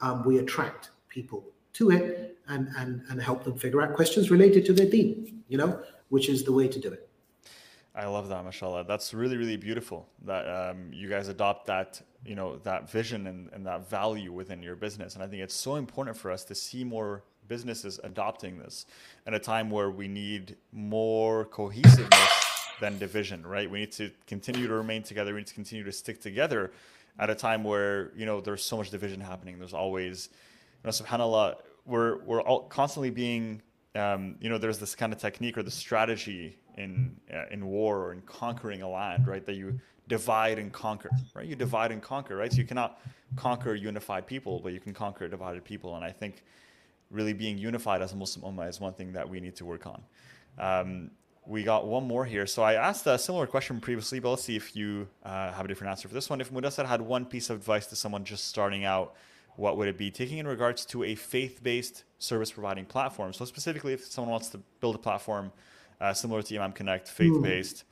um, 0.00 0.24
we 0.24 0.38
attract 0.38 0.90
people 1.08 1.44
to 1.74 1.90
it 1.90 2.38
and, 2.48 2.68
and, 2.78 3.02
and 3.08 3.20
help 3.20 3.44
them 3.44 3.56
figure 3.56 3.82
out 3.82 3.94
questions 3.94 4.30
related 4.30 4.64
to 4.66 4.72
their 4.72 4.88
deen, 4.88 5.42
you 5.48 5.58
know, 5.58 5.80
which 6.08 6.28
is 6.28 6.44
the 6.44 6.52
way 6.52 6.68
to 6.68 6.78
do 6.78 6.92
it. 6.92 7.08
I 7.96 8.06
love 8.06 8.28
that, 8.28 8.44
mashallah. 8.44 8.84
That's 8.84 9.14
really, 9.14 9.36
really 9.36 9.56
beautiful 9.56 10.08
that 10.24 10.48
um, 10.48 10.90
you 10.92 11.08
guys 11.08 11.28
adopt 11.28 11.66
that, 11.66 12.02
you 12.24 12.34
know, 12.34 12.56
that 12.58 12.90
vision 12.90 13.28
and, 13.28 13.50
and 13.52 13.64
that 13.66 13.88
value 13.88 14.32
within 14.32 14.62
your 14.62 14.74
business. 14.74 15.14
And 15.14 15.22
I 15.22 15.28
think 15.28 15.42
it's 15.42 15.54
so 15.54 15.76
important 15.76 16.16
for 16.16 16.30
us 16.30 16.44
to 16.46 16.54
see 16.54 16.82
more 16.82 17.22
businesses 17.46 18.00
adopting 18.02 18.58
this 18.58 18.86
at 19.26 19.34
a 19.34 19.38
time 19.38 19.70
where 19.70 19.90
we 19.90 20.08
need 20.08 20.56
more 20.72 21.44
cohesiveness 21.44 22.43
than 22.80 22.98
division, 22.98 23.46
right? 23.46 23.70
We 23.70 23.80
need 23.80 23.92
to 23.92 24.10
continue 24.26 24.66
to 24.66 24.74
remain 24.74 25.02
together. 25.02 25.32
We 25.32 25.40
need 25.40 25.46
to 25.48 25.54
continue 25.54 25.84
to 25.84 25.92
stick 25.92 26.20
together 26.20 26.72
at 27.18 27.30
a 27.30 27.34
time 27.34 27.64
where 27.64 28.12
you 28.16 28.26
know 28.26 28.40
there's 28.40 28.62
so 28.62 28.76
much 28.76 28.90
division 28.90 29.20
happening. 29.20 29.58
There's 29.58 29.74
always, 29.74 30.28
you 30.82 30.88
know, 30.88 30.90
Subhanallah, 30.90 31.56
we're 31.86 32.22
we're 32.24 32.42
all 32.42 32.64
constantly 32.64 33.10
being, 33.10 33.62
um, 33.94 34.36
you 34.40 34.48
know, 34.48 34.58
there's 34.58 34.78
this 34.78 34.94
kind 34.94 35.12
of 35.12 35.18
technique 35.18 35.56
or 35.58 35.62
the 35.62 35.70
strategy 35.70 36.58
in 36.76 37.16
uh, 37.32 37.44
in 37.50 37.66
war 37.66 37.98
or 37.98 38.12
in 38.12 38.22
conquering 38.22 38.82
a 38.82 38.88
land, 38.88 39.26
right? 39.26 39.44
That 39.44 39.54
you 39.54 39.80
divide 40.08 40.58
and 40.58 40.72
conquer, 40.72 41.10
right? 41.34 41.46
You 41.46 41.56
divide 41.56 41.92
and 41.92 42.02
conquer, 42.02 42.36
right? 42.36 42.52
So 42.52 42.58
you 42.58 42.64
cannot 42.64 43.00
conquer 43.36 43.74
unified 43.74 44.26
people, 44.26 44.60
but 44.60 44.72
you 44.72 44.80
can 44.80 44.92
conquer 44.92 45.28
divided 45.28 45.64
people. 45.64 45.96
And 45.96 46.04
I 46.04 46.10
think 46.10 46.42
really 47.10 47.32
being 47.32 47.56
unified 47.56 48.02
as 48.02 48.12
a 48.12 48.16
Muslim 48.16 48.54
ummah 48.54 48.68
is 48.68 48.80
one 48.80 48.92
thing 48.92 49.12
that 49.12 49.28
we 49.28 49.40
need 49.40 49.56
to 49.56 49.64
work 49.64 49.86
on. 49.86 50.02
Um, 50.58 51.10
we 51.46 51.62
got 51.62 51.86
one 51.86 52.06
more 52.06 52.24
here. 52.24 52.46
So 52.46 52.62
I 52.62 52.74
asked 52.74 53.06
a 53.06 53.18
similar 53.18 53.46
question 53.46 53.80
previously, 53.80 54.18
but 54.18 54.30
let's 54.30 54.44
see 54.44 54.56
if 54.56 54.74
you 54.74 55.08
uh, 55.22 55.52
have 55.52 55.64
a 55.64 55.68
different 55.68 55.90
answer 55.90 56.08
for 56.08 56.14
this 56.14 56.30
one. 56.30 56.40
If 56.40 56.50
Mudassar 56.50 56.86
had 56.86 57.02
one 57.02 57.26
piece 57.26 57.50
of 57.50 57.58
advice 57.58 57.86
to 57.86 57.96
someone 57.96 58.24
just 58.24 58.48
starting 58.48 58.84
out, 58.84 59.14
what 59.56 59.76
would 59.76 59.88
it 59.88 59.98
be? 59.98 60.10
Taking 60.10 60.38
in 60.38 60.46
regards 60.46 60.84
to 60.86 61.04
a 61.04 61.14
faith-based 61.14 62.04
service 62.18 62.50
providing 62.50 62.86
platform. 62.86 63.32
So 63.32 63.44
specifically, 63.44 63.92
if 63.92 64.04
someone 64.04 64.32
wants 64.32 64.48
to 64.50 64.58
build 64.80 64.94
a 64.94 64.98
platform 64.98 65.52
uh, 66.00 66.12
similar 66.12 66.42
to 66.42 66.56
Imam 66.56 66.72
Connect, 66.72 67.08
faith-based, 67.08 67.76
mm. 67.76 67.84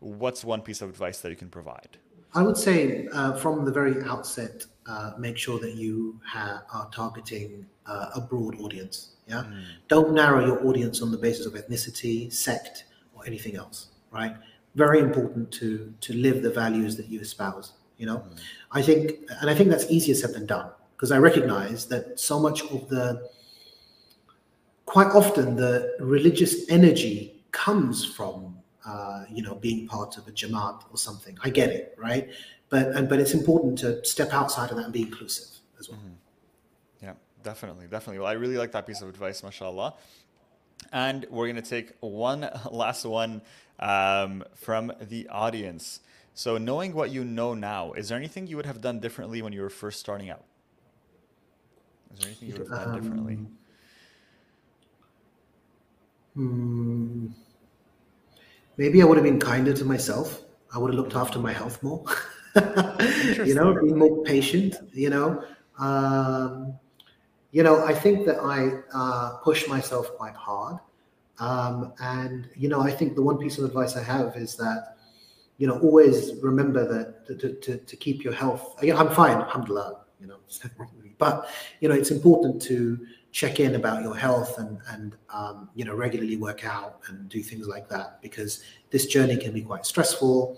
what's 0.00 0.44
one 0.44 0.60
piece 0.60 0.82
of 0.82 0.90
advice 0.90 1.20
that 1.20 1.30
you 1.30 1.36
can 1.36 1.48
provide? 1.48 1.98
I 2.34 2.42
would 2.42 2.58
say 2.58 3.08
uh, 3.12 3.34
from 3.36 3.64
the 3.64 3.72
very 3.72 4.02
outset, 4.04 4.66
uh, 4.86 5.12
make 5.18 5.38
sure 5.38 5.58
that 5.60 5.74
you 5.74 6.20
ha- 6.26 6.62
are 6.72 6.90
targeting 6.90 7.66
uh, 7.86 8.10
a 8.14 8.20
broad 8.20 8.60
audience. 8.60 9.14
Yeah, 9.26 9.44
mm. 9.44 9.64
don't 9.88 10.12
narrow 10.12 10.44
your 10.44 10.66
audience 10.66 11.00
on 11.00 11.10
the 11.10 11.18
basis 11.18 11.46
of 11.46 11.54
ethnicity, 11.54 12.32
sect, 12.32 12.84
anything 13.28 13.54
else, 13.56 13.78
right? 14.10 14.34
Very 14.74 15.00
important 15.08 15.44
to 15.60 15.68
to 16.06 16.10
live 16.26 16.42
the 16.42 16.50
values 16.62 16.96
that 16.98 17.06
you 17.12 17.20
espouse. 17.20 17.68
You 17.98 18.06
know, 18.06 18.18
mm. 18.18 18.40
I 18.78 18.82
think, 18.82 19.02
and 19.40 19.50
I 19.50 19.54
think 19.54 19.70
that's 19.70 19.88
easier 19.90 20.14
said 20.14 20.32
than 20.32 20.46
done 20.46 20.70
because 20.94 21.10
I 21.10 21.18
recognize 21.18 21.86
that 21.86 22.18
so 22.18 22.38
much 22.46 22.62
of 22.74 22.88
the, 22.88 23.28
quite 24.86 25.08
often, 25.08 25.56
the 25.56 25.96
religious 26.00 26.68
energy 26.70 27.42
comes 27.50 28.04
from 28.04 28.56
uh, 28.86 29.24
you 29.36 29.42
know 29.42 29.56
being 29.56 29.88
part 29.88 30.16
of 30.18 30.28
a 30.28 30.32
jamaat 30.32 30.78
or 30.92 30.96
something. 30.96 31.36
I 31.42 31.50
get 31.50 31.70
it, 31.70 31.94
right? 31.98 32.28
But 32.68 32.84
and 32.96 33.08
but 33.08 33.18
it's 33.18 33.34
important 33.34 33.78
to 33.80 34.04
step 34.04 34.32
outside 34.32 34.70
of 34.70 34.76
that 34.76 34.84
and 34.84 34.92
be 34.92 35.02
inclusive 35.02 35.50
as 35.80 35.88
well. 35.88 35.98
Mm-hmm. 35.98 37.06
Yeah, 37.06 37.14
Definitely, 37.42 37.86
definitely. 37.86 38.18
Well, 38.18 38.28
I 38.28 38.32
really 38.32 38.56
like 38.56 38.72
that 38.72 38.86
piece 38.86 39.00
of 39.00 39.08
advice, 39.08 39.42
mashallah. 39.42 39.94
And 40.92 41.26
we're 41.30 41.46
going 41.46 41.56
to 41.56 41.62
take 41.62 41.92
one 42.00 42.48
last 42.70 43.04
one 43.04 43.42
um, 43.78 44.44
from 44.54 44.92
the 45.00 45.28
audience. 45.28 46.00
So, 46.34 46.56
knowing 46.56 46.94
what 46.94 47.10
you 47.10 47.24
know 47.24 47.54
now, 47.54 47.92
is 47.92 48.08
there 48.08 48.18
anything 48.18 48.46
you 48.46 48.56
would 48.56 48.66
have 48.66 48.80
done 48.80 49.00
differently 49.00 49.42
when 49.42 49.52
you 49.52 49.60
were 49.60 49.70
first 49.70 49.98
starting 49.98 50.30
out? 50.30 50.44
Is 52.14 52.20
there 52.20 52.28
anything 52.28 52.48
you 52.48 52.54
would 52.54 52.68
have 52.68 52.78
done 52.78 52.94
um, 52.94 53.00
differently? 53.00 53.38
Hmm, 56.34 57.26
maybe 58.76 59.02
I 59.02 59.04
would 59.04 59.16
have 59.16 59.24
been 59.24 59.40
kinder 59.40 59.72
to 59.72 59.84
myself. 59.84 60.42
I 60.72 60.78
would 60.78 60.92
have 60.94 61.00
looked 61.00 61.16
after 61.16 61.40
my 61.40 61.52
health 61.52 61.82
more. 61.82 62.04
you 62.54 63.54
know, 63.54 63.74
being 63.80 63.98
more 63.98 64.22
patient. 64.22 64.76
You 64.92 65.10
know, 65.10 65.44
um, 65.78 66.78
you 67.50 67.62
know, 67.62 67.84
I 67.84 67.94
think 67.94 68.26
that 68.26 68.38
I 68.38 68.82
uh, 68.92 69.38
push 69.38 69.66
myself 69.68 70.14
quite 70.16 70.34
hard. 70.34 70.78
Um, 71.40 71.92
and, 72.00 72.48
you 72.56 72.68
know, 72.68 72.80
I 72.80 72.90
think 72.90 73.14
the 73.14 73.22
one 73.22 73.38
piece 73.38 73.58
of 73.58 73.64
advice 73.64 73.96
I 73.96 74.02
have 74.02 74.36
is 74.36 74.56
that, 74.56 74.96
you 75.56 75.66
know, 75.66 75.78
always 75.80 76.34
remember 76.42 76.86
that 76.86 77.40
to, 77.40 77.52
to, 77.54 77.78
to 77.78 77.96
keep 77.96 78.24
your 78.24 78.32
health. 78.32 78.74
I'm 78.82 79.10
fine, 79.10 79.38
alhamdulillah, 79.38 80.00
you 80.20 80.26
know, 80.26 80.36
but, 81.18 81.48
you 81.80 81.88
know, 81.88 81.94
it's 81.94 82.10
important 82.10 82.60
to 82.62 83.06
check 83.30 83.60
in 83.60 83.74
about 83.74 84.02
your 84.02 84.16
health 84.16 84.58
and, 84.58 84.78
and 84.88 85.16
um, 85.30 85.68
you 85.74 85.84
know, 85.84 85.94
regularly 85.94 86.36
work 86.36 86.64
out 86.64 87.00
and 87.08 87.28
do 87.28 87.42
things 87.42 87.68
like 87.68 87.88
that 87.88 88.20
because 88.22 88.62
this 88.90 89.06
journey 89.06 89.36
can 89.36 89.52
be 89.52 89.62
quite 89.62 89.84
stressful. 89.86 90.56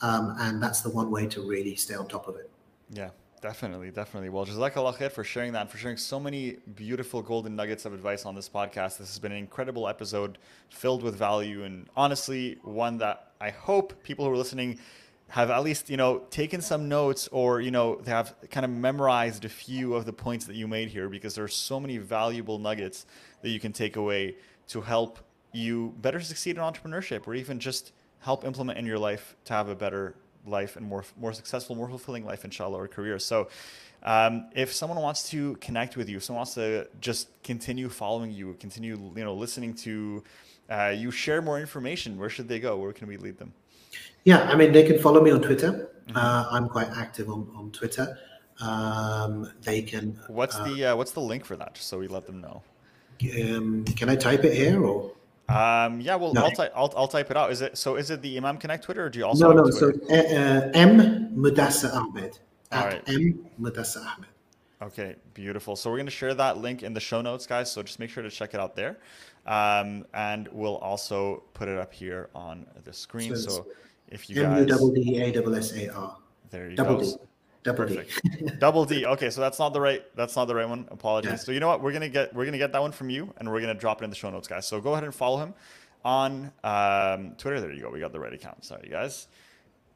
Um, 0.00 0.36
and 0.40 0.62
that's 0.62 0.82
the 0.82 0.90
one 0.90 1.10
way 1.10 1.26
to 1.28 1.48
really 1.48 1.74
stay 1.74 1.94
on 1.94 2.08
top 2.08 2.28
of 2.28 2.36
it. 2.36 2.50
Yeah. 2.90 3.10
Definitely, 3.42 3.90
definitely. 3.90 4.28
Well, 4.28 4.46
Jazakallah 4.46 4.94
khair 4.94 5.10
for 5.10 5.24
sharing 5.24 5.52
that 5.54 5.68
for 5.68 5.76
sharing 5.76 5.96
so 5.96 6.20
many 6.20 6.58
beautiful 6.76 7.22
golden 7.22 7.56
nuggets 7.56 7.84
of 7.84 7.92
advice 7.92 8.24
on 8.24 8.36
this 8.36 8.48
podcast. 8.48 8.98
This 8.98 9.08
has 9.08 9.18
been 9.18 9.32
an 9.32 9.38
incredible 9.38 9.88
episode 9.88 10.38
filled 10.70 11.02
with 11.02 11.16
value 11.16 11.64
and 11.64 11.88
honestly 11.96 12.58
one 12.62 12.98
that 12.98 13.32
I 13.40 13.50
hope 13.50 14.00
people 14.04 14.24
who 14.24 14.30
are 14.30 14.36
listening 14.36 14.78
have 15.26 15.50
at 15.50 15.64
least, 15.64 15.90
you 15.90 15.96
know, 15.96 16.18
taken 16.30 16.60
some 16.60 16.88
notes 16.88 17.26
or, 17.32 17.60
you 17.60 17.72
know, 17.72 17.96
they 17.96 18.12
have 18.12 18.32
kind 18.52 18.64
of 18.64 18.70
memorized 18.70 19.44
a 19.44 19.48
few 19.48 19.94
of 19.94 20.06
the 20.06 20.12
points 20.12 20.44
that 20.44 20.54
you 20.54 20.68
made 20.68 20.86
here 20.90 21.08
because 21.08 21.34
there 21.34 21.42
are 21.42 21.48
so 21.48 21.80
many 21.80 21.98
valuable 21.98 22.60
nuggets 22.60 23.06
that 23.40 23.48
you 23.48 23.58
can 23.58 23.72
take 23.72 23.96
away 23.96 24.36
to 24.68 24.82
help 24.82 25.18
you 25.52 25.92
better 26.00 26.20
succeed 26.20 26.58
in 26.58 26.62
entrepreneurship 26.62 27.26
or 27.26 27.34
even 27.34 27.58
just 27.58 27.92
help 28.20 28.44
implement 28.44 28.78
in 28.78 28.86
your 28.86 29.00
life 29.00 29.34
to 29.44 29.52
have 29.52 29.68
a 29.68 29.74
better 29.74 30.14
life 30.46 30.76
and 30.76 30.86
more 30.86 31.04
more 31.20 31.32
successful, 31.32 31.76
more 31.76 31.88
fulfilling 31.88 32.24
life, 32.24 32.44
inshallah, 32.44 32.78
or 32.78 32.88
career. 32.88 33.18
So, 33.18 33.48
um, 34.02 34.48
if 34.54 34.72
someone 34.72 34.98
wants 34.98 35.28
to 35.30 35.56
connect 35.56 35.96
with 35.96 36.08
you, 36.08 36.16
if 36.16 36.24
someone 36.24 36.40
wants 36.40 36.54
to 36.54 36.88
just 37.00 37.28
continue 37.42 37.88
following 37.88 38.30
you, 38.30 38.54
continue 38.58 38.96
you 39.16 39.24
know 39.24 39.34
listening 39.34 39.74
to 39.74 40.22
uh, 40.70 40.94
you 40.96 41.10
share 41.10 41.42
more 41.42 41.60
information, 41.60 42.18
where 42.18 42.28
should 42.28 42.48
they 42.48 42.58
go? 42.58 42.76
Where 42.76 42.92
can 42.92 43.08
we 43.08 43.16
lead 43.16 43.38
them? 43.38 43.52
Yeah, 44.24 44.42
I 44.42 44.56
mean 44.56 44.72
they 44.72 44.84
can 44.84 44.98
follow 44.98 45.20
me 45.20 45.30
on 45.30 45.42
Twitter. 45.42 45.90
Mm-hmm. 46.06 46.16
Uh, 46.16 46.46
I'm 46.50 46.68
quite 46.68 46.90
active 46.90 47.28
on 47.28 47.48
on 47.54 47.70
Twitter. 47.70 48.18
Um, 48.60 49.50
they 49.62 49.82
can. 49.82 50.18
What's 50.28 50.56
uh, 50.56 50.64
the 50.64 50.84
uh, 50.86 50.96
what's 50.96 51.12
the 51.12 51.20
link 51.20 51.44
for 51.44 51.56
that? 51.56 51.74
Just 51.74 51.88
so 51.88 51.98
we 51.98 52.08
let 52.08 52.26
them 52.26 52.40
know. 52.40 52.62
Um, 53.40 53.84
can 53.84 54.08
I 54.08 54.16
type 54.16 54.44
it 54.44 54.54
here 54.54 54.84
or? 54.84 55.12
Um, 55.52 56.00
yeah, 56.00 56.14
well, 56.16 56.32
no. 56.32 56.44
I'll, 56.44 56.50
ty- 56.50 56.70
I'll, 56.74 56.92
I'll 56.96 57.08
type 57.08 57.30
it 57.30 57.36
out. 57.36 57.52
Is 57.52 57.60
it 57.60 57.76
so? 57.76 57.96
Is 57.96 58.10
it 58.10 58.22
the 58.22 58.36
Imam 58.36 58.56
Connect 58.58 58.84
Twitter, 58.84 59.04
or 59.04 59.10
do 59.10 59.18
you 59.18 59.26
also? 59.26 59.52
No, 59.52 59.64
no. 59.64 59.70
So 59.70 59.88
uh, 60.08 60.14
uh, 60.14 60.70
M 60.74 61.30
Mudassar 61.36 61.92
Ahmed 61.94 62.38
All 62.70 62.86
right. 62.86 63.02
M 63.08 63.44
Mudassar 63.60 64.04
Ahmed. 64.06 64.28
Okay, 64.80 65.14
beautiful. 65.34 65.76
So 65.76 65.90
we're 65.90 65.98
going 65.98 66.06
to 66.06 66.10
share 66.12 66.34
that 66.34 66.58
link 66.58 66.82
in 66.82 66.92
the 66.92 67.00
show 67.00 67.20
notes, 67.20 67.46
guys. 67.46 67.70
So 67.70 67.82
just 67.82 68.00
make 68.00 68.10
sure 68.10 68.22
to 68.22 68.30
check 68.30 68.54
it 68.54 68.60
out 68.60 68.74
there, 68.74 68.98
um, 69.46 70.04
and 70.14 70.48
we'll 70.52 70.78
also 70.78 71.44
put 71.54 71.68
it 71.68 71.78
up 71.78 71.92
here 71.92 72.30
on 72.34 72.66
the 72.84 72.92
screen. 72.92 73.36
So, 73.36 73.50
so 73.50 73.66
if 74.08 74.28
you 74.28 74.36
guys, 74.36 74.44
M 74.44 74.58
U 74.58 74.66
double 74.66 74.90
D 74.90 75.20
A 75.22 75.30
double 75.30 75.54
S 75.54 75.72
A 75.76 75.94
R. 75.94 76.16
There 76.50 76.70
you 76.70 76.76
double 76.76 76.96
go. 76.96 77.02
D. 77.04 77.14
Double 77.62 77.86
D. 77.86 78.02
Double 78.58 78.84
D. 78.84 79.06
Okay, 79.06 79.30
so 79.30 79.40
that's 79.40 79.58
not 79.58 79.72
the 79.72 79.80
right. 79.80 80.04
That's 80.16 80.34
not 80.34 80.46
the 80.46 80.54
right 80.54 80.68
one. 80.68 80.88
Apologies. 80.90 81.30
Yeah. 81.30 81.36
So 81.36 81.52
you 81.52 81.60
know 81.60 81.68
what? 81.68 81.80
We're 81.80 81.92
gonna 81.92 82.08
get 82.08 82.34
we're 82.34 82.44
gonna 82.44 82.58
get 82.58 82.72
that 82.72 82.82
one 82.82 82.92
from 82.92 83.08
you, 83.08 83.32
and 83.36 83.50
we're 83.50 83.60
gonna 83.60 83.74
drop 83.74 84.02
it 84.02 84.04
in 84.04 84.10
the 84.10 84.16
show 84.16 84.30
notes, 84.30 84.48
guys. 84.48 84.66
So 84.66 84.80
go 84.80 84.92
ahead 84.92 85.04
and 85.04 85.14
follow 85.14 85.38
him 85.38 85.54
on 86.04 86.52
um, 86.64 87.34
Twitter. 87.38 87.60
There 87.60 87.72
you 87.72 87.82
go. 87.82 87.90
We 87.90 88.00
got 88.00 88.12
the 88.12 88.20
right 88.20 88.32
account. 88.32 88.64
Sorry, 88.64 88.88
guys. 88.88 89.28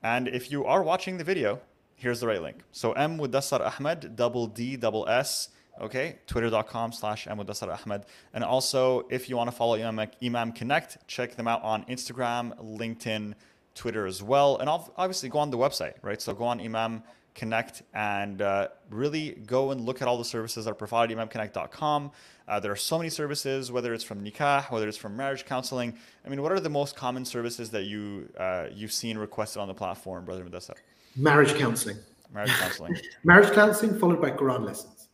And 0.02 0.28
if 0.28 0.52
you 0.52 0.64
are 0.64 0.82
watching 0.82 1.18
the 1.18 1.24
video, 1.24 1.60
here's 1.96 2.20
the 2.20 2.28
right 2.28 2.40
link. 2.40 2.58
So 2.70 2.92
M 2.92 3.18
Mudassar 3.18 3.60
Ahmed, 3.60 4.14
double 4.14 4.46
D, 4.46 4.76
double 4.76 5.08
S. 5.08 5.48
Okay, 5.78 6.16
twitter.com 6.26 6.92
slash 6.92 7.26
M 7.26 7.38
Mudassar 7.38 7.68
Ahmed. 7.68 8.06
And 8.32 8.44
also, 8.44 9.06
if 9.10 9.28
you 9.28 9.36
want 9.36 9.50
to 9.50 9.56
follow 9.56 9.74
Imam, 9.74 10.08
Imam 10.22 10.52
Connect, 10.52 11.06
check 11.06 11.34
them 11.34 11.46
out 11.46 11.62
on 11.62 11.84
Instagram, 11.84 12.56
LinkedIn, 12.64 13.34
Twitter 13.74 14.06
as 14.06 14.22
well. 14.22 14.56
And 14.56 14.70
obviously, 14.70 15.28
go 15.28 15.40
on 15.40 15.50
the 15.50 15.58
website, 15.58 15.94
right? 16.00 16.22
So 16.22 16.32
go 16.32 16.44
on 16.44 16.60
Imam 16.60 17.02
connect 17.36 17.82
and 17.94 18.42
uh, 18.42 18.68
really 18.90 19.32
go 19.46 19.70
and 19.70 19.82
look 19.82 20.02
at 20.02 20.08
all 20.08 20.18
the 20.18 20.24
services 20.24 20.64
that 20.64 20.72
are 20.72 20.74
provided 20.74 21.16
at 21.16 21.30
imamconnect.com. 21.30 22.10
Uh, 22.48 22.58
there 22.58 22.72
are 22.72 22.76
so 22.76 22.96
many 22.98 23.10
services, 23.10 23.70
whether 23.70 23.92
it's 23.94 24.02
from 24.02 24.24
nikah, 24.24 24.68
whether 24.70 24.88
it's 24.88 24.96
from 24.96 25.16
marriage 25.16 25.44
counseling. 25.44 25.94
I 26.24 26.28
mean, 26.28 26.42
what 26.42 26.50
are 26.50 26.60
the 26.60 26.70
most 26.70 26.96
common 26.96 27.24
services 27.24 27.70
that 27.70 27.84
you 27.84 28.28
uh, 28.38 28.66
you've 28.72 28.92
seen 28.92 29.18
requested 29.18 29.60
on 29.60 29.68
the 29.68 29.74
platform, 29.74 30.24
Brother 30.24 30.44
Mudassar? 30.44 30.74
Marriage 31.14 31.54
counseling. 31.54 31.98
Marriage 32.32 32.52
counseling. 32.52 32.96
marriage 33.24 33.52
counseling 33.52 33.98
followed 33.98 34.20
by 34.20 34.30
Quran 34.30 34.64
lessons. 34.64 35.08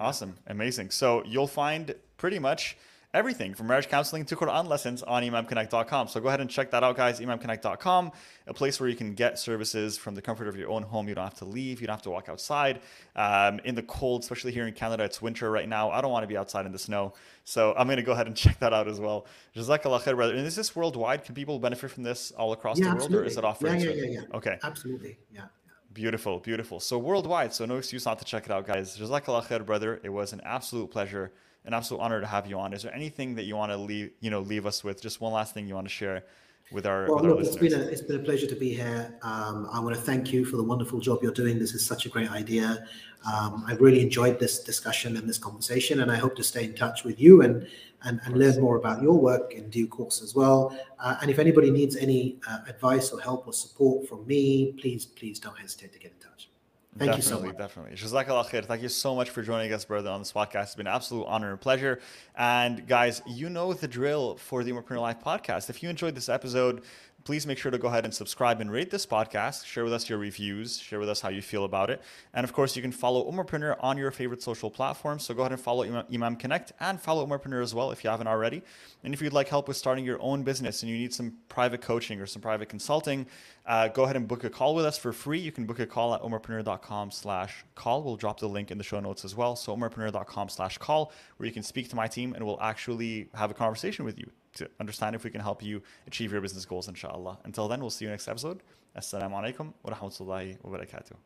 Awesome, 0.00 0.36
amazing. 0.46 0.90
So 0.90 1.22
you'll 1.24 1.46
find 1.46 1.94
pretty 2.16 2.38
much 2.38 2.76
everything 3.18 3.52
from 3.52 3.66
marriage 3.66 3.88
counseling 3.88 4.24
to 4.24 4.36
Quran 4.36 4.68
lessons 4.68 5.02
on 5.02 5.24
imamconnect.com. 5.24 6.06
So 6.06 6.20
go 6.20 6.28
ahead 6.28 6.40
and 6.40 6.48
check 6.48 6.70
that 6.70 6.84
out, 6.84 6.96
guys. 6.96 7.18
Imamconnect.com, 7.18 8.12
a 8.46 8.54
place 8.54 8.78
where 8.78 8.88
you 8.88 8.94
can 8.94 9.14
get 9.14 9.40
services 9.40 9.98
from 9.98 10.14
the 10.14 10.22
comfort 10.22 10.46
of 10.46 10.56
your 10.56 10.70
own 10.70 10.84
home. 10.84 11.08
You 11.08 11.16
don't 11.16 11.24
have 11.24 11.34
to 11.38 11.44
leave. 11.44 11.80
You 11.80 11.88
don't 11.88 11.96
have 11.96 12.02
to 12.02 12.10
walk 12.10 12.28
outside 12.28 12.80
um, 13.16 13.58
in 13.64 13.74
the 13.74 13.82
cold, 13.82 14.22
especially 14.22 14.52
here 14.52 14.68
in 14.68 14.72
Canada. 14.72 15.02
It's 15.02 15.20
winter 15.20 15.50
right 15.50 15.68
now. 15.68 15.90
I 15.90 16.00
don't 16.00 16.12
want 16.12 16.22
to 16.22 16.28
be 16.28 16.36
outside 16.36 16.64
in 16.64 16.70
the 16.70 16.78
snow. 16.78 17.12
So 17.42 17.74
I'm 17.76 17.88
going 17.88 17.96
to 17.96 18.04
go 18.04 18.12
ahead 18.12 18.28
and 18.28 18.36
check 18.44 18.60
that 18.60 18.72
out 18.72 18.86
as 18.86 19.00
well. 19.00 19.26
Jazakallah 19.56 20.00
khair, 20.02 20.14
brother. 20.14 20.34
And 20.36 20.46
is 20.46 20.54
this 20.54 20.76
worldwide? 20.76 21.24
Can 21.24 21.34
people 21.34 21.58
benefit 21.58 21.90
from 21.90 22.04
this 22.04 22.30
all 22.38 22.52
across 22.52 22.78
yeah, 22.78 22.90
the 22.90 22.96
world, 22.96 23.14
or 23.16 23.24
is 23.24 23.36
it 23.36 23.44
offered? 23.44 23.80
Yeah, 23.80 23.90
yeah, 23.90 24.02
yeah, 24.04 24.10
yeah. 24.20 24.36
Okay. 24.36 24.58
Absolutely. 24.62 25.18
Yeah. 25.34 25.46
Beautiful, 25.92 26.38
beautiful. 26.38 26.78
So 26.78 26.98
worldwide, 26.98 27.52
so 27.52 27.64
no 27.64 27.78
excuse 27.78 28.06
not 28.06 28.20
to 28.20 28.24
check 28.24 28.44
it 28.44 28.52
out, 28.52 28.64
guys. 28.64 28.96
Jazakallah 28.96 29.44
khair, 29.44 29.66
brother. 29.66 30.00
It 30.04 30.10
was 30.10 30.32
an 30.32 30.40
absolute 30.44 30.92
pleasure 30.92 31.32
an 31.68 31.74
absolute 31.74 32.00
honor 32.00 32.18
to 32.18 32.26
have 32.26 32.46
you 32.46 32.58
on. 32.58 32.72
Is 32.72 32.82
there 32.82 32.94
anything 32.94 33.34
that 33.34 33.44
you 33.44 33.54
want 33.54 33.70
to 33.70 33.76
leave, 33.76 34.10
you 34.20 34.30
know, 34.30 34.40
leave 34.40 34.64
us 34.64 34.82
with? 34.82 35.02
Just 35.02 35.20
one 35.20 35.34
last 35.34 35.52
thing 35.52 35.68
you 35.68 35.74
want 35.74 35.86
to 35.86 35.92
share 35.92 36.24
with 36.72 36.86
our, 36.86 37.06
well, 37.06 37.16
with 37.16 37.24
our 37.26 37.30
look, 37.36 37.46
It's 37.46 37.56
been, 37.56 37.74
a, 37.74 37.80
it's 37.80 38.00
been 38.00 38.16
a 38.16 38.22
pleasure 38.22 38.46
to 38.46 38.56
be 38.56 38.74
here. 38.74 39.14
Um, 39.22 39.68
I 39.70 39.78
want 39.78 39.94
to 39.94 40.00
thank 40.00 40.32
you 40.32 40.46
for 40.46 40.56
the 40.56 40.62
wonderful 40.62 40.98
job 40.98 41.18
you're 41.22 41.30
doing. 41.30 41.58
This 41.58 41.74
is 41.74 41.84
such 41.84 42.06
a 42.06 42.08
great 42.08 42.30
idea. 42.30 42.86
Um, 43.30 43.64
I've 43.68 43.82
really 43.82 44.00
enjoyed 44.00 44.38
this 44.40 44.60
discussion 44.64 45.18
and 45.18 45.28
this 45.28 45.36
conversation, 45.36 46.00
and 46.00 46.10
I 46.10 46.16
hope 46.16 46.36
to 46.36 46.42
stay 46.42 46.64
in 46.64 46.74
touch 46.74 47.04
with 47.04 47.20
you 47.20 47.42
and 47.42 47.68
and, 48.04 48.20
and 48.24 48.38
learn 48.38 48.60
more 48.60 48.76
about 48.76 49.02
your 49.02 49.18
work 49.18 49.52
in 49.52 49.68
due 49.70 49.88
course 49.88 50.22
as 50.22 50.32
well. 50.32 50.78
Uh, 51.00 51.16
and 51.20 51.30
if 51.32 51.40
anybody 51.40 51.68
needs 51.68 51.96
any 51.96 52.36
uh, 52.48 52.60
advice 52.68 53.10
or 53.10 53.20
help 53.20 53.46
or 53.48 53.52
support 53.52 54.08
from 54.08 54.24
me, 54.26 54.72
please 54.80 55.04
please 55.04 55.38
don't 55.40 55.58
hesitate 55.58 55.92
to 55.92 55.98
get 55.98 56.12
in 56.12 56.30
touch. 56.30 56.47
Thank 56.96 57.12
definitely, 57.12 57.16
you 57.16 57.22
so 57.22 57.46
much. 57.46 57.58
Definitely. 57.58 57.96
Jazakallah 57.96 58.48
khair. 58.48 58.64
Thank 58.64 58.82
you 58.82 58.88
so 58.88 59.14
much 59.14 59.30
for 59.30 59.42
joining 59.42 59.72
us, 59.72 59.84
brother, 59.84 60.10
on 60.10 60.20
this 60.20 60.32
podcast. 60.32 60.62
It's 60.64 60.74
been 60.74 60.86
an 60.86 60.94
absolute 60.94 61.24
honor 61.26 61.50
and 61.50 61.60
pleasure. 61.60 62.00
And 62.34 62.86
guys, 62.88 63.22
you 63.26 63.50
know 63.50 63.72
the 63.72 63.86
drill 63.86 64.36
for 64.36 64.64
the 64.64 64.72
Umarpreneur 64.72 65.00
Life 65.00 65.18
podcast. 65.24 65.70
If 65.70 65.82
you 65.82 65.90
enjoyed 65.90 66.14
this 66.14 66.28
episode, 66.28 66.82
please 67.24 67.46
make 67.46 67.58
sure 67.58 67.70
to 67.70 67.78
go 67.78 67.88
ahead 67.88 68.04
and 68.04 68.14
subscribe 68.14 68.60
and 68.60 68.70
rate 68.70 68.90
this 68.90 69.04
podcast. 69.04 69.66
Share 69.66 69.84
with 69.84 69.92
us 69.92 70.08
your 70.08 70.18
reviews. 70.18 70.78
Share 70.78 70.98
with 70.98 71.08
us 71.08 71.20
how 71.20 71.28
you 71.28 71.42
feel 71.42 71.64
about 71.64 71.90
it. 71.90 72.00
And 72.32 72.44
of 72.44 72.52
course, 72.52 72.74
you 72.76 72.82
can 72.82 72.92
follow 72.92 73.30
Umarpreneur 73.30 73.76
on 73.80 73.98
your 73.98 74.10
favorite 74.10 74.42
social 74.42 74.70
platforms. 74.70 75.24
So 75.24 75.34
go 75.34 75.42
ahead 75.42 75.52
and 75.52 75.60
follow 75.60 76.04
Imam 76.12 76.36
Connect 76.36 76.72
and 76.80 77.00
follow 77.00 77.26
Umarpreneur 77.26 77.62
as 77.62 77.74
well 77.74 77.90
if 77.90 78.02
you 78.02 78.10
haven't 78.10 78.28
already. 78.28 78.62
And 79.04 79.12
if 79.12 79.20
you'd 79.20 79.32
like 79.32 79.48
help 79.48 79.68
with 79.68 79.76
starting 79.76 80.04
your 80.04 80.20
own 80.22 80.42
business 80.42 80.82
and 80.82 80.90
you 80.90 80.96
need 80.96 81.12
some 81.12 81.34
private 81.48 81.82
coaching 81.82 82.20
or 82.20 82.26
some 82.26 82.40
private 82.40 82.68
consulting, 82.68 83.26
uh, 83.66 83.88
go 83.88 84.04
ahead 84.04 84.16
and 84.16 84.26
book 84.26 84.44
a 84.44 84.50
call 84.50 84.74
with 84.74 84.86
us 84.86 84.96
for 84.96 85.12
free. 85.12 85.38
You 85.38 85.52
can 85.52 85.66
book 85.66 85.80
a 85.80 85.86
call 85.86 86.14
at 86.14 86.22
umarpreneur.com 86.22 87.10
slash 87.10 87.64
call. 87.74 88.02
We'll 88.02 88.16
drop 88.16 88.40
the 88.40 88.48
link 88.48 88.70
in 88.70 88.78
the 88.78 88.84
show 88.84 89.00
notes 89.00 89.24
as 89.24 89.34
well. 89.34 89.56
So 89.56 89.76
umarpreneur.com 89.76 90.48
slash 90.48 90.78
call, 90.78 91.12
where 91.36 91.46
you 91.46 91.52
can 91.52 91.62
speak 91.62 91.90
to 91.90 91.96
my 91.96 92.06
team 92.06 92.32
and 92.34 92.46
we'll 92.46 92.60
actually 92.60 93.28
have 93.34 93.50
a 93.50 93.54
conversation 93.54 94.04
with 94.04 94.18
you 94.18 94.30
to 94.54 94.68
understand 94.80 95.14
if 95.14 95.24
we 95.24 95.30
can 95.30 95.40
help 95.40 95.62
you 95.62 95.82
achieve 96.06 96.32
your 96.32 96.40
business 96.40 96.64
goals, 96.64 96.88
inshallah. 96.88 97.38
Until 97.44 97.68
then, 97.68 97.80
we'll 97.80 97.90
see 97.90 98.04
you 98.04 98.10
next 98.10 98.28
episode. 98.28 98.62
Assalamu 98.96 99.32
alaikum 99.32 99.72
wa 99.82 99.92
rahmatullahi 99.92 100.62
wa 100.64 100.78
barakatuh. 100.78 101.16